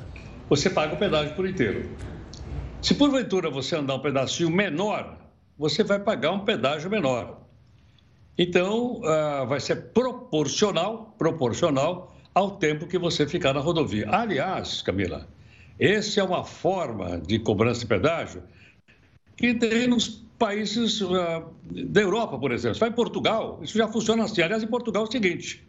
você 0.47 0.69
paga 0.69 0.93
o 0.93 0.97
pedágio 0.97 1.33
por 1.33 1.47
inteiro. 1.47 1.89
Se 2.81 2.93
porventura 2.93 3.49
você 3.49 3.75
andar 3.75 3.95
um 3.95 3.99
pedacinho 3.99 4.49
menor, 4.49 5.17
você 5.57 5.83
vai 5.83 5.99
pagar 5.99 6.31
um 6.31 6.39
pedágio 6.39 6.89
menor. 6.89 7.41
Então, 8.37 9.01
uh, 9.01 9.47
vai 9.47 9.59
ser 9.59 9.91
proporcional, 9.93 11.15
proporcional 11.17 12.15
ao 12.33 12.51
tempo 12.51 12.87
que 12.87 12.97
você 12.97 13.27
ficar 13.27 13.53
na 13.53 13.59
rodovia. 13.59 14.07
Aliás, 14.09 14.81
Camila, 14.81 15.27
essa 15.81 16.19
é 16.19 16.23
uma 16.23 16.43
forma 16.43 17.19
de 17.19 17.39
cobrança 17.39 17.79
de 17.79 17.87
pedágio 17.87 18.43
que 19.35 19.55
tem 19.55 19.87
nos 19.87 20.23
países 20.37 21.01
uh, 21.01 21.43
da 21.63 22.01
Europa, 22.01 22.37
por 22.37 22.51
exemplo. 22.51 22.75
Você 22.75 22.81
vai 22.81 22.89
em 22.89 22.93
Portugal, 22.93 23.59
isso 23.63 23.75
já 23.75 23.87
funciona 23.87 24.23
assim. 24.23 24.43
Aliás, 24.43 24.61
em 24.61 24.67
Portugal 24.67 25.03
é 25.03 25.07
o 25.07 25.11
seguinte: 25.11 25.65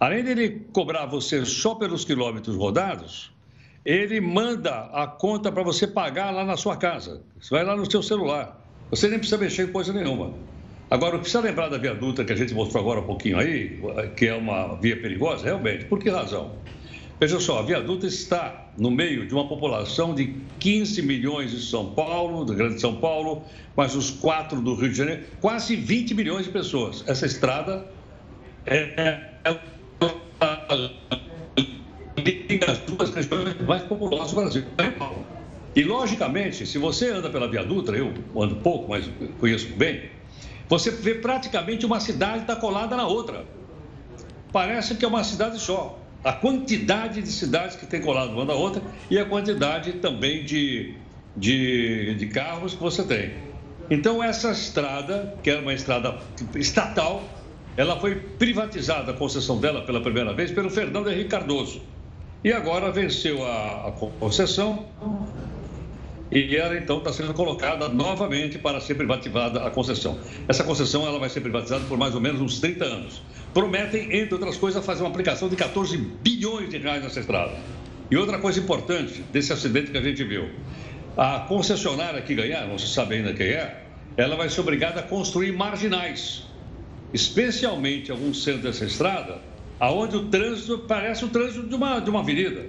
além 0.00 0.24
dele 0.24 0.66
cobrar 0.72 1.04
você 1.04 1.44
só 1.44 1.74
pelos 1.74 2.04
quilômetros 2.04 2.56
rodados, 2.56 3.30
ele 3.84 4.20
manda 4.22 4.90
a 4.92 5.06
conta 5.06 5.52
para 5.52 5.62
você 5.62 5.86
pagar 5.86 6.30
lá 6.30 6.44
na 6.44 6.56
sua 6.56 6.76
casa. 6.76 7.22
Você 7.38 7.54
vai 7.54 7.64
lá 7.64 7.76
no 7.76 7.90
seu 7.90 8.02
celular. 8.02 8.58
Você 8.90 9.08
nem 9.08 9.18
precisa 9.18 9.36
mexer 9.36 9.68
em 9.68 9.72
coisa 9.72 9.92
nenhuma. 9.92 10.32
Agora, 10.90 11.18
precisa 11.18 11.40
lembrar 11.40 11.68
da 11.68 11.78
viaduta 11.78 12.24
que 12.24 12.32
a 12.32 12.36
gente 12.36 12.54
mostrou 12.54 12.82
agora 12.82 13.00
um 13.00 13.06
pouquinho 13.06 13.38
aí, 13.38 13.80
que 14.16 14.26
é 14.26 14.34
uma 14.34 14.76
via 14.76 15.00
perigosa, 15.00 15.44
realmente. 15.44 15.86
Por 15.86 15.98
que 15.98 16.10
razão? 16.10 16.52
Veja 17.22 17.38
só, 17.38 17.60
a 17.60 17.62
viaduta 17.62 18.04
está 18.04 18.66
no 18.76 18.90
meio 18.90 19.28
de 19.28 19.32
uma 19.32 19.46
população 19.46 20.12
de 20.12 20.34
15 20.58 21.02
milhões 21.02 21.52
de 21.52 21.62
São 21.62 21.94
Paulo, 21.94 22.44
do 22.44 22.52
Grande 22.52 22.80
São 22.80 22.96
Paulo, 22.96 23.44
mais 23.76 23.94
os 23.94 24.10
quatro 24.10 24.60
do 24.60 24.74
Rio 24.74 24.88
de 24.88 24.96
Janeiro, 24.96 25.22
quase 25.40 25.76
20 25.76 26.14
milhões 26.14 26.46
de 26.46 26.50
pessoas. 26.50 27.04
Essa 27.06 27.24
estrada 27.24 27.86
é, 28.66 28.76
é, 28.76 29.30
é 29.44 29.60
as 32.68 32.78
duas 32.78 33.10
regiões 33.14 33.56
mais 33.68 33.84
populosas 33.84 34.30
do 34.32 34.40
Brasil. 34.40 34.64
E, 35.76 35.84
logicamente, 35.84 36.66
se 36.66 36.76
você 36.76 37.10
anda 37.10 37.30
pela 37.30 37.46
viaduta, 37.46 37.92
eu 37.92 38.12
ando 38.36 38.56
pouco, 38.56 38.90
mas 38.90 39.08
conheço 39.38 39.68
bem, 39.76 40.10
você 40.68 40.90
vê 40.90 41.14
praticamente 41.14 41.86
uma 41.86 42.00
cidade 42.00 42.40
está 42.40 42.56
colada 42.56 42.96
na 42.96 43.06
outra. 43.06 43.46
Parece 44.50 44.96
que 44.96 45.04
é 45.04 45.08
uma 45.08 45.22
cidade 45.22 45.60
só. 45.60 46.01
A 46.24 46.32
quantidade 46.32 47.20
de 47.20 47.30
cidades 47.32 47.76
que 47.76 47.86
tem 47.86 48.00
colado 48.00 48.32
uma 48.32 48.44
na 48.44 48.54
outra 48.54 48.82
e 49.10 49.18
a 49.18 49.24
quantidade 49.24 49.94
também 49.94 50.44
de, 50.44 50.94
de, 51.36 52.14
de 52.14 52.26
carros 52.28 52.74
que 52.74 52.80
você 52.80 53.02
tem. 53.02 53.32
Então, 53.90 54.22
essa 54.22 54.52
estrada, 54.52 55.36
que 55.42 55.50
era 55.50 55.60
uma 55.60 55.74
estrada 55.74 56.18
estatal, 56.54 57.24
ela 57.76 57.98
foi 57.98 58.14
privatizada, 58.14 59.12
a 59.12 59.14
concessão 59.14 59.58
dela 59.58 59.82
pela 59.82 60.00
primeira 60.00 60.32
vez, 60.32 60.50
pelo 60.50 60.70
Fernando 60.70 61.10
Henrique 61.10 61.30
Cardoso. 61.30 61.82
E 62.44 62.52
agora 62.52 62.90
venceu 62.90 63.44
a, 63.44 63.88
a 63.88 63.92
concessão 63.92 64.86
e 66.32 66.56
ela 66.56 66.74
então 66.76 66.96
está 66.96 67.12
sendo 67.12 67.34
colocada 67.34 67.88
novamente 67.90 68.58
para 68.58 68.80
ser 68.80 68.94
privatizada 68.94 69.66
a 69.66 69.70
concessão. 69.70 70.18
Essa 70.48 70.64
concessão 70.64 71.06
ela 71.06 71.18
vai 71.18 71.28
ser 71.28 71.42
privatizada 71.42 71.84
por 71.84 71.98
mais 71.98 72.14
ou 72.14 72.22
menos 72.22 72.40
uns 72.40 72.58
30 72.58 72.84
anos. 72.84 73.22
Prometem, 73.52 74.16
entre 74.16 74.32
outras 74.32 74.56
coisas, 74.56 74.84
fazer 74.84 75.02
uma 75.02 75.10
aplicação 75.10 75.50
de 75.50 75.56
14 75.56 75.94
bilhões 75.98 76.70
de 76.70 76.78
reais 76.78 77.02
nessa 77.02 77.20
estrada. 77.20 77.52
E 78.10 78.16
outra 78.16 78.38
coisa 78.38 78.58
importante 78.58 79.22
desse 79.30 79.52
acidente 79.52 79.90
que 79.90 79.98
a 79.98 80.02
gente 80.02 80.24
viu: 80.24 80.48
a 81.18 81.40
concessionária 81.40 82.22
que 82.22 82.34
ganhar, 82.34 82.66
não 82.66 82.78
se 82.78 82.88
sabe 82.88 83.16
ainda 83.16 83.34
quem 83.34 83.48
é, 83.48 83.84
ela 84.16 84.34
vai 84.34 84.48
ser 84.48 84.62
obrigada 84.62 85.00
a 85.00 85.02
construir 85.02 85.52
marginais, 85.52 86.44
especialmente 87.12 88.10
alguns 88.10 88.42
centros 88.42 88.62
dessa 88.62 88.86
estrada, 88.86 89.38
aonde 89.78 90.16
o 90.16 90.28
trânsito 90.28 90.78
parece 90.88 91.26
o 91.26 91.28
trânsito 91.28 91.68
de 91.68 91.74
uma, 91.74 92.00
de 92.00 92.08
uma 92.08 92.20
avenida. 92.20 92.66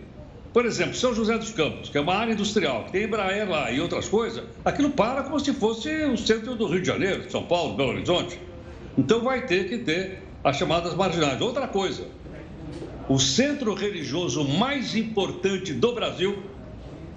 Por 0.53 0.65
exemplo, 0.65 0.93
São 0.93 1.15
José 1.15 1.35
dos 1.35 1.51
Campos, 1.51 1.89
que 1.89 1.97
é 1.97 2.01
uma 2.01 2.13
área 2.13 2.33
industrial, 2.33 2.83
que 2.85 2.91
tem 2.91 3.05
Embraer 3.05 3.49
lá 3.49 3.71
e 3.71 3.81
outras 3.81 4.07
coisas, 4.07 4.43
aquilo 4.63 4.91
para 4.91 5.23
como 5.23 5.39
se 5.39 5.51
fosse 5.51 5.89
o 6.05 6.15
centro 6.15 6.53
do 6.53 6.67
Rio 6.67 6.79
de 6.79 6.87
Janeiro, 6.87 7.29
São 7.31 7.43
Paulo, 7.43 7.75
Belo 7.75 7.89
Horizonte. 7.89 8.39
Então 8.95 9.21
vai 9.21 9.47
ter 9.47 9.67
que 9.67 9.79
ter 9.79 10.21
as 10.43 10.55
chamadas 10.55 10.93
marginais. 10.93 11.41
Outra 11.41 11.67
coisa, 11.67 12.05
o 13.09 13.17
centro 13.17 13.73
religioso 13.73 14.43
mais 14.47 14.95
importante 14.95 15.73
do 15.73 15.91
Brasil 15.91 16.43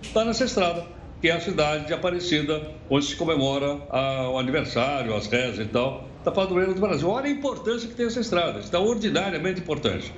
está 0.03 0.25
nessa 0.25 0.45
estrada, 0.45 0.87
que 1.21 1.29
é 1.29 1.33
a 1.33 1.41
cidade 1.41 1.89
de 1.89 1.93
Aparecida, 1.93 2.71
onde 2.89 3.05
se 3.05 3.17
comemora 3.17 3.83
a, 3.91 4.31
o 4.31 4.39
aniversário, 4.39 5.15
as 5.15 5.27
rezas 5.27 5.67
e 5.67 5.69
tal, 5.69 6.09
da 6.25 6.33
padroeira 6.33 6.73
do 6.73 6.81
Brasil. 6.81 7.07
Olha 7.11 7.27
a 7.27 7.31
importância 7.31 7.87
que 7.87 7.95
tem 7.95 8.07
essa 8.07 8.21
estrada, 8.21 8.61
extraordinariamente 8.61 9.61
importante. 9.61 10.11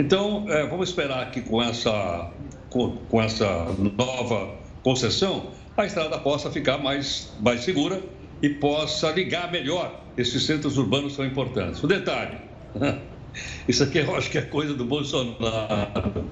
Então, 0.00 0.46
é, 0.48 0.66
vamos 0.66 0.88
esperar 0.88 1.30
que 1.30 1.42
com 1.42 1.62
essa, 1.62 2.30
com, 2.70 2.96
com, 3.10 3.20
essa 3.20 3.66
nova 3.98 4.54
concessão, 4.82 5.50
a 5.76 5.84
estrada 5.84 6.18
possa 6.18 6.50
ficar 6.50 6.78
mais, 6.78 7.30
mais 7.38 7.60
segura 7.60 8.02
e 8.40 8.48
possa 8.48 9.10
ligar 9.10 9.52
melhor 9.52 10.00
esses 10.16 10.42
centros 10.42 10.78
urbanos 10.78 11.16
tão 11.16 11.26
importantes. 11.26 11.84
O 11.84 11.86
detalhe, 11.86 12.38
isso 13.68 13.82
aqui 13.82 13.98
eu 13.98 14.16
acho 14.16 14.30
que 14.30 14.38
é 14.38 14.40
coisa 14.40 14.72
do 14.72 14.86
Bolsonaro. 14.86 16.24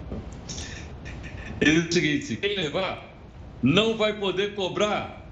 Ele 1.61 1.83
diz 1.83 1.91
o 1.91 1.93
seguinte: 1.93 2.37
quem 2.37 2.57
levar 2.57 3.07
não 3.63 3.99
vai 3.99 4.15
poder 4.15 4.55
cobrar 4.55 5.31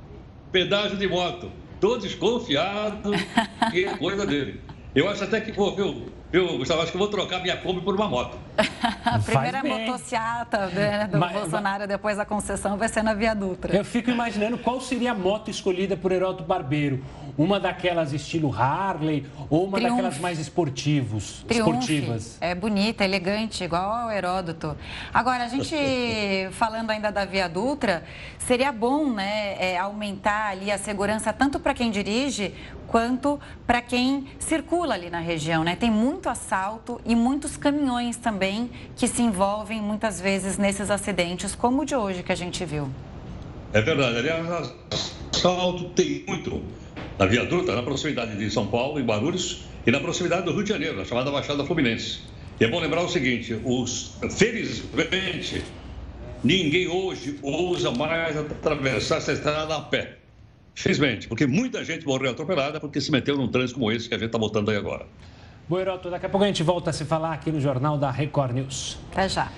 pedágio 0.53 0.99
de 0.99 1.09
moto. 1.09 1.51
Estou 1.73 1.99
desconfiado 1.99 3.13
que 3.71 3.87
é 3.87 3.97
coisa 3.97 4.27
dele. 4.27 4.61
Eu 4.97 5.11
acho 5.11 5.25
até 5.25 5.43
que, 5.43 5.53
pô, 5.53 5.73
viu, 5.73 6.07
viu, 6.33 6.57
Gustavo, 6.57 6.81
acho 6.81 6.91
que 6.91 6.97
eu 6.97 7.01
vou 7.01 7.11
trocar 7.11 7.43
minha 7.43 7.55
Kombi 7.59 7.83
por 7.83 7.95
uma 7.95 8.09
moto. 8.09 8.39
a 9.05 9.19
primeira 9.19 9.63
motociata 9.63 10.69
né, 10.69 11.07
do 11.07 11.19
mas, 11.19 11.33
Bolsonaro 11.33 11.81
mas... 11.81 11.89
depois 11.89 12.17
da 12.17 12.25
concessão 12.25 12.79
vai 12.79 12.89
ser 12.89 13.03
na 13.03 13.13
Via 13.13 13.35
Dutra. 13.35 13.77
Eu 13.77 13.85
fico 13.85 14.11
imaginando 14.11 14.57
qual 14.57 14.81
seria 14.81 15.13
a 15.13 15.15
moto 15.15 15.51
escolhida 15.51 15.99
por 15.99 16.13
Heródoto 16.13 16.45
Barbeiro. 16.45 17.05
Uma 17.39 17.61
daquelas 17.61 18.15
estilo 18.15 18.51
Harley 18.53 19.27
ou 19.51 19.67
uma 19.67 19.79
daquelas 19.79 20.19
mais 20.19 20.39
esportivos, 20.39 21.45
esportivas? 21.51 22.39
É 22.41 22.55
bonita, 22.55 23.05
elegante, 23.05 23.63
igual 23.63 23.91
ao 23.91 24.11
Heródoto. 24.11 24.75
Agora, 25.13 25.45
a 25.45 25.49
gente 25.49 25.77
falando 26.53 26.91
ainda 26.91 27.13
da 27.13 27.27
Via 27.27 27.47
Dutra, 27.49 28.05
seria 28.39 28.73
bom 28.73 29.11
né, 29.11 29.57
é, 29.59 29.77
aumentar 29.77 30.51
ali 30.51 30.71
a 30.71 30.79
segurança 30.79 31.31
tanto 31.33 31.61
para 31.61 31.75
quem 31.75 31.91
dirige 31.91 32.55
quanto 32.87 33.39
para 33.67 33.83
quem 33.83 34.27
circula 34.39 34.95
ali 34.95 35.11
na 35.11 35.21
região, 35.21 35.63
né? 35.63 35.77
Tem 35.77 35.91
muito 35.91 36.29
assalto 36.29 37.01
e 37.05 37.15
muitos 37.15 37.57
caminhões 37.57 38.17
também 38.17 38.71
que 38.97 39.07
se 39.07 39.23
envolvem 39.23 39.83
muitas 39.83 40.21
vezes 40.21 40.57
nesses 40.57 40.91
acidentes, 40.91 41.55
como 41.55 41.83
o 41.83 41.85
de 41.85 41.95
hoje 41.95 42.23
que 42.23 42.33
a 42.33 42.37
gente 42.37 42.65
viu. 42.65 42.89
É 43.73 43.83
verdade, 43.83 44.19
aliás, 44.19 44.73
assalto 45.33 45.91
tem 45.91 46.25
muito 46.27 46.63
na 47.19 47.27
viaduta, 47.27 47.75
na 47.75 47.83
proximidade 47.83 48.37
de 48.37 48.51
São 48.51 48.67
Paulo, 48.67 49.01
em 49.01 49.05
Barulhos, 49.05 49.63
e 49.87 49.91
na 49.91 50.01
proximidade 50.01 50.45
do 50.45 50.53
Rio 50.53 50.65
de 50.65 50.69
Janeiro, 50.69 50.97
na 50.97 51.05
chamada 51.05 51.31
Baixada 51.31 51.65
Fluminense. 51.65 52.21
E 52.61 52.65
é 52.65 52.69
bom 52.69 52.81
lembrar 52.81 53.03
o 53.03 53.09
seguinte: 53.09 53.59
os, 53.65 54.19
felizmente, 54.37 55.63
ninguém 56.43 56.89
hoje 56.89 57.39
ousa 57.43 57.91
mais 57.91 58.37
atravessar 58.37 59.19
essa 59.19 59.33
estrada 59.33 59.77
a 59.77 59.81
pé. 59.81 60.19
Felizmente, 60.75 61.27
porque 61.27 61.47
muita 61.47 61.83
gente 61.85 62.07
morreu 62.07 62.33
atropelada 62.33 62.79
porque 62.79 63.01
se 63.01 63.11
meteu 63.11 63.37
num 63.37 63.49
trânsito 63.49 63.79
como 63.79 63.91
esse 63.91 64.09
que 64.09 64.15
a 64.15 64.19
gente 64.19 64.27
está 64.27 64.39
botando 64.39 64.71
aí 64.71 64.77
agora. 64.77 65.07
Boeroto, 65.69 66.09
daqui 66.09 66.27
a 66.27 66.29
pouco 66.29 66.45
a 66.45 66.47
gente 66.47 66.63
volta 66.63 66.91
a 66.91 66.93
se 66.93 67.05
falar 67.05 67.33
aqui 67.33 67.51
no 67.51 67.61
Jornal 67.61 67.99
da 67.99 68.09
Record 68.09 68.53
News. 68.55 68.99
Até 69.11 69.29
já. 69.29 69.49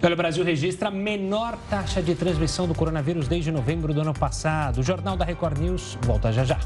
Olha, 0.00 0.14
o 0.14 0.16
Brasil 0.16 0.44
registra 0.44 0.88
a 0.88 0.90
menor 0.92 1.58
taxa 1.68 2.00
de 2.00 2.14
transmissão 2.14 2.68
do 2.68 2.74
coronavírus 2.74 3.26
desde 3.26 3.50
novembro 3.50 3.92
do 3.92 4.00
ano 4.00 4.14
passado. 4.14 4.78
O 4.78 4.82
Jornal 4.84 5.16
da 5.16 5.24
Record 5.24 5.58
News 5.58 5.98
volta 6.02 6.32
já 6.32 6.44
já. 6.44 6.60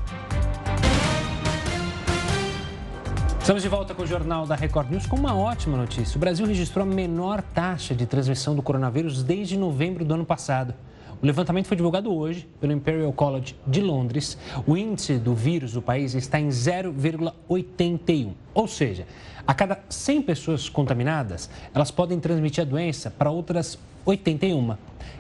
Estamos 3.41 3.63
de 3.63 3.71
volta 3.71 3.95
com 3.95 4.03
o 4.03 4.07
Jornal 4.07 4.47
da 4.47 4.55
Record 4.55 4.91
News 4.91 5.07
com 5.07 5.17
uma 5.17 5.35
ótima 5.35 5.79
notícia. 5.79 6.19
O 6.19 6.21
Brasil 6.21 6.45
registrou 6.45 6.83
a 6.83 6.87
menor 6.87 7.41
taxa 7.41 7.95
de 7.95 8.05
transmissão 8.05 8.55
do 8.55 8.61
coronavírus 8.61 9.23
desde 9.23 9.57
novembro 9.57 10.05
do 10.05 10.13
ano 10.13 10.27
passado. 10.27 10.75
O 11.23 11.27
levantamento 11.27 11.67
foi 11.67 11.77
divulgado 11.77 12.11
hoje 12.15 12.49
pelo 12.59 12.73
Imperial 12.73 13.13
College 13.13 13.55
de 13.67 13.83
Londres. 13.83 14.39
O 14.67 14.75
índice 14.75 15.19
do 15.19 15.35
vírus 15.35 15.75
do 15.75 15.83
país 15.83 16.15
está 16.15 16.41
em 16.41 16.49
0,81, 16.49 18.33
ou 18.55 18.67
seja, 18.67 19.07
a 19.47 19.53
cada 19.53 19.79
100 19.91 20.23
pessoas 20.23 20.71
contaminadas, 20.71 21.51
elas 21.75 21.91
podem 21.91 22.19
transmitir 22.19 22.63
a 22.63 22.67
doença 22.67 23.11
para 23.11 23.31
outras 23.31 23.79
81. 24.07 24.77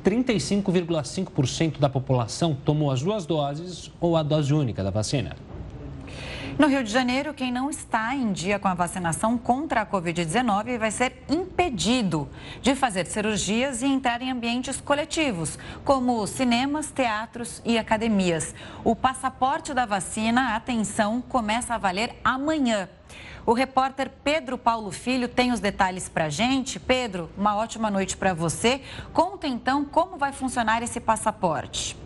35,5% 0.04 1.78
da 1.78 1.88
população 1.88 2.54
tomou 2.64 2.90
as 2.90 3.02
duas 3.02 3.24
doses 3.26 3.90
ou 4.00 4.16
a 4.16 4.22
dose 4.22 4.54
única 4.54 4.84
da 4.84 4.90
vacina. 4.90 5.36
No 6.58 6.66
Rio 6.66 6.84
de 6.84 6.90
Janeiro, 6.90 7.32
quem 7.32 7.52
não 7.52 7.70
está 7.70 8.14
em 8.14 8.32
dia 8.32 8.58
com 8.58 8.68
a 8.68 8.74
vacinação 8.74 9.38
contra 9.38 9.82
a 9.82 9.86
Covid-19 9.86 10.78
vai 10.78 10.90
ser 10.90 11.22
impedido 11.28 12.28
de 12.60 12.74
fazer 12.74 13.06
cirurgias 13.06 13.82
e 13.82 13.86
entrar 13.86 14.20
em 14.20 14.30
ambientes 14.30 14.80
coletivos, 14.80 15.58
como 15.84 16.26
cinemas, 16.26 16.90
teatros 16.90 17.62
e 17.64 17.78
academias. 17.78 18.54
O 18.84 18.94
passaporte 18.94 19.72
da 19.72 19.86
vacina, 19.86 20.54
atenção, 20.54 21.22
começa 21.22 21.74
a 21.74 21.78
valer 21.78 22.16
amanhã. 22.24 22.88
O 23.46 23.52
repórter 23.52 24.10
Pedro 24.22 24.58
Paulo 24.58 24.90
Filho 24.90 25.28
tem 25.28 25.52
os 25.52 25.60
detalhes 25.60 26.08
para 26.08 26.28
gente. 26.28 26.78
Pedro, 26.78 27.30
uma 27.36 27.56
ótima 27.56 27.90
noite 27.90 28.16
para 28.16 28.34
você. 28.34 28.82
Conta 29.12 29.46
então 29.46 29.84
como 29.84 30.18
vai 30.18 30.32
funcionar 30.32 30.82
esse 30.82 31.00
passaporte. 31.00 31.99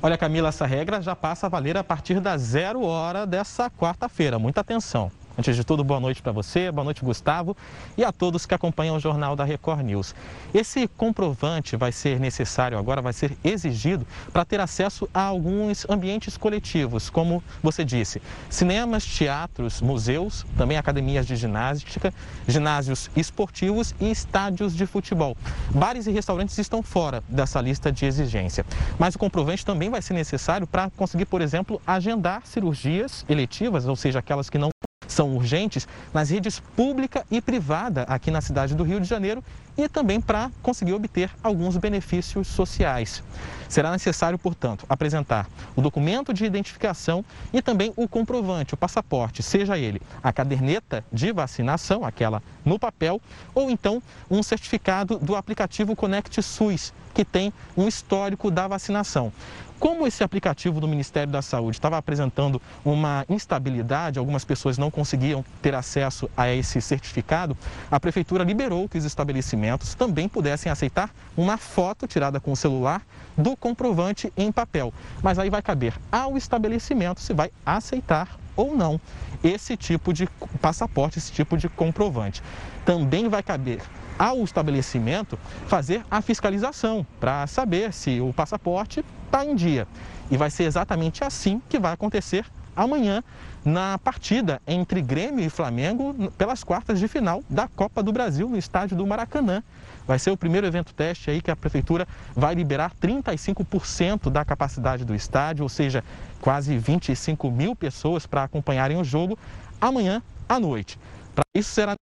Olha, 0.00 0.16
Camila, 0.16 0.50
essa 0.50 0.64
regra 0.64 1.02
já 1.02 1.16
passa 1.16 1.46
a 1.46 1.48
valer 1.48 1.76
a 1.76 1.82
partir 1.82 2.20
da 2.20 2.36
zero 2.36 2.82
hora 2.82 3.26
dessa 3.26 3.68
quarta-feira. 3.68 4.38
Muita 4.38 4.60
atenção. 4.60 5.10
Antes 5.38 5.54
de 5.54 5.62
tudo, 5.62 5.84
boa 5.84 6.00
noite 6.00 6.20
para 6.20 6.32
você, 6.32 6.68
boa 6.68 6.84
noite, 6.84 7.04
Gustavo, 7.04 7.56
e 7.96 8.04
a 8.04 8.10
todos 8.10 8.44
que 8.44 8.56
acompanham 8.56 8.96
o 8.96 8.98
Jornal 8.98 9.36
da 9.36 9.44
Record 9.44 9.82
News. 9.82 10.12
Esse 10.52 10.88
comprovante 10.88 11.76
vai 11.76 11.92
ser 11.92 12.18
necessário 12.18 12.76
agora, 12.76 13.00
vai 13.00 13.12
ser 13.12 13.38
exigido 13.44 14.04
para 14.32 14.44
ter 14.44 14.58
acesso 14.58 15.08
a 15.14 15.22
alguns 15.22 15.88
ambientes 15.88 16.36
coletivos, 16.36 17.08
como 17.08 17.40
você 17.62 17.84
disse, 17.84 18.20
cinemas, 18.50 19.06
teatros, 19.06 19.80
museus, 19.80 20.44
também 20.56 20.76
academias 20.76 21.24
de 21.24 21.36
ginástica, 21.36 22.12
ginásios 22.48 23.08
esportivos 23.14 23.94
e 24.00 24.10
estádios 24.10 24.74
de 24.74 24.86
futebol. 24.86 25.36
Bares 25.70 26.08
e 26.08 26.10
restaurantes 26.10 26.58
estão 26.58 26.82
fora 26.82 27.22
dessa 27.28 27.60
lista 27.60 27.92
de 27.92 28.04
exigência. 28.04 28.66
Mas 28.98 29.14
o 29.14 29.20
comprovante 29.20 29.64
também 29.64 29.88
vai 29.88 30.02
ser 30.02 30.14
necessário 30.14 30.66
para 30.66 30.90
conseguir, 30.96 31.26
por 31.26 31.40
exemplo, 31.40 31.80
agendar 31.86 32.44
cirurgias 32.44 33.24
eletivas, 33.28 33.86
ou 33.86 33.94
seja, 33.94 34.18
aquelas 34.18 34.50
que 34.50 34.58
não 34.58 34.70
são 35.18 35.34
urgentes 35.34 35.88
nas 36.14 36.30
redes 36.30 36.60
pública 36.76 37.26
e 37.28 37.40
privada 37.40 38.04
aqui 38.04 38.30
na 38.30 38.40
cidade 38.40 38.76
do 38.76 38.84
Rio 38.84 39.00
de 39.00 39.08
Janeiro 39.08 39.42
e 39.78 39.88
também 39.88 40.20
para 40.20 40.50
conseguir 40.60 40.92
obter 40.92 41.30
alguns 41.42 41.76
benefícios 41.76 42.48
sociais. 42.48 43.22
Será 43.68 43.92
necessário, 43.92 44.38
portanto, 44.38 44.84
apresentar 44.88 45.46
o 45.76 45.80
documento 45.80 46.34
de 46.34 46.44
identificação 46.44 47.24
e 47.52 47.62
também 47.62 47.92
o 47.96 48.08
comprovante, 48.08 48.74
o 48.74 48.76
passaporte, 48.76 49.42
seja 49.42 49.78
ele 49.78 50.02
a 50.22 50.32
caderneta 50.32 51.04
de 51.12 51.30
vacinação, 51.32 52.04
aquela 52.04 52.42
no 52.64 52.78
papel, 52.78 53.20
ou 53.54 53.70
então 53.70 54.02
um 54.28 54.42
certificado 54.42 55.18
do 55.18 55.36
aplicativo 55.36 55.94
Conect 55.94 56.42
SUS, 56.42 56.92
que 57.14 57.24
tem 57.24 57.52
um 57.76 57.86
histórico 57.86 58.50
da 58.50 58.66
vacinação. 58.66 59.32
Como 59.78 60.08
esse 60.08 60.24
aplicativo 60.24 60.80
do 60.80 60.88
Ministério 60.88 61.32
da 61.32 61.40
Saúde 61.40 61.76
estava 61.76 61.96
apresentando 61.96 62.60
uma 62.84 63.24
instabilidade, 63.28 64.18
algumas 64.18 64.44
pessoas 64.44 64.76
não 64.76 64.90
conseguiam 64.90 65.44
ter 65.62 65.72
acesso 65.72 66.28
a 66.36 66.52
esse 66.52 66.80
certificado, 66.80 67.56
a 67.88 68.00
Prefeitura 68.00 68.42
liberou 68.42 68.88
que 68.88 68.98
os 68.98 69.04
estabelecimentos 69.04 69.67
também 69.96 70.28
pudessem 70.28 70.70
aceitar 70.70 71.10
uma 71.36 71.56
foto 71.56 72.06
tirada 72.06 72.40
com 72.40 72.52
o 72.52 72.56
celular 72.56 73.02
do 73.36 73.56
comprovante 73.56 74.32
em 74.36 74.50
papel. 74.50 74.92
Mas 75.22 75.38
aí 75.38 75.50
vai 75.50 75.62
caber 75.62 75.94
ao 76.10 76.36
estabelecimento 76.36 77.20
se 77.20 77.32
vai 77.32 77.50
aceitar 77.66 78.38
ou 78.56 78.76
não 78.76 79.00
esse 79.42 79.76
tipo 79.76 80.12
de 80.12 80.26
passaporte, 80.60 81.18
esse 81.18 81.32
tipo 81.32 81.56
de 81.56 81.68
comprovante. 81.68 82.42
Também 82.84 83.28
vai 83.28 83.42
caber 83.42 83.80
ao 84.18 84.42
estabelecimento 84.42 85.38
fazer 85.66 86.04
a 86.10 86.20
fiscalização 86.20 87.06
para 87.20 87.46
saber 87.46 87.92
se 87.92 88.20
o 88.20 88.32
passaporte 88.32 89.04
está 89.26 89.44
em 89.44 89.54
dia. 89.54 89.86
E 90.30 90.36
vai 90.36 90.50
ser 90.50 90.64
exatamente 90.64 91.22
assim 91.22 91.62
que 91.68 91.78
vai 91.78 91.92
acontecer 91.92 92.44
amanhã 92.74 93.22
na 93.68 93.98
partida 93.98 94.60
entre 94.66 95.02
Grêmio 95.02 95.44
e 95.44 95.50
Flamengo 95.50 96.32
pelas 96.38 96.64
quartas 96.64 96.98
de 96.98 97.06
final 97.06 97.42
da 97.48 97.68
Copa 97.68 98.02
do 98.02 98.10
Brasil 98.10 98.48
no 98.48 98.56
estádio 98.56 98.96
do 98.96 99.06
Maracanã. 99.06 99.62
Vai 100.06 100.18
ser 100.18 100.30
o 100.30 100.36
primeiro 100.36 100.66
evento 100.66 100.94
teste 100.94 101.30
aí 101.30 101.42
que 101.42 101.50
a 101.50 101.56
prefeitura 101.56 102.08
vai 102.34 102.54
liberar 102.54 102.92
35% 103.00 104.30
da 104.30 104.42
capacidade 104.42 105.04
do 105.04 105.14
estádio, 105.14 105.62
ou 105.62 105.68
seja, 105.68 106.02
quase 106.40 106.78
25 106.78 107.50
mil 107.50 107.76
pessoas 107.76 108.26
para 108.26 108.42
acompanharem 108.42 108.98
o 108.98 109.04
jogo 109.04 109.38
amanhã 109.78 110.22
à 110.48 110.58
noite. 110.58 110.98
Para 111.34 111.44
isso 111.54 111.70
será 111.70 111.94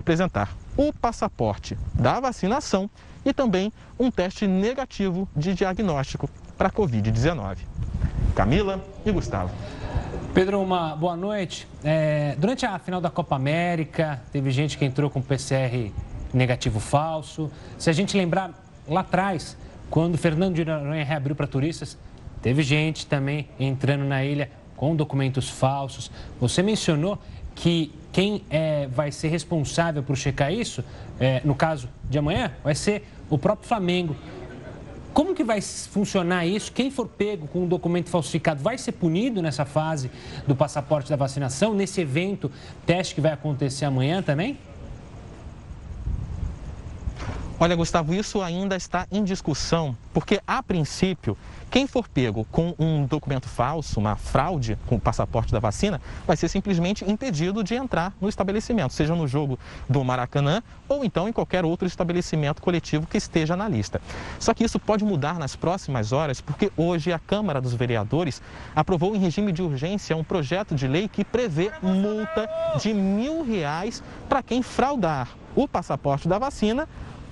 apresentar 0.00 0.54
o 0.76 0.92
passaporte 0.92 1.76
da 1.94 2.20
vacinação 2.20 2.88
e 3.24 3.32
também 3.32 3.72
um 3.98 4.08
teste 4.08 4.46
negativo 4.46 5.28
de 5.36 5.52
diagnóstico 5.52 6.30
para 6.56 6.68
a 6.68 6.72
Covid-19. 6.72 7.58
Camila 8.36 8.84
e 9.04 9.10
Gustavo. 9.10 9.52
Pedro, 10.34 10.60
uma 10.60 10.94
boa 10.94 11.16
noite. 11.16 11.66
É, 11.82 12.36
durante 12.38 12.64
a 12.64 12.78
final 12.78 13.00
da 13.00 13.10
Copa 13.10 13.34
América, 13.34 14.22
teve 14.32 14.50
gente 14.50 14.78
que 14.78 14.84
entrou 14.84 15.10
com 15.10 15.20
PCR 15.20 15.90
negativo 16.32 16.78
falso. 16.78 17.50
Se 17.78 17.90
a 17.90 17.92
gente 17.92 18.16
lembrar 18.16 18.52
lá 18.86 19.00
atrás, 19.00 19.56
quando 19.90 20.16
Fernando 20.16 20.54
de 20.54 20.64
Noronha 20.64 21.04
reabriu 21.04 21.34
para 21.34 21.46
turistas, 21.46 21.98
teve 22.42 22.62
gente 22.62 23.06
também 23.06 23.48
entrando 23.58 24.04
na 24.04 24.24
ilha 24.24 24.50
com 24.76 24.94
documentos 24.94 25.48
falsos. 25.48 26.10
Você 26.40 26.62
mencionou 26.62 27.18
que 27.54 27.92
quem 28.12 28.44
é, 28.48 28.86
vai 28.86 29.10
ser 29.10 29.28
responsável 29.28 30.02
por 30.02 30.16
checar 30.16 30.52
isso, 30.52 30.84
é, 31.18 31.40
no 31.44 31.54
caso 31.54 31.88
de 32.08 32.18
amanhã, 32.18 32.52
vai 32.62 32.74
ser 32.74 33.08
o 33.28 33.36
próprio 33.36 33.66
Flamengo. 33.66 34.14
Como 35.12 35.34
que 35.34 35.42
vai 35.42 35.60
funcionar 35.60 36.46
isso? 36.46 36.70
Quem 36.70 36.90
for 36.90 37.08
pego 37.08 37.48
com 37.48 37.64
um 37.64 37.66
documento 37.66 38.08
falsificado 38.08 38.62
vai 38.62 38.78
ser 38.78 38.92
punido 38.92 39.42
nessa 39.42 39.64
fase 39.64 40.10
do 40.46 40.54
passaporte 40.54 41.10
da 41.10 41.16
vacinação, 41.16 41.74
nesse 41.74 42.00
evento, 42.00 42.50
teste 42.86 43.14
que 43.14 43.20
vai 43.20 43.32
acontecer 43.32 43.84
amanhã 43.84 44.22
também? 44.22 44.58
Olha, 47.60 47.74
Gustavo, 47.74 48.14
isso 48.14 48.40
ainda 48.40 48.76
está 48.76 49.04
em 49.10 49.24
discussão, 49.24 49.96
porque 50.14 50.40
a 50.46 50.62
princípio, 50.62 51.36
quem 51.68 51.88
for 51.88 52.06
pego 52.06 52.46
com 52.52 52.72
um 52.78 53.04
documento 53.04 53.48
falso, 53.48 53.98
uma 53.98 54.14
fraude 54.14 54.78
com 54.86 54.94
o 54.94 55.00
passaporte 55.00 55.50
da 55.50 55.58
vacina, 55.58 56.00
vai 56.24 56.36
ser 56.36 56.46
simplesmente 56.46 57.04
impedido 57.10 57.64
de 57.64 57.74
entrar 57.74 58.14
no 58.20 58.28
estabelecimento, 58.28 58.92
seja 58.92 59.12
no 59.16 59.26
jogo 59.26 59.58
do 59.88 60.04
Maracanã 60.04 60.62
ou 60.88 61.04
então 61.04 61.28
em 61.28 61.32
qualquer 61.32 61.64
outro 61.64 61.88
estabelecimento 61.88 62.62
coletivo 62.62 63.08
que 63.08 63.16
esteja 63.16 63.56
na 63.56 63.68
lista. 63.68 64.00
Só 64.38 64.54
que 64.54 64.62
isso 64.62 64.78
pode 64.78 65.04
mudar 65.04 65.36
nas 65.36 65.56
próximas 65.56 66.12
horas, 66.12 66.40
porque 66.40 66.70
hoje 66.76 67.12
a 67.12 67.18
Câmara 67.18 67.60
dos 67.60 67.74
Vereadores 67.74 68.40
aprovou 68.74 69.16
em 69.16 69.18
regime 69.18 69.50
de 69.50 69.62
urgência 69.62 70.16
um 70.16 70.22
projeto 70.22 70.76
de 70.76 70.86
lei 70.86 71.08
que 71.08 71.24
prevê 71.24 71.72
multa 71.82 72.48
de 72.80 72.94
mil 72.94 73.42
reais 73.42 74.00
para 74.28 74.44
quem 74.44 74.62
fraudar 74.62 75.28
o 75.56 75.66
passaporte 75.66 76.28
da 76.28 76.38
vacina 76.38 76.88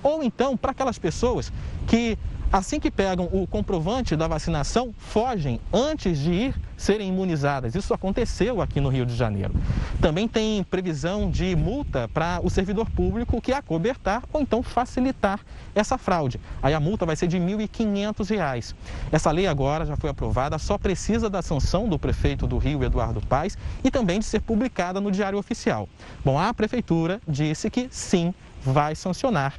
ou 0.07 0.23
então 0.23 0.55
para 0.55 0.71
aquelas 0.71 0.97
pessoas 0.97 1.51
que 1.87 2.17
assim 2.51 2.79
que 2.79 2.89
pegam 2.89 3.27
o 3.31 3.45
comprovante 3.45 4.15
da 4.15 4.27
vacinação, 4.27 4.93
fogem 4.97 5.59
antes 5.73 6.17
de 6.17 6.31
ir 6.31 6.55
serem 6.77 7.09
imunizadas. 7.09 7.75
Isso 7.75 7.93
aconteceu 7.93 8.61
aqui 8.61 8.79
no 8.79 8.89
Rio 8.89 9.05
de 9.05 9.15
Janeiro. 9.15 9.53
Também 9.99 10.27
tem 10.27 10.63
previsão 10.63 11.29
de 11.29 11.55
multa 11.55 12.07
para 12.13 12.39
o 12.43 12.49
servidor 12.49 12.89
público 12.89 13.41
que 13.41 13.51
acobertar 13.51 14.23
ou 14.31 14.41
então 14.41 14.61
facilitar 14.61 15.39
essa 15.73 15.97
fraude. 15.97 16.39
Aí 16.61 16.73
a 16.73 16.79
multa 16.79 17.05
vai 17.05 17.15
ser 17.15 17.27
de 17.27 17.37
R$ 17.37 17.67
1.500. 17.67 18.75
Essa 19.11 19.31
lei 19.31 19.47
agora 19.47 19.85
já 19.85 19.97
foi 19.97 20.09
aprovada, 20.09 20.57
só 20.57 20.77
precisa 20.77 21.29
da 21.29 21.41
sanção 21.41 21.89
do 21.89 21.97
prefeito 21.97 22.47
do 22.47 22.57
Rio, 22.57 22.83
Eduardo 22.83 23.21
Paes, 23.21 23.57
e 23.83 23.89
também 23.89 24.19
de 24.19 24.25
ser 24.25 24.41
publicada 24.41 25.01
no 25.01 25.11
Diário 25.11 25.39
Oficial. 25.39 25.89
Bom, 26.23 26.39
a 26.39 26.53
prefeitura 26.53 27.19
disse 27.27 27.69
que 27.69 27.87
sim, 27.91 28.33
vai 28.63 28.95
sancionar 28.95 29.53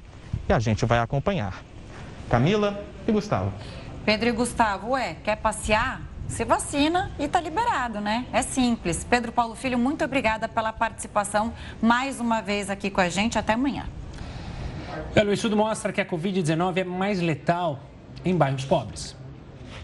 e 0.49 0.53
a 0.53 0.59
gente 0.59 0.85
vai 0.85 0.99
acompanhar. 0.99 1.63
Camila 2.31 2.85
e 3.07 3.13
Gustavo. 3.13 3.53
Pedro 4.05 4.29
e 4.29 4.33
Gustavo, 4.33 4.91
ué, 4.91 5.17
quer 5.23 5.37
passear? 5.37 6.03
se 6.29 6.45
vacina 6.45 7.11
e 7.19 7.25
está 7.25 7.41
liberado, 7.41 8.01
né? 8.01 8.27
É 8.33 8.43
simples. 8.43 9.03
Pedro 9.03 9.33
Paulo 9.33 9.55
Filho, 9.55 9.79
muito 9.79 10.05
obrigada 10.05 10.47
pela 10.47 10.73
participação 10.73 11.53
mais 11.81 12.21
uma 12.21 12.41
vez 12.41 12.71
aqui 12.71 12.91
com 12.91 13.01
a 13.01 13.09
gente. 13.09 13.39
Até 13.39 13.55
amanhã. 13.55 13.87
O 15.17 15.33
estudo 15.33 15.57
mostra 15.57 15.93
que 15.93 16.01
a 16.01 16.07
Covid-19 16.07 16.77
é 16.77 16.85
mais 16.85 17.21
letal 17.21 17.81
em 18.25 18.37
bairros 18.37 18.65
pobres. 18.65 19.17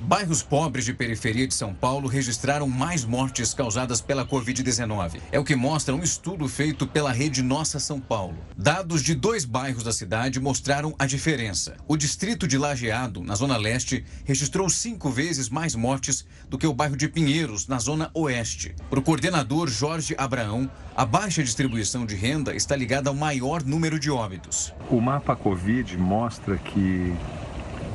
Bairros 0.05 0.43
pobres 0.43 0.85
de 0.85 0.93
periferia 0.93 1.47
de 1.47 1.55
São 1.55 1.73
Paulo 1.73 2.07
registraram 2.07 2.69
mais 2.69 3.07
mortes 3.07 3.55
causadas 3.55 4.03
pela 4.03 4.27
Covid-19. 4.27 5.19
É 5.33 5.39
o 5.39 5.45
que 5.45 5.57
mostra 5.57 5.95
um 5.95 6.03
estudo 6.03 6.47
feito 6.47 6.87
pela 6.87 7.11
rede 7.11 7.43
Nossa 7.43 7.81
São 7.81 7.99
Paulo. 7.99 8.37
Dados 8.55 9.03
de 9.03 9.15
dois 9.15 9.47
bairros 9.47 9.83
da 9.83 9.95
cidade 9.95 10.39
mostraram 10.39 10.95
a 10.99 11.07
diferença. 11.07 11.77
O 11.89 11.97
distrito 11.97 12.47
de 12.47 12.59
Lajeado, 12.59 13.25
na 13.25 13.35
Zona 13.35 13.57
Leste, 13.57 14.05
registrou 14.27 14.69
cinco 14.69 15.09
vezes 15.09 15.49
mais 15.49 15.75
mortes 15.75 16.27
do 16.51 16.59
que 16.59 16.67
o 16.67 16.75
bairro 16.75 16.99
de 16.99 17.09
Pinheiros, 17.09 17.67
na 17.67 17.79
Zona 17.79 18.11
Oeste. 18.13 18.75
Para 18.91 18.99
o 18.99 19.03
coordenador 19.03 19.71
Jorge 19.71 20.15
Abraão, 20.19 20.71
a 20.95 21.07
baixa 21.07 21.43
distribuição 21.43 22.05
de 22.05 22.15
renda 22.15 22.55
está 22.55 22.77
ligada 22.77 23.09
ao 23.09 23.17
maior 23.17 23.65
número 23.65 23.99
de 23.99 24.11
óbitos. 24.11 24.71
O 24.91 25.01
mapa 25.01 25.35
Covid 25.35 25.97
mostra 25.97 26.59
que 26.59 27.15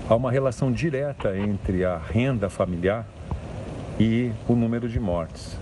há 0.09 0.15
uma 0.15 0.31
relação 0.31 0.71
direta 0.71 1.37
entre 1.37 1.85
a 1.85 1.95
renda 1.95 2.49
familiar 2.49 3.07
e 3.99 4.31
o 4.47 4.55
número 4.55 4.89
de 4.89 4.99
mortes. 4.99 5.55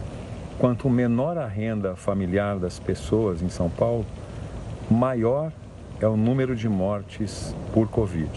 Quanto 0.57 0.89
menor 0.89 1.37
a 1.37 1.45
renda 1.45 1.97
familiar 1.97 2.57
das 2.57 2.79
pessoas 2.79 3.41
em 3.41 3.49
São 3.49 3.69
Paulo, 3.69 4.05
maior 4.89 5.51
é 5.99 6.07
o 6.07 6.15
número 6.15 6.55
de 6.55 6.69
mortes 6.69 7.53
por 7.73 7.89
Covid. 7.89 8.31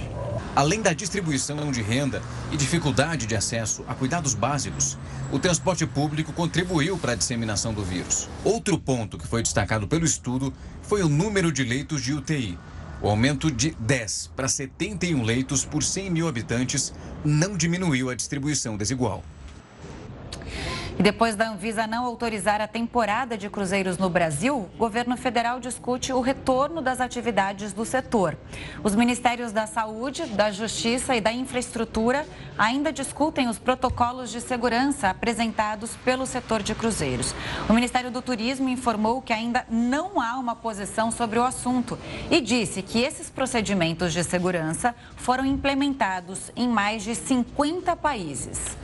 Além 0.57 0.83
da 0.83 0.93
distribuição 0.93 1.71
de 1.71 1.81
renda 1.81 2.21
e 2.51 2.57
dificuldade 2.57 3.25
de 3.25 3.37
acesso 3.37 3.85
a 3.87 3.95
cuidados 3.95 4.35
básicos, 4.35 4.99
o 5.31 5.39
transporte 5.39 5.87
público 5.87 6.33
contribuiu 6.33 6.99
para 6.99 7.13
a 7.13 7.15
disseminação 7.15 7.73
do 7.73 7.85
vírus. 7.85 8.29
Outro 8.43 8.77
ponto 8.79 9.17
que 9.17 9.29
foi 9.29 9.43
destacado 9.43 9.87
pelo 9.87 10.05
estudo 10.05 10.53
foi 10.83 11.03
o 11.03 11.09
número 11.09 11.53
de 11.53 11.63
leitos 11.63 12.03
de 12.03 12.13
UTI. 12.13 12.59
O 13.03 13.09
aumento 13.09 13.51
de 13.51 13.71
10 13.79 14.33
para 14.37 14.47
71 14.47 15.23
leitos 15.23 15.65
por 15.65 15.83
100 15.83 16.11
mil 16.11 16.29
habitantes 16.29 16.93
não 17.25 17.57
diminuiu 17.57 18.11
a 18.11 18.15
distribuição 18.15 18.77
desigual. 18.77 19.25
E 21.01 21.03
depois 21.03 21.35
da 21.35 21.49
Anvisa 21.49 21.87
não 21.87 22.05
autorizar 22.05 22.61
a 22.61 22.69
temporada 22.69 23.35
de 23.35 23.49
cruzeiros 23.49 23.97
no 23.97 24.11
Brasil, 24.11 24.69
o 24.75 24.77
governo 24.77 25.17
federal 25.17 25.59
discute 25.59 26.13
o 26.13 26.21
retorno 26.21 26.83
das 26.83 27.01
atividades 27.01 27.73
do 27.73 27.87
setor. 27.87 28.37
Os 28.85 28.95
ministérios 28.95 29.51
da 29.51 29.67
Saúde, 29.67 30.27
da 30.27 30.51
Justiça 30.51 31.17
e 31.17 31.21
da 31.23 31.33
Infraestrutura 31.33 32.27
ainda 32.59 32.93
discutem 32.93 33.49
os 33.49 33.59
protocolos 33.59 34.31
de 34.31 34.43
segurança 34.43 35.09
apresentados 35.09 35.97
pelo 36.05 36.27
setor 36.27 36.63
de 36.63 36.75
cruzeiros. 36.75 37.35
O 37.67 37.73
Ministério 37.73 38.11
do 38.11 38.21
Turismo 38.21 38.69
informou 38.69 39.23
que 39.23 39.33
ainda 39.33 39.65
não 39.71 40.21
há 40.21 40.37
uma 40.37 40.55
posição 40.55 41.11
sobre 41.11 41.39
o 41.39 41.45
assunto 41.45 41.99
e 42.31 42.43
disse 42.43 42.83
que 42.83 43.01
esses 43.01 43.31
procedimentos 43.31 44.13
de 44.13 44.23
segurança 44.23 44.95
foram 45.17 45.47
implementados 45.47 46.53
em 46.55 46.69
mais 46.69 47.03
de 47.03 47.15
50 47.15 47.97
países. 47.97 48.77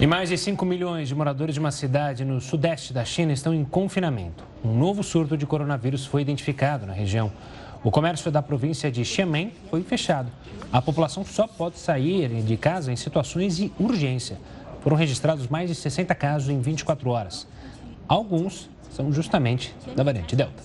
E 0.00 0.06
mais 0.06 0.30
de 0.30 0.38
5 0.38 0.64
milhões 0.64 1.08
de 1.08 1.14
moradores 1.14 1.52
de 1.52 1.60
uma 1.60 1.70
cidade 1.70 2.24
no 2.24 2.40
sudeste 2.40 2.90
da 2.90 3.04
China 3.04 3.34
estão 3.34 3.52
em 3.52 3.62
confinamento. 3.62 4.42
Um 4.64 4.74
novo 4.74 5.02
surto 5.02 5.36
de 5.36 5.44
coronavírus 5.44 6.06
foi 6.06 6.22
identificado 6.22 6.86
na 6.86 6.94
região. 6.94 7.30
O 7.84 7.90
comércio 7.90 8.30
da 8.30 8.40
província 8.40 8.90
de 8.90 9.04
Xiamen 9.04 9.52
foi 9.68 9.82
fechado. 9.82 10.32
A 10.72 10.80
população 10.80 11.22
só 11.22 11.46
pode 11.46 11.78
sair 11.78 12.30
de 12.42 12.56
casa 12.56 12.90
em 12.90 12.96
situações 12.96 13.58
de 13.58 13.70
urgência. 13.78 14.38
Foram 14.80 14.96
registrados 14.96 15.48
mais 15.48 15.68
de 15.68 15.74
60 15.74 16.14
casos 16.14 16.48
em 16.48 16.62
24 16.62 17.10
horas. 17.10 17.46
Alguns 18.08 18.70
são 18.90 19.12
justamente 19.12 19.76
da 19.94 20.02
variante 20.02 20.34
Delta. 20.34 20.62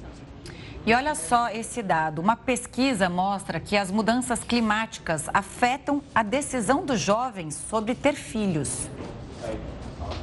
E 0.86 0.93
olha 0.93 1.13
só 1.13 1.50
esse 1.50 1.84
dado: 1.84 2.21
uma 2.21 2.38
pesquisa 2.38 3.10
mostra 3.10 3.60
que 3.60 3.76
as 3.76 3.91
mudanças 3.91 4.45
climáticas 4.45 5.26
afetam 5.34 6.02
a 6.13 6.24
decisão 6.24 6.86
dos 6.86 7.02
jovens 7.02 7.54
sobre 7.69 7.93
ter 7.93 8.13
filhos. 8.13 8.88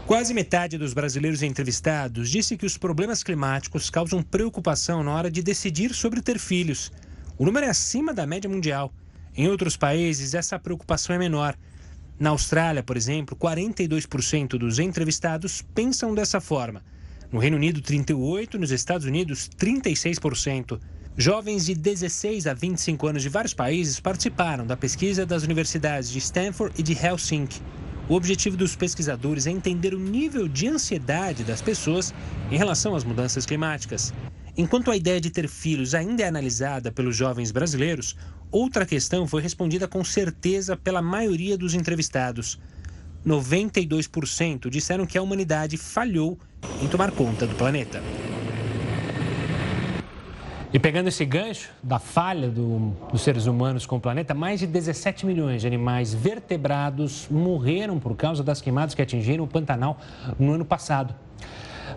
Quase 0.06 0.35
metade 0.35 0.76
dos 0.76 0.92
brasileiros 0.92 1.42
entrevistados 1.42 2.28
disse 2.28 2.56
que 2.56 2.66
os 2.66 2.76
problemas 2.76 3.22
climáticos 3.22 3.88
causam 3.88 4.22
preocupação 4.22 5.02
na 5.02 5.14
hora 5.14 5.30
de 5.30 5.42
decidir 5.42 5.94
sobre 5.94 6.20
ter 6.20 6.38
filhos. 6.38 6.92
O 7.38 7.44
número 7.44 7.66
é 7.66 7.70
acima 7.70 8.12
da 8.12 8.26
média 8.26 8.50
mundial. 8.50 8.92
Em 9.35 9.48
outros 9.48 9.76
países, 9.76 10.35
essa 10.35 10.58
preocupação 10.58 11.16
é 11.16 11.18
menor. 11.18 11.56
Na 12.18 12.30
Austrália, 12.30 12.82
por 12.82 12.96
exemplo, 12.96 13.37
42% 13.37 14.58
dos 14.58 14.78
entrevistados 14.78 15.62
pensam 15.74 16.14
dessa 16.14 16.40
forma. 16.40 16.82
No 17.32 17.38
Reino 17.38 17.56
Unido, 17.56 17.80
38%, 17.80 18.54
nos 18.54 18.70
Estados 18.70 19.06
Unidos, 19.06 19.48
36%. 19.58 20.78
Jovens 21.16 21.66
de 21.66 21.74
16 21.74 22.46
a 22.46 22.54
25 22.54 23.06
anos 23.06 23.22
de 23.22 23.28
vários 23.28 23.54
países 23.54 23.98
participaram 23.98 24.66
da 24.66 24.76
pesquisa 24.76 25.24
das 25.24 25.42
universidades 25.42 26.11
de 26.11 26.18
Stanford 26.18 26.74
e 26.78 26.82
de 26.82 26.92
Helsinki. 26.92 27.61
O 28.12 28.14
objetivo 28.14 28.59
dos 28.59 28.77
pesquisadores 28.77 29.46
é 29.46 29.51
entender 29.51 29.94
o 29.94 29.98
nível 29.98 30.46
de 30.46 30.68
ansiedade 30.68 31.44
das 31.44 31.62
pessoas 31.62 32.12
em 32.51 32.59
relação 32.59 32.94
às 32.94 33.05
mudanças 33.05 33.46
climáticas. 33.46 34.12
Enquanto 34.55 34.90
a 34.90 34.96
ideia 34.98 35.18
de 35.18 35.31
ter 35.31 35.48
filhos 35.48 35.94
ainda 35.94 36.22
é 36.22 36.29
analisada 36.29 36.92
pelos 36.92 37.16
jovens 37.16 37.51
brasileiros, 37.51 38.14
outra 38.51 38.85
questão 38.85 39.27
foi 39.27 39.40
respondida 39.40 39.88
com 39.88 40.05
certeza 40.05 40.77
pela 40.77 41.01
maioria 41.01 41.57
dos 41.57 41.72
entrevistados. 41.72 42.61
92% 43.27 44.68
disseram 44.68 45.07
que 45.07 45.16
a 45.16 45.22
humanidade 45.22 45.79
falhou 45.79 46.38
em 46.83 46.88
tomar 46.88 47.12
conta 47.12 47.46
do 47.46 47.55
planeta. 47.55 48.03
E 50.72 50.78
pegando 50.78 51.08
esse 51.08 51.22
gancho 51.26 51.70
da 51.82 51.98
falha 51.98 52.48
do, 52.48 52.94
dos 53.11 53.20
seres 53.20 53.44
humanos 53.44 53.85
com 53.85 53.96
o 53.96 54.00
planeta, 54.00 54.32
mais 54.32 54.61
de 54.61 54.66
17 54.66 55.26
milhões 55.26 55.61
de 55.61 55.66
animais 55.66 56.14
vertebrados 56.14 57.26
morreram 57.30 57.98
por 57.98 58.16
causa 58.16 58.42
das 58.42 58.62
queimadas 58.62 58.94
que 58.94 59.02
atingiram 59.02 59.44
o 59.44 59.46
Pantanal 59.46 59.98
no 60.38 60.54
ano 60.54 60.64
passado. 60.64 61.14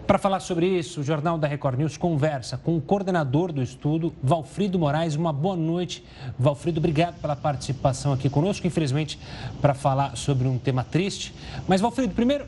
Para 0.05 0.17
falar 0.17 0.41
sobre 0.41 0.67
isso, 0.67 0.99
o 0.99 1.03
Jornal 1.05 1.37
da 1.37 1.47
Record 1.47 1.79
News 1.79 1.95
conversa 1.95 2.57
com 2.57 2.75
o 2.75 2.81
coordenador 2.81 3.53
do 3.53 3.63
estudo, 3.63 4.13
Valfrido 4.21 4.77
Moraes. 4.77 5.15
Uma 5.15 5.31
boa 5.31 5.55
noite. 5.55 6.03
Valfrido, 6.37 6.79
obrigado 6.79 7.15
pela 7.21 7.35
participação 7.35 8.11
aqui 8.11 8.29
conosco, 8.29 8.67
infelizmente, 8.67 9.17
para 9.61 9.73
falar 9.73 10.17
sobre 10.17 10.49
um 10.49 10.57
tema 10.57 10.83
triste. 10.83 11.33
Mas, 11.65 11.79
Valfrido, 11.79 12.13
primeiro, 12.13 12.45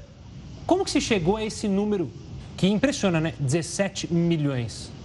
como 0.66 0.84
que 0.84 0.92
se 0.92 1.00
chegou 1.00 1.38
a 1.38 1.44
esse 1.44 1.70
número 1.70 2.12
que 2.58 2.68
impressiona, 2.68 3.22
né? 3.22 3.34
17 3.40 4.14
milhões. 4.14 4.97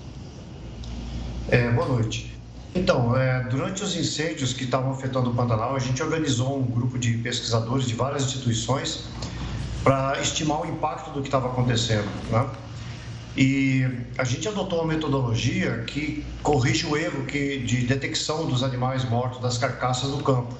É, 1.49 1.71
boa 1.71 1.89
noite. 1.89 2.33
Então, 2.75 3.17
é, 3.17 3.43
durante 3.45 3.83
os 3.83 3.95
incêndios 3.97 4.53
que 4.53 4.65
estavam 4.65 4.93
afetando 4.93 5.31
o 5.31 5.35
Pantanal, 5.35 5.77
a 5.77 5.79
gente 5.79 6.03
organizou 6.03 6.59
um 6.59 6.63
grupo 6.63 6.99
de 6.99 7.19
pesquisadores 7.19 7.87
de 7.87 7.95
várias 7.95 8.25
instituições 8.25 9.05
para 9.85 10.19
estimar 10.21 10.63
o 10.63 10.67
impacto 10.67 11.11
do 11.11 11.21
que 11.21 11.29
estava 11.29 11.49
acontecendo. 11.49 12.09
Né? 12.31 12.49
E 13.37 13.87
a 14.17 14.25
gente 14.25 14.49
adotou 14.49 14.81
uma 14.81 14.93
metodologia 14.93 15.85
que 15.87 16.25
corrige 16.43 16.87
o 16.87 16.97
erro 16.97 17.25
que, 17.25 17.59
de 17.59 17.87
detecção 17.87 18.47
dos 18.47 18.63
animais 18.63 19.05
mortos, 19.05 19.41
das 19.41 19.59
carcaças 19.59 20.11
do 20.11 20.23
campo 20.23 20.55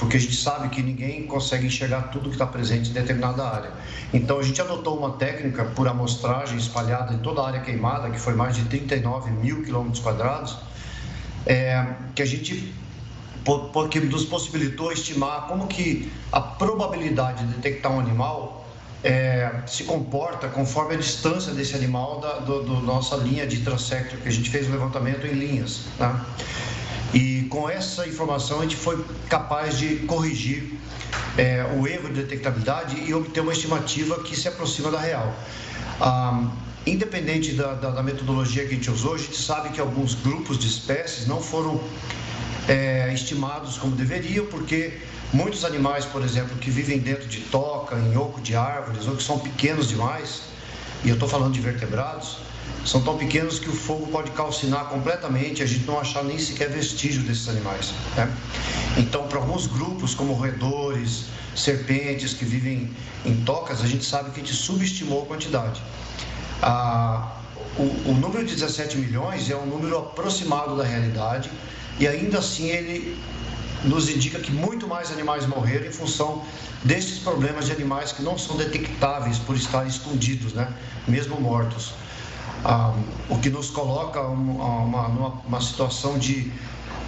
porque 0.00 0.16
a 0.16 0.20
gente 0.20 0.34
sabe 0.34 0.70
que 0.70 0.82
ninguém 0.82 1.26
consegue 1.26 1.66
enxergar 1.66 2.04
tudo 2.04 2.30
que 2.30 2.34
está 2.34 2.46
presente 2.46 2.88
em 2.88 2.94
determinada 2.94 3.46
área. 3.46 3.70
Então 4.14 4.38
a 4.38 4.42
gente 4.42 4.58
adotou 4.58 4.96
uma 4.96 5.10
técnica 5.12 5.66
por 5.66 5.86
amostragem 5.86 6.56
espalhada 6.56 7.12
em 7.12 7.18
toda 7.18 7.42
a 7.42 7.48
área 7.48 7.60
queimada, 7.60 8.08
que 8.08 8.18
foi 8.18 8.34
mais 8.34 8.56
de 8.56 8.64
39 8.64 9.30
mil 9.30 9.62
quilômetros 9.62 10.02
quadrados, 10.02 10.56
é, 11.44 11.86
que 12.14 12.22
a 12.22 12.24
gente 12.24 12.74
porque 13.72 14.00
nos 14.00 14.24
possibilitou 14.24 14.90
estimar 14.90 15.46
como 15.48 15.66
que 15.66 16.10
a 16.32 16.40
probabilidade 16.40 17.44
de 17.44 17.54
detectar 17.54 17.92
um 17.92 18.00
animal 18.00 18.66
é, 19.04 19.50
se 19.66 19.84
comporta 19.84 20.48
conforme 20.48 20.94
a 20.94 20.96
distância 20.96 21.52
desse 21.52 21.74
animal 21.74 22.20
da 22.20 22.38
do, 22.38 22.62
do 22.62 22.80
nossa 22.80 23.16
linha 23.16 23.46
de 23.46 23.60
transecto, 23.60 24.16
que 24.16 24.28
a 24.28 24.32
gente 24.32 24.48
fez 24.48 24.66
o 24.66 24.70
levantamento 24.70 25.26
em 25.26 25.32
linhas. 25.32 25.84
Né? 25.98 26.20
E 27.12 27.42
com 27.50 27.68
essa 27.68 28.06
informação 28.06 28.58
a 28.58 28.62
gente 28.62 28.76
foi 28.76 29.04
capaz 29.28 29.78
de 29.78 29.96
corrigir 30.06 30.78
é, 31.36 31.64
o 31.76 31.86
erro 31.86 32.08
de 32.08 32.22
detectabilidade 32.22 33.02
e 33.04 33.12
obter 33.12 33.40
uma 33.40 33.52
estimativa 33.52 34.22
que 34.22 34.36
se 34.36 34.46
aproxima 34.46 34.90
da 34.90 35.00
real. 35.00 35.34
Ah, 36.00 36.50
independente 36.86 37.52
da, 37.52 37.74
da, 37.74 37.90
da, 37.90 38.02
metodologia 38.02 38.64
que 38.64 38.72
a 38.72 38.74
gente 38.74 38.90
usou, 38.90 39.14
a 39.14 39.18
gente 39.18 39.36
sabe 39.36 39.70
que 39.70 39.80
alguns 39.80 40.14
grupos 40.14 40.58
de 40.58 40.66
espécies 40.66 41.26
não 41.26 41.42
foram 41.42 41.80
é, 42.68 43.12
estimados 43.12 43.76
como 43.76 43.96
deveriam, 43.96 44.46
porque 44.46 44.98
muitos 45.32 45.64
animais, 45.64 46.04
por 46.04 46.22
exemplo, 46.22 46.56
que 46.58 46.70
vivem 46.70 46.98
dentro 46.98 47.26
de 47.26 47.40
toca, 47.40 47.96
em 47.96 48.16
oco 48.16 48.40
de 48.40 48.54
árvores, 48.54 49.06
ou 49.06 49.16
que 49.16 49.22
são 49.22 49.38
pequenos 49.38 49.88
demais, 49.88 50.42
e 51.04 51.08
eu 51.08 51.14
estou 51.14 51.28
falando 51.28 51.52
de 51.52 51.60
vertebrados, 51.60 52.38
são 52.84 53.02
tão 53.02 53.16
pequenos 53.16 53.58
que 53.58 53.68
o 53.68 53.72
fogo 53.72 54.06
pode 54.06 54.30
calcinar 54.30 54.86
completamente, 54.86 55.62
a 55.62 55.66
gente 55.66 55.84
não 55.84 56.00
achar 56.00 56.24
nem 56.24 56.38
sequer 56.38 56.70
vestígio 56.70 57.22
desses 57.22 57.48
animais. 57.48 57.92
Né? 58.16 58.32
Então, 58.96 59.26
para 59.28 59.38
alguns 59.38 59.66
grupos, 59.66 60.14
como 60.14 60.32
roedores, 60.32 61.24
serpentes 61.54 62.32
que 62.32 62.44
vivem 62.44 62.90
em 63.24 63.36
tocas, 63.44 63.82
a 63.82 63.86
gente 63.86 64.04
sabe 64.04 64.30
que 64.30 64.40
a 64.40 64.44
gente 64.44 64.56
subestimou 64.56 65.22
a 65.22 65.26
quantidade. 65.26 65.82
Ah, 66.62 67.36
o, 67.78 68.10
o 68.10 68.14
número 68.14 68.44
de 68.44 68.54
17 68.54 68.98
milhões 68.98 69.50
é 69.50 69.56
um 69.56 69.66
número 69.66 69.98
aproximado 69.98 70.76
da 70.76 70.84
realidade 70.84 71.50
e 71.98 72.06
ainda 72.06 72.38
assim 72.38 72.68
ele 72.68 73.18
nos 73.84 74.08
indica 74.10 74.38
que 74.38 74.52
muito 74.52 74.86
mais 74.86 75.10
animais 75.10 75.46
morreram 75.46 75.86
em 75.86 75.92
função 75.92 76.44
desses 76.84 77.18
problemas 77.18 77.66
de 77.66 77.72
animais 77.72 78.12
que 78.12 78.22
não 78.22 78.38
são 78.38 78.56
detectáveis 78.56 79.38
por 79.38 79.56
estarem 79.56 79.88
escondidos, 79.88 80.52
né? 80.52 80.72
mesmo 81.06 81.40
mortos. 81.40 81.92
Ah, 82.62 82.94
o 83.28 83.38
que 83.38 83.48
nos 83.48 83.70
coloca 83.70 84.20
uma, 84.20 85.06
uma, 85.06 85.28
uma, 85.46 85.60
situação 85.62 86.18
de 86.18 86.52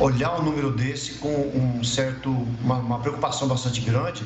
olhar 0.00 0.40
um 0.40 0.44
número 0.44 0.70
desse 0.70 1.14
com 1.14 1.28
um 1.28 1.84
certo, 1.84 2.30
uma, 2.62 2.76
uma 2.76 2.98
preocupação 3.00 3.46
bastante 3.46 3.82
grande, 3.82 4.24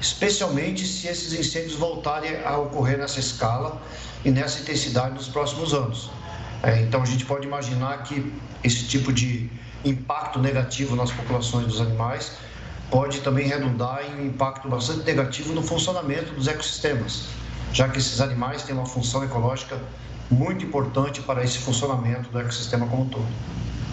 especialmente 0.00 0.86
se 0.86 1.08
esses 1.08 1.34
incêndios 1.34 1.74
voltarem 1.74 2.42
a 2.42 2.56
ocorrer 2.56 2.96
nessa 2.96 3.20
escala 3.20 3.82
e 4.24 4.30
nessa 4.30 4.60
intensidade 4.60 5.14
nos 5.14 5.28
próximos 5.28 5.74
anos. 5.74 6.10
É, 6.62 6.80
então 6.80 7.02
a 7.02 7.04
gente 7.04 7.26
pode 7.26 7.46
imaginar 7.46 8.02
que 8.04 8.32
esse 8.64 8.86
tipo 8.86 9.12
de 9.12 9.50
impacto 9.84 10.38
negativo 10.38 10.96
nas 10.96 11.10
populações 11.10 11.66
dos 11.66 11.82
animais 11.82 12.32
pode 12.90 13.20
também 13.20 13.46
redundar 13.46 14.04
em 14.06 14.22
um 14.22 14.26
impacto 14.26 14.68
bastante 14.68 15.04
negativo 15.04 15.52
no 15.52 15.62
funcionamento 15.62 16.32
dos 16.32 16.46
ecossistemas, 16.48 17.26
já 17.74 17.88
que 17.88 17.98
esses 17.98 18.22
animais 18.22 18.62
têm 18.62 18.74
uma 18.74 18.86
função 18.86 19.22
ecológica 19.22 19.78
muito 20.32 20.64
importante 20.64 21.20
para 21.20 21.44
esse 21.44 21.58
funcionamento 21.58 22.30
do 22.30 22.40
ecossistema 22.40 22.86
como 22.86 23.02
um 23.02 23.08
todo. 23.08 23.26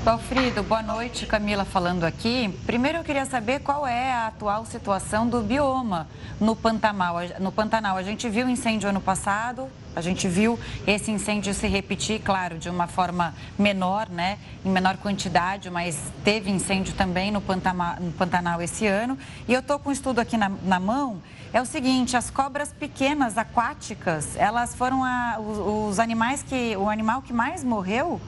Alfredo, 0.05 0.63
boa 0.63 0.81
noite. 0.81 1.25
Camila 1.25 1.65
falando 1.65 2.05
aqui. 2.05 2.57
Primeiro 2.65 2.99
eu 2.99 3.03
queria 3.03 3.25
saber 3.25 3.59
qual 3.59 3.85
é 3.85 4.11
a 4.11 4.27
atual 4.27 4.65
situação 4.65 5.27
do 5.27 5.41
bioma 5.41 6.07
no 6.39 6.55
Pantanal. 6.55 7.17
No 7.39 7.51
Pantanal, 7.51 7.97
a 7.97 8.01
gente 8.01 8.27
viu 8.29 8.49
incêndio 8.49 8.89
ano 8.89 9.01
passado, 9.01 9.67
a 9.99 10.01
gente 10.01 10.27
viu 10.27 10.57
esse 10.87 11.11
incêndio 11.11 11.53
se 11.53 11.67
repetir, 11.67 12.21
claro, 12.21 12.57
de 12.57 12.69
uma 12.69 12.87
forma 12.87 13.35
menor, 13.57 14.09
né? 14.09 14.39
Em 14.65 14.69
menor 14.69 14.97
quantidade, 14.97 15.69
mas 15.69 15.99
teve 16.23 16.49
incêndio 16.49 16.93
também 16.93 17.31
no 17.31 17.41
Pantanal, 17.41 17.97
no 17.99 18.11
Pantanal 18.13 18.61
esse 18.61 18.87
ano. 18.87 19.17
E 19.47 19.53
eu 19.53 19.59
estou 19.59 19.77
com 19.77 19.89
um 19.89 19.91
estudo 19.91 20.19
aqui 20.19 20.37
na, 20.37 20.49
na 20.63 20.79
mão. 20.79 21.21
É 21.53 21.61
o 21.61 21.65
seguinte, 21.65 22.15
as 22.15 22.29
cobras 22.29 22.71
pequenas 22.71 23.37
aquáticas, 23.37 24.35
elas 24.35 24.73
foram 24.75 25.03
a, 25.03 25.37
os, 25.39 25.91
os 25.91 25.99
animais 25.99 26.43
que. 26.43 26.75
O 26.77 26.89
animal 26.89 27.21
que 27.21 27.33
mais 27.33 27.63
morreu 27.63 28.21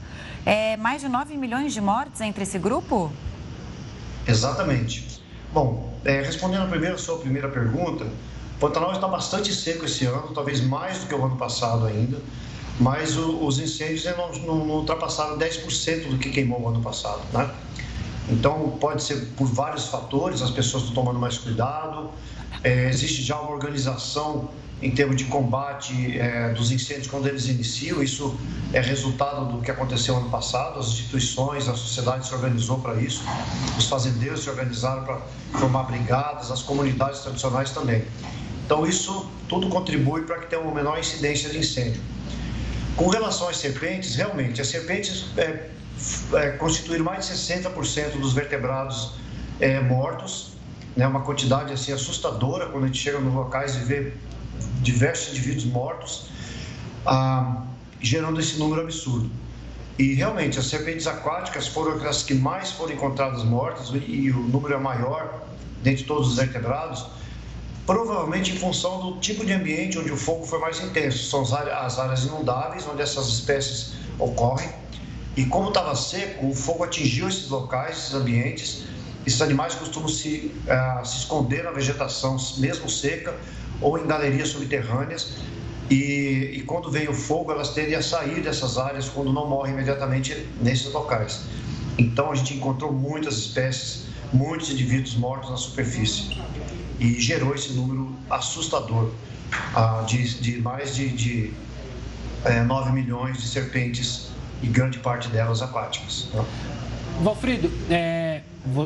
é, 0.45 0.75
mais 0.77 1.01
de 1.01 1.07
9 1.07 1.37
milhões 1.37 1.73
de 1.73 1.81
mortes 1.81 2.19
entre 2.21 2.43
esse 2.43 2.59
grupo? 2.59 3.11
Exatamente. 4.27 5.21
Bom, 5.53 5.93
é, 6.03 6.21
respondendo 6.21 6.69
primeiro 6.69 6.95
a 6.95 6.97
sua 6.97 7.17
primeira 7.19 7.49
pergunta, 7.49 8.05
Pantanal 8.61 8.91
está 8.91 9.07
bastante 9.07 9.51
seco 9.55 9.85
esse 9.85 10.05
ano, 10.05 10.29
talvez 10.35 10.61
mais 10.61 10.99
do 10.99 11.07
que 11.07 11.15
o 11.15 11.25
ano 11.25 11.35
passado 11.35 11.87
ainda, 11.87 12.21
mas 12.79 13.17
o, 13.17 13.43
os 13.43 13.57
incêndios 13.57 14.05
não, 14.15 14.31
não, 14.33 14.65
não 14.65 14.75
ultrapassaram 14.75 15.35
10% 15.35 16.09
do 16.09 16.17
que 16.19 16.29
queimou 16.29 16.61
o 16.61 16.69
ano 16.69 16.79
passado, 16.79 17.21
né? 17.33 17.49
Então, 18.29 18.77
pode 18.79 19.01
ser 19.01 19.15
por 19.35 19.47
vários 19.47 19.87
fatores, 19.87 20.43
as 20.43 20.51
pessoas 20.51 20.83
estão 20.83 21.03
tomando 21.03 21.19
mais 21.19 21.39
cuidado, 21.39 22.11
é, 22.63 22.87
existe 22.87 23.23
já 23.23 23.39
uma 23.39 23.51
organização 23.51 24.47
em 24.79 24.91
termos 24.91 25.15
de 25.15 25.25
combate 25.25 26.19
é, 26.19 26.53
dos 26.53 26.71
incêndios 26.71 27.07
quando 27.07 27.27
eles 27.27 27.47
iniciam. 27.47 28.01
Isso 28.01 28.35
é 28.73 28.79
resultado 28.79 29.45
do 29.51 29.61
que 29.61 29.71
aconteceu 29.71 30.17
ano 30.17 30.29
passado. 30.29 30.79
As 30.79 30.87
instituições, 30.87 31.67
a 31.67 31.75
sociedade 31.75 32.27
se 32.27 32.33
organizou 32.33 32.79
para 32.79 33.01
isso, 33.01 33.23
os 33.77 33.87
fazendeiros 33.87 34.43
se 34.43 34.49
organizaram 34.49 35.03
para 35.03 35.19
formar 35.53 35.83
brigadas, 35.83 36.51
as 36.51 36.61
comunidades 36.61 37.21
tradicionais 37.21 37.71
também. 37.71 38.03
Então, 38.71 38.87
isso 38.87 39.29
tudo 39.49 39.67
contribui 39.67 40.21
para 40.21 40.39
que 40.39 40.47
tenha 40.47 40.61
uma 40.61 40.73
menor 40.73 40.97
incidência 40.97 41.49
de 41.49 41.57
incêndio. 41.57 42.01
Com 42.95 43.09
relação 43.09 43.49
às 43.49 43.57
serpentes, 43.57 44.15
realmente, 44.15 44.61
as 44.61 44.67
serpentes 44.67 45.25
é, 45.37 45.69
é, 46.35 46.51
constituíram 46.51 47.03
mais 47.03 47.27
de 47.27 47.33
60% 47.33 48.11
dos 48.11 48.31
vertebrados 48.31 49.15
é, 49.59 49.81
mortos, 49.81 50.53
né, 50.95 51.05
uma 51.05 51.19
quantidade 51.19 51.73
assim 51.73 51.91
assustadora 51.91 52.67
quando 52.67 52.85
a 52.85 52.87
gente 52.87 52.99
chega 52.99 53.19
nos 53.19 53.33
locais 53.33 53.75
e 53.75 53.79
vê 53.79 54.13
diversos 54.81 55.33
indivíduos 55.33 55.65
mortos, 55.65 56.29
ah, 57.05 57.63
gerando 57.99 58.39
esse 58.39 58.57
número 58.57 58.83
absurdo. 58.83 59.29
E 59.99 60.13
realmente, 60.13 60.57
as 60.57 60.67
serpentes 60.67 61.07
aquáticas 61.07 61.67
foram 61.67 62.01
as 62.07 62.23
que 62.23 62.33
mais 62.33 62.71
foram 62.71 62.93
encontradas 62.93 63.43
mortas, 63.43 63.89
e 63.93 64.31
o 64.31 64.39
número 64.39 64.75
é 64.75 64.79
maior 64.79 65.43
dentre 65.83 66.05
todos 66.05 66.29
os 66.29 66.37
vertebrados, 66.37 67.05
provavelmente 67.91 68.53
em 68.53 68.57
função 68.57 69.01
do 69.01 69.19
tipo 69.19 69.45
de 69.45 69.51
ambiente 69.51 69.99
onde 69.99 70.13
o 70.13 70.15
fogo 70.15 70.45
foi 70.45 70.59
mais 70.59 70.81
intenso. 70.81 71.29
São 71.29 71.41
as 71.41 71.99
áreas 71.99 72.23
inundáveis 72.23 72.87
onde 72.87 73.01
essas 73.01 73.27
espécies 73.27 73.91
ocorrem. 74.17 74.69
E 75.35 75.43
como 75.43 75.67
estava 75.67 75.93
seco, 75.93 76.47
o 76.47 76.55
fogo 76.55 76.85
atingiu 76.85 77.27
esses 77.27 77.49
locais, 77.49 77.97
esses 77.97 78.13
ambientes. 78.13 78.85
Esses 79.27 79.41
animais 79.41 79.75
costumam 79.75 80.07
se, 80.07 80.53
uh, 80.67 81.05
se 81.05 81.17
esconder 81.17 81.65
na 81.65 81.71
vegetação, 81.71 82.37
mesmo 82.59 82.89
seca, 82.89 83.35
ou 83.81 83.97
em 83.97 84.07
galerias 84.07 84.47
subterrâneas. 84.47 85.33
E, 85.89 86.53
e, 86.53 86.63
quando 86.65 86.89
vem 86.89 87.09
o 87.09 87.13
fogo, 87.13 87.51
elas 87.51 87.71
tendem 87.71 87.95
a 87.95 88.01
sair 88.01 88.41
dessas 88.41 88.77
áreas 88.77 89.09
quando 89.09 89.33
não 89.33 89.49
morrem 89.49 89.73
imediatamente 89.73 90.47
nesses 90.61 90.93
locais. 90.93 91.41
Então 91.97 92.31
a 92.31 92.35
gente 92.35 92.53
encontrou 92.53 92.93
muitas 92.93 93.35
espécies, 93.35 94.05
muitos 94.31 94.69
indivíduos 94.69 95.13
mortos 95.15 95.49
na 95.49 95.57
superfície 95.57 96.39
e 97.01 97.19
gerou 97.19 97.55
esse 97.55 97.73
número 97.73 98.15
assustador 98.29 99.09
ah, 99.75 100.05
de, 100.07 100.39
de, 100.39 100.61
mais 100.61 100.95
de, 100.95 101.09
de 101.09 101.53
é, 102.45 102.61
9 102.61 102.91
milhões 102.91 103.37
de 103.37 103.47
serpentes 103.47 104.27
e 104.61 104.67
grande 104.67 104.99
parte 104.99 105.27
delas 105.27 105.63
aquáticas. 105.63 106.29
Né? 106.31 106.45
Valfrido, 107.23 107.71
é, 107.89 108.41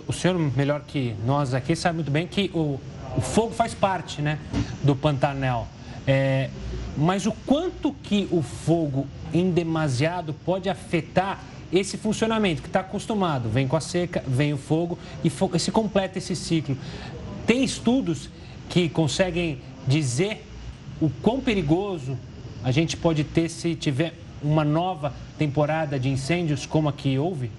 o 0.07 0.13
senhor 0.13 0.39
melhor 0.55 0.81
que 0.87 1.13
nós 1.25 1.53
aqui 1.53 1.75
sabe 1.75 1.95
muito 1.95 2.11
bem 2.11 2.25
que 2.25 2.49
o, 2.53 2.79
o 3.17 3.21
fogo 3.21 3.53
faz 3.53 3.73
parte 3.73 4.21
né, 4.21 4.39
do 4.81 4.95
Pantanal. 4.95 5.67
É, 6.07 6.49
mas 6.95 7.25
o 7.25 7.33
quanto 7.45 7.93
que 8.01 8.29
o 8.31 8.41
fogo 8.41 9.07
em 9.33 9.51
demasiado 9.51 10.33
pode 10.45 10.69
afetar 10.69 11.43
esse 11.73 11.97
funcionamento 11.97 12.61
que 12.61 12.69
está 12.69 12.79
acostumado, 12.79 13.49
vem 13.49 13.67
com 13.67 13.75
a 13.75 13.81
seca, 13.81 14.23
vem 14.25 14.53
o 14.53 14.57
fogo 14.57 14.97
e 15.23 15.59
se 15.59 15.71
completa 15.71 16.17
esse 16.17 16.35
ciclo. 16.35 16.77
Tem 17.45 17.63
estudos 17.63 18.29
que 18.69 18.89
conseguem 18.89 19.61
dizer 19.87 20.45
o 20.99 21.09
quão 21.21 21.39
perigoso 21.39 22.17
a 22.63 22.71
gente 22.71 22.97
pode 22.97 23.23
ter 23.23 23.49
se 23.49 23.75
tiver 23.75 24.13
uma 24.41 24.63
nova 24.63 25.13
temporada 25.37 25.99
de 25.99 26.09
incêndios 26.09 26.65
como 26.65 26.89
a 26.89 26.93
que 26.93 27.19
houve? 27.19 27.51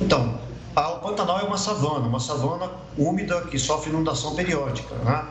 Então, 0.00 0.38
o 0.76 0.98
Pantanal 1.00 1.40
é 1.40 1.44
uma 1.44 1.56
savana, 1.56 2.06
uma 2.06 2.20
savana 2.20 2.70
úmida 2.96 3.40
que 3.42 3.58
sofre 3.58 3.90
inundação 3.90 4.34
periódica. 4.34 4.94
Né? 4.96 5.26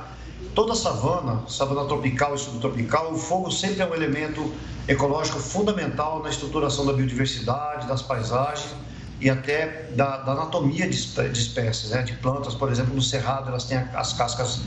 Toda 0.56 0.74
savana, 0.74 1.44
savana 1.48 1.86
tropical 1.86 2.34
e 2.34 2.40
subtropical, 2.40 3.14
o 3.14 3.18
fogo 3.18 3.52
sempre 3.52 3.82
é 3.82 3.86
um 3.86 3.94
elemento 3.94 4.52
ecológico 4.88 5.40
fundamental 5.40 6.24
na 6.24 6.30
estruturação 6.30 6.86
da 6.86 6.94
biodiversidade, 6.94 7.88
das 7.88 8.02
paisagens 8.02 8.76
e 9.20 9.30
até 9.30 9.90
da, 9.96 10.18
da 10.18 10.32
anatomia 10.34 10.88
de, 10.88 10.98
de 10.98 11.40
espécies, 11.40 11.90
né? 11.90 12.04
de 12.04 12.14
plantas. 12.14 12.54
Por 12.54 12.72
exemplo, 12.72 12.94
no 12.94 13.02
cerrado, 13.02 13.50
elas 13.50 13.66
têm 13.66 13.78
as 13.78 14.14
cascas, 14.14 14.62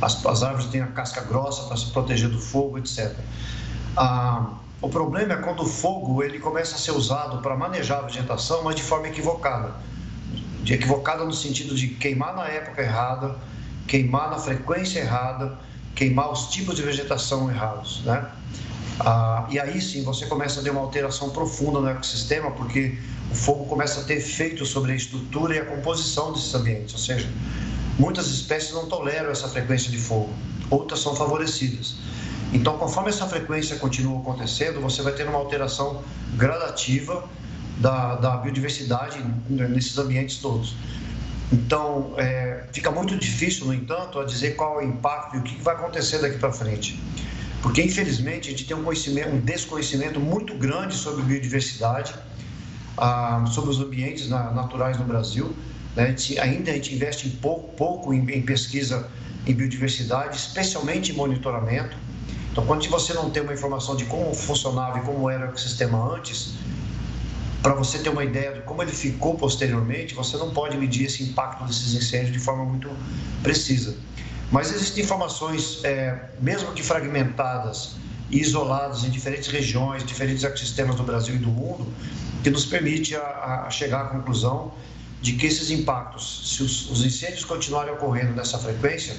as, 0.00 0.24
as 0.24 0.42
árvores 0.42 0.66
têm 0.66 0.80
a 0.80 0.86
casca 0.86 1.20
grossa 1.22 1.64
para 1.64 1.76
se 1.76 1.86
proteger 1.86 2.28
do 2.28 2.40
fogo, 2.40 2.78
etc. 2.78 3.12
Ah, 3.96 4.52
o 4.80 4.88
problema 4.88 5.34
é 5.34 5.36
quando 5.36 5.62
o 5.62 5.66
fogo 5.66 6.22
ele 6.22 6.38
começa 6.38 6.76
a 6.76 6.78
ser 6.78 6.92
usado 6.92 7.38
para 7.38 7.56
manejar 7.56 7.98
a 7.98 8.02
vegetação, 8.02 8.62
mas 8.62 8.76
de 8.76 8.82
forma 8.82 9.08
equivocada 9.08 9.74
de 10.68 10.74
equivocada 10.74 11.24
no 11.24 11.32
sentido 11.32 11.74
de 11.74 11.88
queimar 11.88 12.36
na 12.36 12.46
época 12.46 12.82
errada, 12.82 13.34
queimar 13.86 14.30
na 14.30 14.38
frequência 14.38 15.00
errada, 15.00 15.58
queimar 15.94 16.30
os 16.30 16.48
tipos 16.48 16.76
de 16.76 16.82
vegetação 16.82 17.50
errados, 17.50 18.02
né? 18.04 18.26
Ah, 19.00 19.46
e 19.48 19.58
aí 19.60 19.80
sim 19.80 20.02
você 20.02 20.26
começa 20.26 20.60
a 20.60 20.62
ter 20.62 20.70
uma 20.70 20.80
alteração 20.80 21.30
profunda 21.30 21.80
no 21.80 21.88
ecossistema, 21.88 22.50
porque 22.50 22.98
o 23.30 23.34
fogo 23.34 23.66
começa 23.66 24.00
a 24.00 24.04
ter 24.04 24.14
efeito 24.14 24.66
sobre 24.66 24.92
a 24.92 24.94
estrutura 24.94 25.54
e 25.54 25.58
a 25.58 25.64
composição 25.64 26.32
desses 26.32 26.52
ambientes, 26.54 26.94
ou 26.94 27.00
seja, 27.00 27.28
muitas 27.98 28.26
espécies 28.26 28.72
não 28.72 28.86
toleram 28.86 29.30
essa 29.30 29.48
frequência 29.48 29.90
de 29.90 29.98
fogo, 29.98 30.32
outras 30.70 31.00
são 31.00 31.14
favorecidas. 31.14 31.96
Então, 32.52 32.78
conforme 32.78 33.10
essa 33.10 33.26
frequência 33.26 33.76
continua 33.76 34.20
acontecendo, 34.20 34.80
você 34.80 35.02
vai 35.02 35.12
ter 35.12 35.28
uma 35.28 35.38
alteração 35.38 36.02
gradativa 36.34 37.28
da, 37.76 38.16
da 38.16 38.36
biodiversidade 38.38 39.22
nesses 39.48 39.96
ambientes 39.98 40.38
todos. 40.38 40.74
Então, 41.52 42.14
é, 42.16 42.64
fica 42.72 42.90
muito 42.90 43.16
difícil, 43.16 43.66
no 43.66 43.74
entanto, 43.74 44.18
a 44.18 44.24
dizer 44.24 44.56
qual 44.56 44.80
é 44.80 44.84
o 44.84 44.88
impacto 44.88 45.36
e 45.36 45.38
o 45.40 45.42
que 45.42 45.62
vai 45.62 45.74
acontecer 45.74 46.18
daqui 46.18 46.38
para 46.38 46.52
frente. 46.52 47.00
Porque 47.62 47.82
infelizmente 47.82 48.48
a 48.48 48.50
gente 48.50 48.64
tem 48.64 48.76
um, 48.76 48.88
um 48.88 49.40
desconhecimento 49.40 50.20
muito 50.20 50.54
grande 50.54 50.94
sobre 50.94 51.22
biodiversidade, 51.22 52.14
ah, 52.96 53.44
sobre 53.48 53.70
os 53.70 53.80
ambientes 53.80 54.28
naturais 54.28 54.98
no 54.98 55.04
Brasil. 55.04 55.54
Né? 55.96 56.14
Ainda 56.40 56.70
a 56.70 56.74
gente 56.74 56.94
investe 56.94 57.28
pouco, 57.28 57.74
pouco 57.74 58.14
em, 58.14 58.20
em 58.30 58.42
pesquisa 58.42 59.08
em 59.46 59.54
biodiversidade, 59.54 60.36
especialmente 60.36 61.12
em 61.12 61.14
monitoramento. 61.14 61.96
Então, 62.52 62.66
quando 62.66 62.86
você 62.88 63.12
não 63.14 63.30
tem 63.30 63.42
uma 63.42 63.52
informação 63.52 63.96
de 63.96 64.04
como 64.04 64.34
funcionava 64.34 64.98
e 64.98 65.02
como 65.02 65.30
era 65.30 65.46
o 65.46 65.48
ecossistema 65.48 66.14
antes, 66.14 66.54
para 67.62 67.74
você 67.74 67.98
ter 67.98 68.08
uma 68.08 68.24
ideia 68.24 68.52
de 68.52 68.60
como 68.62 68.82
ele 68.82 68.92
ficou 68.92 69.34
posteriormente, 69.34 70.14
você 70.14 70.36
não 70.36 70.50
pode 70.50 70.76
medir 70.76 71.06
esse 71.06 71.22
impacto 71.22 71.64
desses 71.64 71.94
incêndios 71.94 72.32
de 72.32 72.38
forma 72.38 72.64
muito 72.64 72.90
precisa. 73.42 73.96
Mas 74.50 74.72
existem 74.72 75.04
informações, 75.04 75.84
é, 75.84 76.30
mesmo 76.40 76.72
que 76.72 76.82
fragmentadas 76.82 77.96
e 78.30 78.40
isoladas 78.40 79.04
em 79.04 79.10
diferentes 79.10 79.48
regiões, 79.48 80.04
diferentes 80.04 80.44
ecossistemas 80.44 80.96
do 80.96 81.02
Brasil 81.02 81.34
e 81.34 81.38
do 81.38 81.48
mundo, 81.48 81.86
que 82.42 82.50
nos 82.50 82.64
permite 82.64 83.14
a, 83.14 83.64
a 83.66 83.70
chegar 83.70 84.02
à 84.02 84.04
conclusão 84.06 84.72
de 85.20 85.32
que 85.32 85.46
esses 85.46 85.70
impactos, 85.70 86.54
se 86.54 86.62
os, 86.62 86.90
os, 86.90 87.04
incêndios 87.04 87.44
continuarem 87.44 87.92
ocorrendo 87.92 88.32
nessa 88.32 88.58
frequência, 88.58 89.16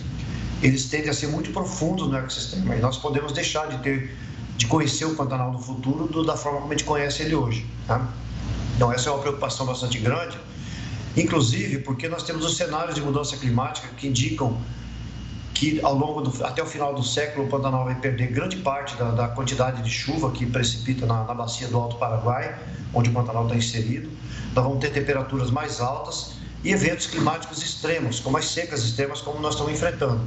eles 0.61 0.86
tendem 0.86 1.09
a 1.09 1.13
ser 1.13 1.27
muito 1.27 1.51
profundos 1.51 2.07
no 2.07 2.17
ecossistema 2.17 2.75
e 2.75 2.80
nós 2.80 2.97
podemos 2.97 3.32
deixar 3.32 3.67
de 3.67 3.77
ter, 3.80 4.15
de 4.57 4.65
conhecer 4.65 5.05
o 5.05 5.15
Pantanal 5.15 5.51
do 5.51 5.59
futuro 5.59 6.07
do, 6.07 6.23
da 6.23 6.38
forma 6.38 6.59
como 6.59 6.71
a 6.71 6.75
gente 6.75 6.86
conhece 6.86 7.23
ele 7.23 7.36
hoje. 7.36 7.65
Tá? 7.86 8.07
Então 8.75 8.91
essa 8.91 9.09
é 9.09 9.11
uma 9.11 9.21
preocupação 9.21 9.65
bastante 9.65 9.99
grande, 9.99 10.38
inclusive 11.17 11.80
porque 11.80 12.07
nós 12.07 12.23
temos 12.23 12.45
os 12.45 12.55
cenários 12.55 12.95
de 12.95 13.01
mudança 13.01 13.36
climática 13.36 13.89
que 13.97 14.07
indicam 14.07 14.57
que 15.60 15.78
ao 15.84 15.93
longo 15.93 16.22
do, 16.22 16.45
até 16.45 16.64
o 16.64 16.66
final 16.66 16.95
do 16.95 17.03
século 17.03 17.45
o 17.45 17.49
Pantanal 17.49 17.84
vai 17.84 17.95
perder 17.95 18.28
grande 18.28 18.55
parte 18.55 18.95
da, 18.95 19.12
da 19.12 19.28
quantidade 19.28 19.84
de 19.84 19.89
chuva 19.89 20.32
que 20.32 20.45
precipita 20.45 21.05
na, 21.05 21.26
na 21.26 21.34
bacia 21.34 21.68
do 21.68 21.78
Alto 21.78 21.97
Paraguai, 21.97 22.57
onde 22.93 23.10
o 23.10 23.14
Pantanal 23.14 23.43
está 23.43 23.57
inserido. 23.57 24.10
Nós 24.55 24.64
vamos 24.64 24.80
ter 24.80 24.89
temperaturas 24.91 25.51
mais 25.51 25.82
altas 25.82 26.36
e 26.64 26.72
eventos 26.72 27.07
climáticos 27.07 27.62
extremos, 27.62 28.22
como 28.22 28.38
as 28.38 28.45
secas 28.45 28.86
extremas, 28.86 29.20
como 29.20 29.41
nós 29.41 29.55
estamos 29.55 29.74
enfrentando. 29.74 30.22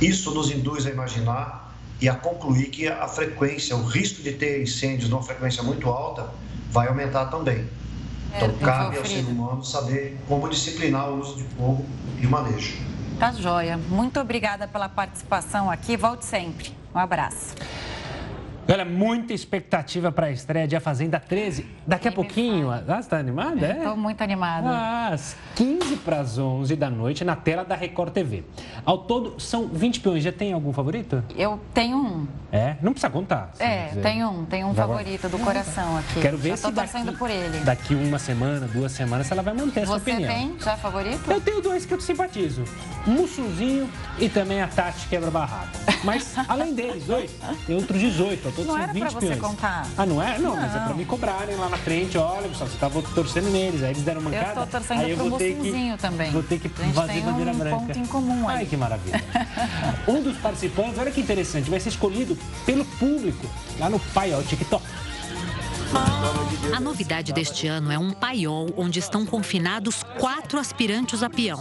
Isso 0.00 0.34
nos 0.34 0.50
induz 0.50 0.84
a 0.84 0.90
imaginar 0.90 1.72
e 2.00 2.08
a 2.08 2.14
concluir 2.16 2.66
que 2.70 2.88
a 2.88 3.06
frequência, 3.06 3.76
o 3.76 3.84
risco 3.84 4.20
de 4.20 4.32
ter 4.32 4.60
incêndios 4.60 5.08
numa 5.08 5.22
frequência 5.22 5.62
muito 5.62 5.88
alta, 5.88 6.28
vai 6.72 6.88
aumentar 6.88 7.26
também. 7.26 7.68
É, 8.32 8.38
então, 8.38 8.52
cabe 8.58 8.98
ao 8.98 9.04
ser 9.06 9.24
humano 9.26 9.64
saber 9.64 10.18
como 10.26 10.48
disciplinar 10.48 11.08
o 11.08 11.20
uso 11.20 11.36
de 11.36 11.44
fogo 11.54 11.86
e 12.20 12.26
o 12.26 12.30
manejo. 12.30 12.95
Tá 13.18 13.32
joia. 13.32 13.78
Muito 13.78 14.20
obrigada 14.20 14.68
pela 14.68 14.90
participação 14.90 15.70
aqui. 15.70 15.96
Volte 15.96 16.24
sempre. 16.24 16.70
Um 16.94 16.98
abraço. 16.98 17.54
Olha, 18.68 18.84
muita 18.84 19.32
expectativa 19.32 20.10
para 20.10 20.26
a 20.26 20.30
estreia 20.32 20.66
de 20.66 20.74
A 20.74 20.80
Fazenda 20.80 21.20
13. 21.20 21.64
Daqui 21.86 22.08
a 22.08 22.12
pouquinho. 22.12 22.68
Ah, 22.70 22.82
você 22.84 22.92
está 23.00 23.16
animada? 23.16 23.64
É? 23.64 23.78
Estou 23.78 23.96
muito 23.96 24.20
animada. 24.22 25.08
Às 25.08 25.36
15 25.54 25.96
para 25.98 26.18
as 26.20 26.36
11 26.36 26.74
da 26.74 26.90
noite 26.90 27.24
na 27.24 27.36
tela 27.36 27.64
da 27.64 27.76
Record 27.76 28.12
TV. 28.12 28.42
Ao 28.84 28.98
todo, 28.98 29.38
são 29.38 29.68
20 29.68 30.00
peões. 30.00 30.24
Já 30.24 30.32
tem 30.32 30.52
algum 30.52 30.72
favorito? 30.72 31.22
Eu 31.36 31.60
tenho 31.72 31.96
um. 31.96 32.26
É? 32.50 32.76
Não 32.82 32.92
precisa 32.92 33.10
contar. 33.10 33.52
É, 33.60 33.86
tenho 34.02 34.30
um. 34.30 34.44
Tenho 34.44 34.66
um 34.66 34.74
Já 34.74 34.86
favorito 34.86 35.28
do 35.28 35.38
coração 35.38 35.96
aqui. 35.98 36.20
Quero 36.20 36.36
ver 36.36 36.50
já 36.50 36.56
se 36.56 36.70
daqui, 36.72 37.12
por 37.16 37.30
ele. 37.30 37.58
daqui 37.60 37.94
uma 37.94 38.18
semana, 38.18 38.66
duas 38.66 38.90
semanas, 38.90 39.30
ela 39.30 39.42
vai 39.42 39.54
manter 39.54 39.80
essa 39.80 39.94
opinião. 39.96 40.28
Você 40.28 40.38
tem 40.38 40.56
já 40.58 40.76
favorito? 40.76 41.30
Eu 41.30 41.40
tenho 41.40 41.62
dois 41.62 41.86
que 41.86 41.94
eu 41.94 42.00
simpatizo. 42.00 42.64
Mussuzinho 43.06 43.88
e 44.18 44.28
também 44.28 44.60
a 44.60 44.66
Tati 44.66 45.06
Quebra 45.06 45.30
Barraco. 45.30 45.68
Mas, 46.02 46.34
além 46.48 46.74
deles, 46.74 47.04
dois, 47.04 47.30
tem 47.66 47.76
outros 47.76 48.00
18. 48.00 48.55
Ao 48.56 48.64
todo 48.64 48.66
Não 48.66 48.74
são 48.74 48.82
era 48.82 48.92
20 48.92 49.02
pra 49.02 49.10
você 49.10 49.36
contar. 49.36 49.86
Ah, 49.96 50.06
não 50.06 50.22
é? 50.22 50.38
Não, 50.38 50.50
não, 50.50 50.56
mas 50.56 50.74
é 50.74 50.78
pra 50.78 50.94
me 50.94 51.04
cobrarem 51.04 51.56
lá 51.56 51.68
na 51.68 51.76
frente. 51.76 52.16
Olha, 52.16 52.48
pessoal, 52.48 52.70
você 52.70 52.78
tava 52.78 53.02
torcendo 53.02 53.50
neles. 53.50 53.82
Aí 53.82 53.90
eles 53.90 54.02
deram 54.02 54.22
mancada. 54.22 54.60
Eu 54.60 54.66
tô 54.66 54.72
torcendo 54.72 55.00
aí 55.00 55.10
eu 55.10 55.16
pro 55.16 55.30
vou 55.30 55.38
ter 55.38 55.56
que, 55.56 55.96
também. 55.98 56.30
Vou 56.30 56.42
ter 56.42 56.58
que 56.58 56.68
fazer 56.68 57.20
bandeira 57.20 57.52
um 57.52 57.58
branca. 57.58 57.76
ponto 57.76 57.98
em 57.98 58.06
comum 58.06 58.48
aí. 58.48 58.58
Ai, 58.58 58.66
que 58.66 58.76
maravilha. 58.76 59.22
um 60.08 60.22
dos 60.22 60.36
participantes, 60.38 60.98
olha 60.98 61.10
que 61.10 61.20
interessante, 61.20 61.68
vai 61.68 61.80
ser 61.80 61.90
escolhido 61.90 62.36
pelo 62.64 62.84
público 62.84 63.46
lá 63.78 63.90
no 63.90 63.98
Pai, 63.98 64.32
ó, 64.32 64.40
TikTok. 64.42 64.82
A 66.74 66.80
novidade 66.80 67.32
deste 67.32 67.66
ano 67.66 67.92
é 67.92 67.98
um 67.98 68.10
paiol 68.10 68.68
onde 68.76 68.98
estão 68.98 69.24
confinados 69.24 70.02
quatro 70.18 70.58
aspirantes 70.58 71.22
a 71.22 71.30
peão. 71.30 71.60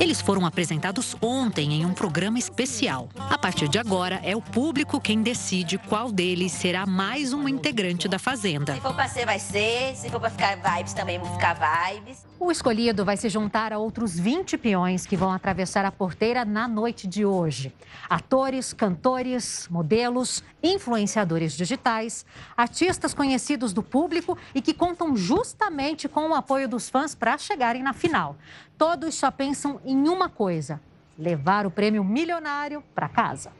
Eles 0.00 0.20
foram 0.20 0.46
apresentados 0.46 1.16
ontem 1.20 1.74
em 1.74 1.86
um 1.86 1.92
programa 1.92 2.38
especial. 2.38 3.08
A 3.18 3.36
partir 3.36 3.68
de 3.68 3.78
agora, 3.78 4.20
é 4.22 4.36
o 4.36 4.40
público 4.40 5.00
quem 5.00 5.22
decide 5.22 5.78
qual 5.78 6.12
deles 6.12 6.52
será 6.52 6.86
mais 6.86 7.32
um 7.32 7.48
integrante 7.48 8.08
da 8.08 8.18
Fazenda. 8.18 8.74
Se 8.74 8.80
for 8.80 8.94
para 8.94 9.08
ser, 9.08 9.26
vai 9.26 9.38
ser. 9.38 9.96
Se 9.96 10.08
for 10.08 10.20
para 10.20 10.30
ficar 10.30 10.56
vibes, 10.56 10.92
também 10.92 11.18
vão 11.18 11.32
ficar 11.32 11.54
vibes. 11.54 12.24
O 12.40 12.52
escolhido 12.52 13.04
vai 13.04 13.16
se 13.16 13.28
juntar 13.28 13.72
a 13.72 13.78
outros 13.78 14.16
20 14.18 14.56
peões 14.56 15.04
que 15.04 15.16
vão 15.16 15.32
atravessar 15.32 15.84
a 15.84 15.90
porteira 15.90 16.44
na 16.44 16.68
noite 16.68 17.06
de 17.08 17.24
hoje. 17.24 17.74
Atores, 18.08 18.72
cantores, 18.72 19.66
modelos, 19.68 20.44
influenciadores 20.62 21.56
digitais, 21.56 22.24
artistas 22.56 23.12
conhecidos 23.12 23.72
do 23.72 23.82
público 23.82 24.38
e 24.54 24.62
que 24.62 24.72
contam 24.72 25.16
justamente 25.16 26.08
com 26.08 26.30
o 26.30 26.34
apoio 26.34 26.68
dos 26.68 26.88
fãs 26.88 27.14
para 27.14 27.36
chegarem 27.38 27.82
na 27.82 27.92
final. 27.92 28.36
Todos 28.78 29.16
só 29.16 29.30
pensam 29.32 29.80
em 29.84 30.08
uma 30.08 30.28
coisa: 30.28 30.80
levar 31.18 31.66
o 31.66 31.70
prêmio 31.70 32.04
milionário 32.04 32.82
para 32.94 33.08
casa. 33.08 33.50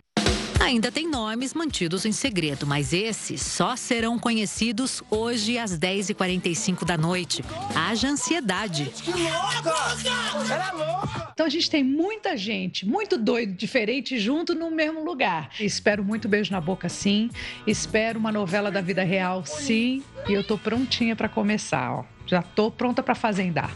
Ainda 0.61 0.91
tem 0.91 1.09
nomes 1.09 1.55
mantidos 1.55 2.05
em 2.05 2.13
segredo, 2.13 2.67
mas 2.67 2.93
esses 2.93 3.41
só 3.41 3.77
serão 3.77 4.19
conhecidos 4.19 5.03
hoje 5.09 5.57
às 5.57 5.79
10h45 5.79 6.85
da 6.85 6.97
noite. 6.97 7.45
Haja 7.75 8.09
ansiedade. 8.09 8.87
Que 8.87 9.13
louca! 9.13 10.53
Era 10.53 10.73
louca! 10.73 11.31
Então 11.33 11.47
a 11.47 11.49
gente 11.49 11.71
tem 11.71 11.85
muita 11.85 12.37
gente, 12.37 12.85
muito 12.85 13.17
doido, 13.17 13.55
diferente, 13.55 14.19
junto 14.19 14.55
no 14.55 14.71
mesmo 14.71 15.05
lugar. 15.05 15.51
Espero 15.61 16.05
muito 16.05 16.29
beijo 16.29 16.51
na 16.53 16.61
boca, 16.61 16.89
sim. 16.89 17.31
Espero 17.67 18.19
uma 18.19 18.33
novela 18.33 18.71
da 18.71 18.81
vida 18.81 19.05
real, 19.05 19.47
sim. 19.47 20.03
E 20.29 20.33
eu 20.33 20.43
tô 20.43 20.59
prontinha 20.59 21.15
para 21.15 21.29
começar, 21.29 21.93
ó. 21.93 22.05
Já 22.27 22.43
tô 22.43 22.71
pronta 22.71 23.03
para 23.03 23.15
fazendar. 23.15 23.71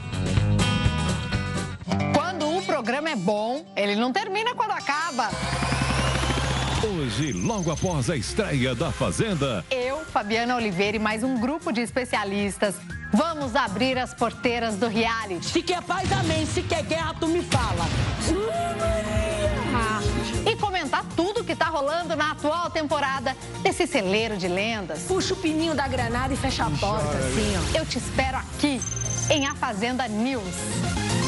Programa 2.82 3.10
é 3.10 3.14
bom, 3.14 3.64
ele 3.76 3.94
não 3.94 4.12
termina 4.12 4.56
quando 4.56 4.72
acaba. 4.72 5.30
Hoje, 6.82 7.32
logo 7.32 7.70
após 7.70 8.10
a 8.10 8.16
estreia 8.16 8.74
da 8.74 8.90
Fazenda. 8.90 9.64
Eu, 9.70 10.04
Fabiana 10.06 10.56
Oliveira 10.56 10.96
e 10.96 10.98
mais 10.98 11.22
um 11.22 11.38
grupo 11.38 11.70
de 11.70 11.80
especialistas 11.80 12.74
vamos 13.12 13.54
abrir 13.54 13.96
as 13.96 14.12
porteiras 14.12 14.74
do 14.74 14.88
reality. 14.88 15.46
Se 15.46 15.62
quer 15.62 15.80
paz, 15.82 16.10
amém. 16.10 16.44
Se 16.44 16.60
quer 16.60 16.82
guerra, 16.82 17.14
tu 17.20 17.28
me 17.28 17.40
fala. 17.40 17.86
Ah, 19.72 20.50
e 20.50 20.56
comentar 20.56 21.04
tudo 21.14 21.44
que 21.44 21.54
tá 21.54 21.66
rolando 21.66 22.16
na 22.16 22.32
atual 22.32 22.68
temporada 22.68 23.36
desse 23.62 23.86
celeiro 23.86 24.36
de 24.36 24.48
lendas. 24.48 25.02
Puxa 25.02 25.34
o 25.34 25.36
pininho 25.36 25.76
da 25.76 25.86
granada 25.86 26.34
e 26.34 26.36
fecha 26.36 26.64
a 26.64 26.70
porta, 26.70 27.16
assim, 27.16 27.54
ó. 27.56 27.78
Eu 27.78 27.86
te 27.86 27.98
espero 27.98 28.38
aqui, 28.38 28.80
em 29.30 29.46
A 29.46 29.54
Fazenda 29.54 30.08
News. 30.08 31.21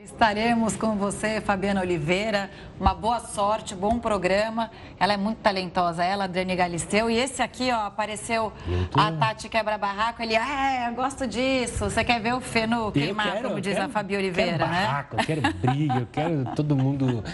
Estaremos 0.00 0.76
com 0.76 0.94
você, 0.94 1.40
Fabiana 1.40 1.80
Oliveira. 1.80 2.48
Uma 2.78 2.94
boa 2.94 3.18
sorte, 3.18 3.74
bom 3.74 3.98
programa. 3.98 4.70
Ela 4.96 5.14
é 5.14 5.16
muito 5.16 5.38
talentosa, 5.38 6.04
ela, 6.04 6.22
Adriane 6.22 6.54
Galisteu. 6.54 7.10
E 7.10 7.18
esse 7.18 7.42
aqui, 7.42 7.72
ó, 7.72 7.86
apareceu 7.86 8.52
a 8.94 9.10
Tati 9.10 9.48
Quebra 9.48 9.76
Barraco. 9.76 10.22
Ele, 10.22 10.36
ah, 10.36 10.84
é, 10.84 10.88
eu 10.88 10.94
gosto 10.94 11.26
disso. 11.26 11.90
Você 11.90 12.04
quer 12.04 12.20
ver 12.20 12.32
o 12.32 12.40
Feno 12.40 12.92
queimar, 12.92 13.32
quero, 13.32 13.48
como 13.48 13.60
diz 13.60 13.74
quero, 13.74 13.86
a 13.86 13.88
Fabi 13.88 14.16
Oliveira, 14.16 14.58
quero 14.58 14.70
né? 14.70 14.86
Barraco, 14.86 15.16
eu 15.18 15.24
quero 15.26 15.40
briga, 15.54 15.94
eu 15.94 16.06
quero 16.12 16.44
todo 16.54 16.76
mundo 16.76 17.24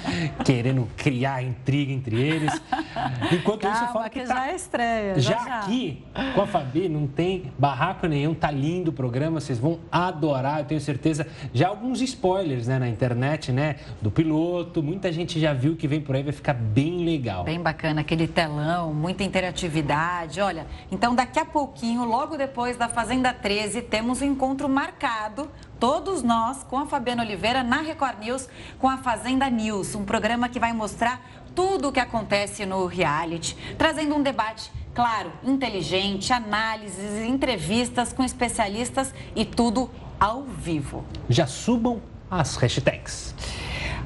querendo 0.43 0.89
criar 0.97 1.43
intriga 1.43 1.93
entre 1.93 2.19
eles. 2.19 2.63
Enquanto 3.31 3.61
Calma, 3.61 3.77
isso, 3.77 3.85
eu 3.85 3.93
falo 3.93 4.05
que, 4.05 4.21
que 4.21 4.27
tá... 4.27 4.35
já 4.37 4.51
é 4.51 4.55
estreia. 4.55 5.21
Já, 5.21 5.33
já, 5.33 5.59
aqui, 5.59 6.03
com 6.35 6.41
a 6.41 6.47
Fabi, 6.47 6.89
não 6.89 7.07
tem 7.07 7.53
barraco 7.59 8.07
nenhum. 8.07 8.33
Tá 8.33 8.51
lindo 8.51 8.91
o 8.91 8.95
programa, 8.95 9.39
vocês 9.39 9.59
vão 9.59 9.81
adorar, 9.93 10.61
eu 10.61 10.65
tenho 10.65 10.81
certeza. 10.81 11.27
Já 11.53 11.69
alguns 11.69 12.01
spoilers, 12.01 12.54
né, 12.67 12.79
na 12.79 12.89
internet, 12.89 13.53
né, 13.53 13.77
do 14.01 14.11
piloto. 14.11 14.83
Muita 14.83 15.13
gente 15.13 15.41
já 15.41 15.53
viu 15.53 15.77
que 15.77 15.89
vem 15.89 16.01
por 16.01 16.15
aí, 16.15 16.23
vai 16.23 16.33
ficar 16.33 16.55
bem 16.55 17.05
legal. 17.05 17.45
Bem 17.45 17.61
bacana, 17.61 18.01
aquele 18.01 18.27
telão, 18.27 18.95
muita 18.95 19.23
interatividade. 19.23 20.41
Olha, 20.41 20.67
então 20.91 21.15
daqui 21.15 21.39
a 21.39 21.45
pouquinho, 21.45 22.05
logo 22.05 22.37
depois 22.37 22.77
da 22.77 22.89
Fazenda 22.89 23.33
13, 23.33 23.83
temos 23.83 24.23
um 24.23 24.27
encontro 24.27 24.69
marcado, 24.69 25.51
todos 25.79 26.23
nós, 26.23 26.63
com 26.63 26.79
a 26.79 26.87
Fabiana 26.87 27.23
Oliveira, 27.23 27.63
na 27.63 27.81
Record 27.81 28.19
News, 28.21 28.49
com 28.79 28.89
a 28.89 28.99
Fazenda 28.99 29.49
News, 29.51 29.95
um 29.95 30.05
programa 30.05 30.49
que 30.49 30.61
vai 30.61 30.73
mostrar 30.73 31.21
tudo 31.55 31.89
o 31.89 31.93
que 31.93 32.01
acontece 32.01 32.67
no 32.67 32.87
reality, 32.87 33.57
trazendo 33.77 34.15
um 34.15 34.23
debate 34.23 34.71
claro, 34.95 35.33
inteligente, 35.43 36.33
análises, 36.33 37.23
entrevistas 37.27 38.13
com 38.13 38.23
especialistas 38.23 39.13
e 39.35 39.45
tudo 39.45 39.91
ao 40.19 40.45
vivo. 40.45 41.05
Já 41.29 41.47
subam 41.47 42.01
as 42.41 42.57
hashtags. 42.57 43.35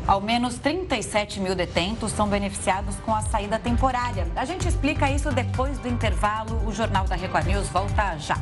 Ao 0.06 0.20
menos 0.20 0.56
37 0.58 1.40
mil 1.40 1.54
detentos 1.54 2.12
são 2.12 2.28
beneficiados 2.28 2.96
com 2.96 3.14
a 3.14 3.20
saída 3.22 3.58
temporária. 3.58 4.26
A 4.36 4.44
gente 4.44 4.66
explica 4.66 5.10
isso 5.10 5.30
depois 5.30 5.78
do 5.78 5.88
intervalo. 5.88 6.66
O 6.66 6.72
Jornal 6.72 7.04
da 7.06 7.14
Record 7.14 7.46
News 7.46 7.68
volta 7.68 8.16
já. 8.16 8.36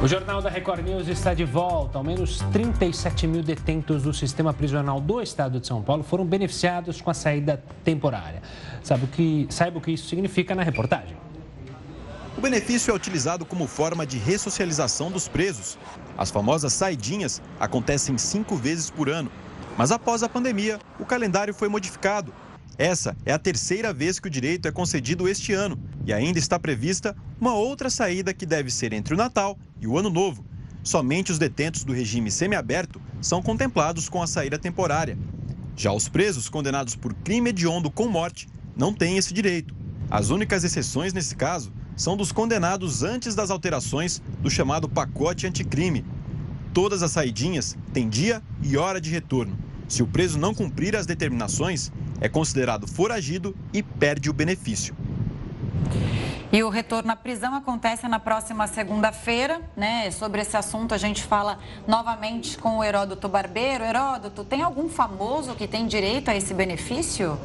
O 0.00 0.08
Jornal 0.08 0.42
da 0.42 0.50
Record 0.50 0.84
News 0.84 1.06
está 1.06 1.32
de 1.32 1.44
volta. 1.44 1.98
Ao 1.98 2.04
menos 2.04 2.38
37 2.52 3.26
mil 3.26 3.42
detentos 3.42 4.02
do 4.02 4.12
sistema 4.12 4.52
prisional 4.52 5.00
do 5.00 5.20
estado 5.20 5.60
de 5.60 5.66
São 5.66 5.80
Paulo 5.80 6.02
foram 6.02 6.24
beneficiados 6.24 7.00
com 7.00 7.10
a 7.10 7.14
saída 7.14 7.62
temporária. 7.84 8.42
Sabe 8.82 9.04
o 9.04 9.08
que, 9.08 9.46
saiba 9.48 9.78
o 9.78 9.80
que 9.80 9.92
isso 9.92 10.08
significa 10.08 10.54
na 10.54 10.62
reportagem. 10.62 11.16
O 12.36 12.40
benefício 12.40 12.90
é 12.90 12.94
utilizado 12.94 13.44
como 13.44 13.66
forma 13.66 14.06
de 14.06 14.16
ressocialização 14.16 15.10
dos 15.10 15.28
presos. 15.28 15.78
As 16.16 16.30
famosas 16.30 16.72
saidinhas 16.72 17.40
acontecem 17.58 18.16
cinco 18.18 18.56
vezes 18.56 18.90
por 18.90 19.08
ano. 19.08 19.30
Mas 19.76 19.90
após 19.90 20.22
a 20.22 20.28
pandemia, 20.28 20.78
o 20.98 21.04
calendário 21.04 21.54
foi 21.54 21.68
modificado. 21.68 22.32
Essa 22.78 23.16
é 23.24 23.32
a 23.32 23.38
terceira 23.38 23.92
vez 23.92 24.18
que 24.18 24.28
o 24.28 24.30
direito 24.30 24.66
é 24.66 24.72
concedido 24.72 25.28
este 25.28 25.52
ano 25.52 25.78
e 26.04 26.12
ainda 26.12 26.38
está 26.38 26.58
prevista 26.58 27.16
uma 27.40 27.54
outra 27.54 27.90
saída 27.90 28.32
que 28.32 28.46
deve 28.46 28.70
ser 28.70 28.92
entre 28.92 29.14
o 29.14 29.16
Natal 29.16 29.58
e 29.80 29.86
o 29.86 29.98
Ano 29.98 30.10
Novo. 30.10 30.44
Somente 30.82 31.30
os 31.30 31.38
detentos 31.38 31.84
do 31.84 31.92
regime 31.92 32.30
semiaberto 32.30 33.00
são 33.20 33.42
contemplados 33.42 34.08
com 34.08 34.22
a 34.22 34.26
saída 34.26 34.58
temporária. 34.58 35.16
Já 35.76 35.92
os 35.92 36.08
presos 36.08 36.48
condenados 36.48 36.96
por 36.96 37.14
crime 37.14 37.50
hediondo 37.50 37.90
com 37.90 38.08
morte 38.08 38.48
não 38.76 38.92
têm 38.92 39.16
esse 39.16 39.32
direito. 39.32 39.74
As 40.10 40.30
únicas 40.30 40.64
exceções 40.64 41.12
nesse 41.12 41.36
caso 41.36 41.72
são 41.96 42.16
dos 42.16 42.32
condenados 42.32 43.02
antes 43.02 43.34
das 43.34 43.50
alterações 43.50 44.22
do 44.40 44.50
chamado 44.50 44.88
pacote 44.88 45.46
anticrime. 45.46 46.04
Todas 46.72 47.02
as 47.02 47.10
saidinhas 47.10 47.76
têm 47.92 48.08
dia 48.08 48.42
e 48.62 48.76
hora 48.76 49.00
de 49.00 49.10
retorno. 49.10 49.58
Se 49.88 50.02
o 50.02 50.06
preso 50.06 50.38
não 50.38 50.54
cumprir 50.54 50.96
as 50.96 51.04
determinações, 51.04 51.92
é 52.20 52.28
considerado 52.28 52.86
foragido 52.86 53.54
e 53.72 53.82
perde 53.82 54.30
o 54.30 54.32
benefício. 54.32 54.96
E 56.50 56.62
o 56.62 56.68
retorno 56.68 57.10
à 57.10 57.16
prisão 57.16 57.54
acontece 57.54 58.06
na 58.08 58.18
próxima 58.18 58.66
segunda-feira, 58.66 59.60
né? 59.76 60.10
Sobre 60.10 60.42
esse 60.42 60.56
assunto 60.56 60.94
a 60.94 60.98
gente 60.98 61.22
fala 61.22 61.58
novamente 61.86 62.58
com 62.58 62.78
o 62.78 62.84
Heródoto 62.84 63.28
Barbeiro. 63.28 63.84
Heródoto, 63.84 64.44
tem 64.44 64.62
algum 64.62 64.88
famoso 64.88 65.54
que 65.54 65.66
tem 65.66 65.86
direito 65.86 66.30
a 66.30 66.36
esse 66.36 66.52
benefício? 66.52 67.38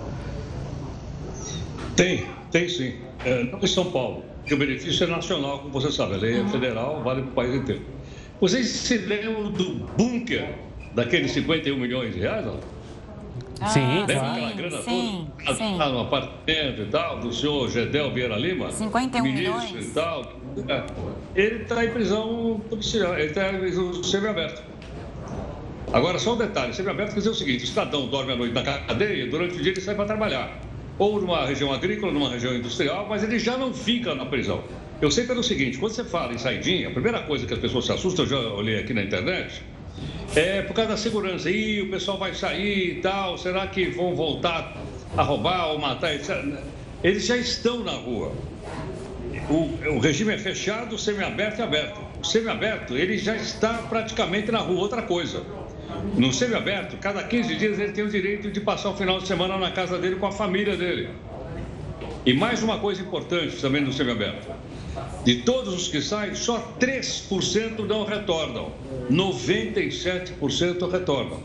Tem, 1.95 2.27
tem 2.51 2.67
sim. 2.67 2.95
É, 3.25 3.43
não 3.45 3.59
em 3.59 3.67
São 3.67 3.91
Paulo 3.91 4.23
que 4.47 4.53
o 4.53 4.57
benefício 4.57 5.03
é 5.03 5.07
nacional, 5.07 5.59
como 5.59 5.71
você 5.71 5.91
sabe, 5.91 6.13
a 6.13 6.17
lei 6.17 6.37
é 6.37 6.41
uhum. 6.41 6.49
federal, 6.49 7.03
vale 7.03 7.21
para 7.21 7.31
o 7.31 7.33
país 7.33 7.55
inteiro. 7.55 7.81
Vocês 8.39 8.67
se 8.67 8.97
lembram 8.97 9.51
do 9.51 9.73
bunker 9.97 10.55
daqueles 10.95 11.31
51 11.31 11.77
milhões 11.77 12.13
de 12.13 12.21
reais? 12.21 12.45
Não? 12.45 12.59
Ah, 13.59 13.67
sim, 13.67 13.79
Lembra 13.81 14.15
claro. 14.15 14.31
aquela 14.31 14.51
grana 14.53 14.81
sim, 14.83 15.27
toda? 15.39 15.57
Sim. 15.57 15.77
Lá 15.77 15.89
no 15.89 15.99
apartamento 16.01 16.81
e 16.81 16.85
tal, 16.91 17.19
do 17.19 17.33
senhor 17.33 17.69
Gedel 17.69 18.11
Vieira 18.13 18.37
Lima? 18.37 18.71
51 18.71 19.23
ministro 19.23 19.53
milhões. 19.53 19.87
e 19.87 19.91
tal. 19.91 20.33
Ele 21.35 21.63
está 21.63 21.83
em 21.83 21.89
prisão 21.89 22.61
policial, 22.69 23.15
ele 23.15 23.27
está 23.27 23.51
em 23.51 23.59
prisão 23.59 24.03
semi-aberto. 24.03 24.61
Agora, 25.91 26.19
só 26.19 26.35
um 26.35 26.37
detalhe: 26.37 26.73
semi-aberto 26.73 27.13
quer 27.13 27.19
dizer 27.19 27.29
o 27.31 27.35
seguinte: 27.35 27.63
o 27.63 27.67
cidadão 27.67 28.07
dorme 28.07 28.33
à 28.33 28.35
noite 28.35 28.53
na 28.53 28.61
cadeia, 28.61 29.27
durante 29.27 29.55
o 29.55 29.61
dia 29.61 29.71
ele 29.71 29.81
sai 29.81 29.95
para 29.95 30.05
trabalhar 30.05 30.66
ou 30.99 31.21
numa 31.21 31.45
região 31.45 31.71
agrícola, 31.71 32.11
numa 32.11 32.29
região 32.29 32.55
industrial, 32.55 33.07
mas 33.07 33.23
ele 33.23 33.37
já 33.39 33.57
não 33.57 33.73
fica 33.73 34.15
na 34.15 34.25
prisão. 34.25 34.63
Eu 34.99 35.11
sei 35.11 35.25
pelo 35.25 35.43
seguinte, 35.43 35.77
quando 35.77 35.93
você 35.93 36.03
fala 36.03 36.33
em 36.33 36.37
saidinha, 36.37 36.87
a 36.87 36.91
primeira 36.91 37.21
coisa 37.21 37.45
que 37.45 37.53
as 37.53 37.59
pessoas 37.59 37.85
se 37.85 37.91
assustam, 37.91 38.25
eu 38.25 38.29
já 38.29 38.39
olhei 38.39 38.79
aqui 38.79 38.93
na 38.93 39.03
internet, 39.03 39.61
é 40.35 40.61
por 40.63 40.73
causa 40.73 40.91
da 40.91 40.97
segurança. 40.97 41.49
Ih, 41.49 41.81
o 41.81 41.89
pessoal 41.89 42.17
vai 42.17 42.33
sair 42.33 42.97
e 42.97 43.01
tal, 43.01 43.37
será 43.37 43.67
que 43.67 43.85
vão 43.85 44.15
voltar 44.15 44.75
a 45.15 45.21
roubar 45.21 45.71
ou 45.71 45.79
matar? 45.79 46.11
Eles 47.03 47.25
já 47.25 47.37
estão 47.37 47.83
na 47.83 47.91
rua. 47.91 48.33
O, 49.49 49.95
o 49.95 49.99
regime 49.99 50.33
é 50.33 50.37
fechado, 50.37 50.97
semiaberto 50.97 51.61
e 51.61 51.63
aberto. 51.63 51.99
O 52.19 52.25
semiaberto, 52.25 52.97
ele 52.97 53.17
já 53.17 53.35
está 53.35 53.73
praticamente 53.89 54.51
na 54.51 54.59
rua. 54.59 54.79
Outra 54.79 55.03
coisa, 55.03 55.43
no 56.15 56.33
semiaberto, 56.33 56.97
cada 56.97 57.23
15 57.23 57.55
dias 57.55 57.79
ele 57.79 57.91
tem 57.91 58.03
o 58.03 58.09
direito 58.09 58.51
de 58.51 58.59
passar 58.59 58.89
o 58.89 58.95
final 58.95 59.19
de 59.19 59.27
semana 59.27 59.57
na 59.57 59.71
casa 59.71 59.97
dele 59.97 60.15
com 60.15 60.27
a 60.27 60.31
família 60.31 60.75
dele. 60.75 61.09
E 62.25 62.33
mais 62.33 62.61
uma 62.61 62.79
coisa 62.79 63.01
importante 63.01 63.55
também 63.57 63.81
no 63.81 63.93
semiaberto. 63.93 64.47
De 65.23 65.41
todos 65.43 65.73
os 65.73 65.87
que 65.87 66.01
saem, 66.01 66.35
só 66.35 66.75
3% 66.79 67.79
não 67.85 68.05
retornam. 68.05 68.71
97% 69.09 70.89
retornam. 70.89 71.39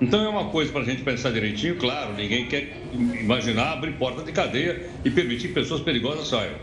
Então 0.00 0.24
é 0.24 0.28
uma 0.28 0.50
coisa 0.50 0.70
para 0.70 0.82
a 0.82 0.84
gente 0.84 1.02
pensar 1.02 1.32
direitinho, 1.32 1.76
claro, 1.76 2.14
ninguém 2.14 2.46
quer 2.46 2.82
imaginar 2.92 3.72
abrir 3.72 3.92
porta 3.92 4.22
de 4.22 4.30
cadeia 4.30 4.88
e 5.04 5.10
permitir 5.10 5.48
que 5.48 5.54
pessoas 5.54 5.80
perigosas 5.80 6.28
saiam. 6.28 6.54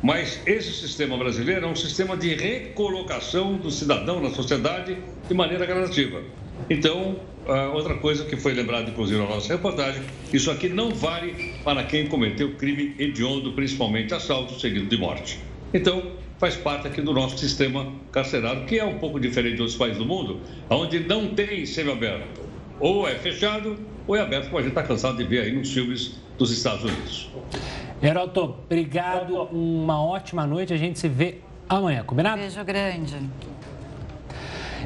Mas 0.00 0.40
esse 0.46 0.72
sistema 0.72 1.16
brasileiro 1.16 1.66
é 1.66 1.68
um 1.68 1.74
sistema 1.74 2.16
de 2.16 2.34
recolocação 2.34 3.56
do 3.56 3.70
cidadão 3.70 4.20
na 4.22 4.30
sociedade 4.30 4.96
de 5.26 5.34
maneira 5.34 5.66
gradativa. 5.66 6.22
Então, 6.70 7.16
outra 7.72 7.94
coisa 7.94 8.24
que 8.24 8.36
foi 8.36 8.52
lembrada, 8.52 8.90
inclusive, 8.90 9.18
na 9.20 9.26
nossa 9.26 9.52
reportagem, 9.52 10.02
isso 10.32 10.50
aqui 10.50 10.68
não 10.68 10.90
vale 10.90 11.54
para 11.64 11.82
quem 11.84 12.06
cometeu 12.06 12.54
crime 12.56 12.94
hediondo, 12.98 13.52
principalmente 13.52 14.12
assalto 14.14 14.58
seguido 14.60 14.86
de 14.86 14.98
morte. 14.98 15.40
Então, 15.72 16.12
faz 16.38 16.56
parte 16.56 16.86
aqui 16.86 17.00
do 17.00 17.12
nosso 17.12 17.38
sistema 17.38 17.92
carcerário, 18.12 18.64
que 18.64 18.78
é 18.78 18.84
um 18.84 18.98
pouco 18.98 19.18
diferente 19.18 19.56
de 19.56 19.62
outros 19.62 19.78
países 19.78 19.98
do 19.98 20.04
mundo, 20.04 20.40
onde 20.70 21.00
não 21.00 21.28
tem 21.28 21.64
semiaberto. 21.66 22.40
Ou 22.80 23.08
é 23.08 23.14
fechado, 23.14 23.76
ou 24.06 24.14
é 24.14 24.20
aberto, 24.20 24.46
como 24.46 24.58
a 24.58 24.62
gente 24.62 24.70
está 24.70 24.82
cansado 24.82 25.16
de 25.16 25.24
ver 25.24 25.40
aí 25.40 25.52
nos 25.52 25.72
filmes 25.72 26.16
dos 26.38 26.52
Estados 26.52 26.84
Unidos. 26.84 27.28
Heroto, 28.00 28.56
obrigado. 28.64 29.48
Uma 29.50 30.00
ótima 30.00 30.46
noite. 30.46 30.72
A 30.72 30.76
gente 30.76 30.98
se 30.98 31.08
vê 31.08 31.38
amanhã, 31.68 32.04
combinado? 32.04 32.40
Beijo 32.40 32.64
grande. 32.64 33.16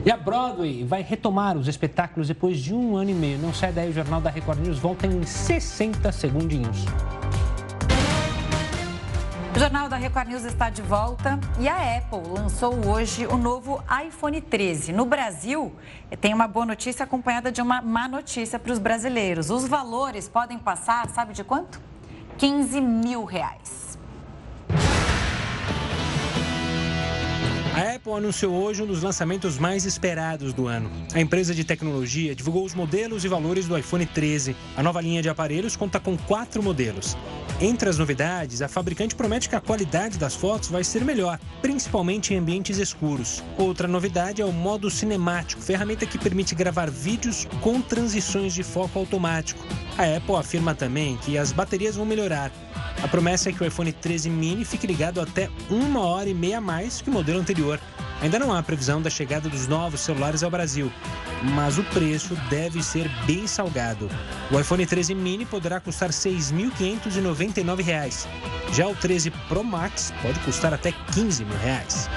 E 0.05 0.11
a 0.11 0.16
Broadway 0.16 0.84
vai 0.84 1.00
retomar 1.00 1.57
os 1.57 1.68
espetáculos 1.68 2.26
depois 2.26 2.59
de 2.59 2.74
um 2.74 2.96
ano 2.96 3.11
e 3.11 3.14
meio. 3.14 3.38
Não 3.38 3.55
sai 3.55 3.72
daí, 3.72 3.88
o 3.88 3.92
Jornal 3.92 4.20
da 4.20 4.30
Record 4.30 4.59
News 4.59 4.80
volta 4.80 5.07
em 5.07 5.22
60 5.22 6.11
segundinhos. 6.11 6.84
O 9.55 9.59
Jornal 9.61 9.88
da 9.88 9.96
Record 9.96 10.26
News 10.26 10.42
está 10.42 10.70
de 10.70 10.82
volta 10.82 11.38
e 11.61 11.68
a 11.68 11.98
Apple 11.98 12.32
lançou 12.36 12.74
hoje 12.88 13.26
o 13.26 13.36
novo 13.36 13.80
iPhone 14.05 14.40
13. 14.40 14.92
No 14.92 15.05
Brasil, 15.05 15.72
tem 16.20 16.34
uma 16.34 16.48
boa 16.48 16.66
notícia 16.66 17.05
acompanhada 17.05 17.53
de 17.53 17.62
uma 17.62 17.80
má 17.80 18.09
notícia 18.09 18.59
para 18.59 18.72
os 18.72 18.80
brasileiros. 18.80 19.50
Os 19.50 19.68
valores 19.68 20.28
podem 20.28 20.59
passar, 20.59 21.09
sabe 21.11 21.32
de 21.32 21.44
quanto? 21.44 21.80
15 22.38 22.80
mil 22.80 23.24
reais. 23.24 23.82
A 27.75 27.95
Apple 27.95 28.12
anunciou 28.12 28.53
hoje 28.53 28.83
um 28.83 28.87
dos 28.87 29.03
lançamentos 29.03 29.57
mais 29.57 29.87
esperados 29.87 30.53
do 30.53 30.66
ano. 30.66 30.91
A 31.14 31.20
empresa 31.20 31.55
de 31.55 31.64
tecnologia 31.64 32.35
divulgou 32.35 32.66
os 32.66 32.75
modelos 32.75 33.25
e 33.25 33.29
valores 33.29 33.66
do 33.66 33.79
iPhone 33.79 34.05
13. 34.05 34.55
A 34.77 34.83
nova 34.83 35.01
linha 35.01 35.23
de 35.23 35.31
aparelhos 35.31 35.75
conta 35.75 35.99
com 35.99 36.14
quatro 36.14 36.62
modelos. 36.62 37.16
Entre 37.62 37.89
as 37.89 37.97
novidades, 37.97 38.61
a 38.61 38.68
fabricante 38.68 39.14
promete 39.14 39.49
que 39.49 39.57
a 39.57 39.61
qualidade 39.61 40.18
das 40.18 40.35
fotos 40.35 40.68
vai 40.68 40.85
ser 40.85 41.03
melhor, 41.03 41.41
principalmente 41.62 42.35
em 42.35 42.39
ambientes 42.39 42.77
escuros. 42.77 43.43
Outra 43.57 43.89
novidade 43.89 44.43
é 44.43 44.45
o 44.45 44.53
modo 44.53 44.91
cinemático, 44.91 45.62
ferramenta 45.62 46.05
que 46.05 46.18
permite 46.18 46.55
gravar 46.55 46.91
vídeos 46.91 47.49
com 47.62 47.81
transições 47.81 48.53
de 48.53 48.62
foco 48.62 48.99
automático. 48.99 49.64
A 49.97 50.16
Apple 50.16 50.37
afirma 50.37 50.75
também 50.75 51.16
que 51.18 51.39
as 51.39 51.53
baterias 51.53 51.97
vão 51.97 52.05
melhorar. 52.05 52.53
A 53.03 53.09
promessa 53.09 53.49
é 53.49 53.53
que 53.53 53.62
o 53.62 53.66
iPhone 53.66 53.93
13 53.93 54.31
mini 54.31 54.64
fique 54.64 54.87
ligado 54.87 55.20
até 55.20 55.51
uma 55.68 56.01
hora 56.01 56.29
e 56.29 56.35
meia 56.35 56.61
mais 56.61 57.01
que 57.01 57.11
o 57.11 57.12
modelo 57.12 57.41
anterior. 57.41 57.62
Ainda 58.21 58.39
não 58.39 58.53
há 58.53 58.63
previsão 58.63 59.03
da 59.03 59.11
chegada 59.11 59.49
dos 59.49 59.67
novos 59.67 60.01
celulares 60.01 60.43
ao 60.43 60.51
Brasil, 60.51 60.93
mas 61.55 61.79
o 61.79 61.85
preço 61.85 62.37
deve 62.49 62.83
ser 62.83 63.09
bem 63.27 63.47
salgado. 63.47 64.09
O 64.51 64.61
iPhone 64.61 64.87
13 64.87 65.15
mini 65.15 65.45
poderá 65.45 65.81
custar 65.81 66.11
R$ 66.11 66.15
6.599. 66.15 68.27
Já 68.73 68.87
o 68.87 68.95
13 68.95 69.31
Pro 69.49 69.65
Max 69.65 70.13
pode 70.23 70.39
custar 70.41 70.73
até 70.73 70.93
15 71.13 71.45
mil 71.45 71.59
reais. 71.59 72.09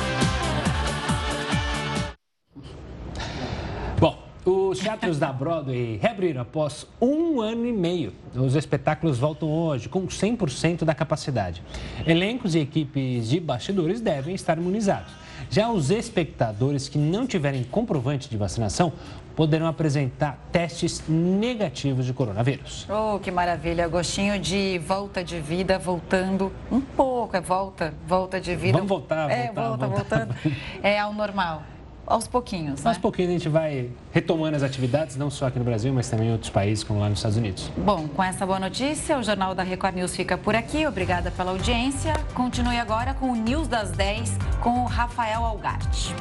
Os 4.45 4.77
teatros 4.77 5.17
da 5.17 5.33
Broadway 5.33 5.97
reabriram 5.99 6.43
após 6.43 6.85
um 7.01 7.41
ano 7.41 7.65
e 7.65 7.73
meio. 7.73 8.13
Os 8.35 8.55
espetáculos 8.55 9.17
voltam 9.17 9.49
hoje 9.49 9.89
com 9.89 10.05
100% 10.05 10.83
da 10.83 10.93
capacidade. 10.93 11.63
Elencos 12.05 12.53
e 12.53 12.59
equipes 12.59 13.27
de 13.27 13.39
bastidores 13.39 13.99
devem 13.99 14.35
estar 14.35 14.59
imunizados. 14.59 15.11
Já 15.49 15.69
os 15.71 15.89
espectadores 15.89 16.89
que 16.89 16.97
não 16.97 17.25
tiverem 17.27 17.63
comprovante 17.63 18.29
de 18.29 18.37
vacinação 18.37 18.91
poderão 19.35 19.67
apresentar 19.67 20.39
testes 20.51 21.03
negativos 21.07 22.05
de 22.05 22.13
coronavírus. 22.13 22.87
Oh, 22.89 23.19
que 23.19 23.29
maravilha! 23.29 23.87
Gostinho 23.87 24.39
de 24.39 24.79
volta 24.79 25.23
de 25.23 25.39
vida, 25.39 25.77
voltando 25.77 26.51
um 26.71 26.79
pouco, 26.79 27.35
é 27.35 27.41
volta, 27.41 27.93
volta 28.07 28.39
de 28.39 28.55
vida. 28.55 28.77
Vamos 28.77 28.89
voltar, 28.89 29.29
é, 29.29 29.47
voltar, 29.47 29.67
volta, 29.67 29.87
voltando. 29.87 30.35
É 30.81 30.97
ao 30.97 31.13
normal. 31.13 31.63
Aos 32.05 32.27
pouquinhos, 32.27 32.83
né? 32.83 32.89
Aos 32.89 32.97
pouquinhos 32.97 33.29
a 33.29 33.33
gente 33.33 33.49
vai 33.49 33.89
retomando 34.11 34.55
as 34.55 34.63
atividades, 34.63 35.15
não 35.15 35.29
só 35.29 35.47
aqui 35.47 35.59
no 35.59 35.65
Brasil, 35.65 35.93
mas 35.93 36.09
também 36.09 36.29
em 36.29 36.31
outros 36.31 36.49
países, 36.49 36.83
como 36.83 36.99
lá 36.99 37.09
nos 37.09 37.19
Estados 37.19 37.37
Unidos. 37.37 37.71
Bom, 37.77 38.07
com 38.07 38.23
essa 38.23 38.45
boa 38.45 38.59
notícia, 38.59 39.17
o 39.17 39.23
Jornal 39.23 39.55
da 39.55 39.63
Record 39.63 39.95
News 39.95 40.15
fica 40.15 40.37
por 40.37 40.55
aqui. 40.55 40.85
Obrigada 40.85 41.31
pela 41.31 41.51
audiência. 41.51 42.13
Continue 42.33 42.77
agora 42.77 43.13
com 43.13 43.31
o 43.31 43.35
News 43.35 43.67
das 43.67 43.91
10 43.91 44.37
com 44.61 44.83
o 44.83 44.85
Rafael 44.85 45.43
Algarte. 45.43 46.13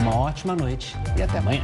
Uma 0.00 0.16
ótima 0.16 0.54
noite 0.54 0.96
e 1.16 1.22
até 1.22 1.38
amanhã. 1.38 1.62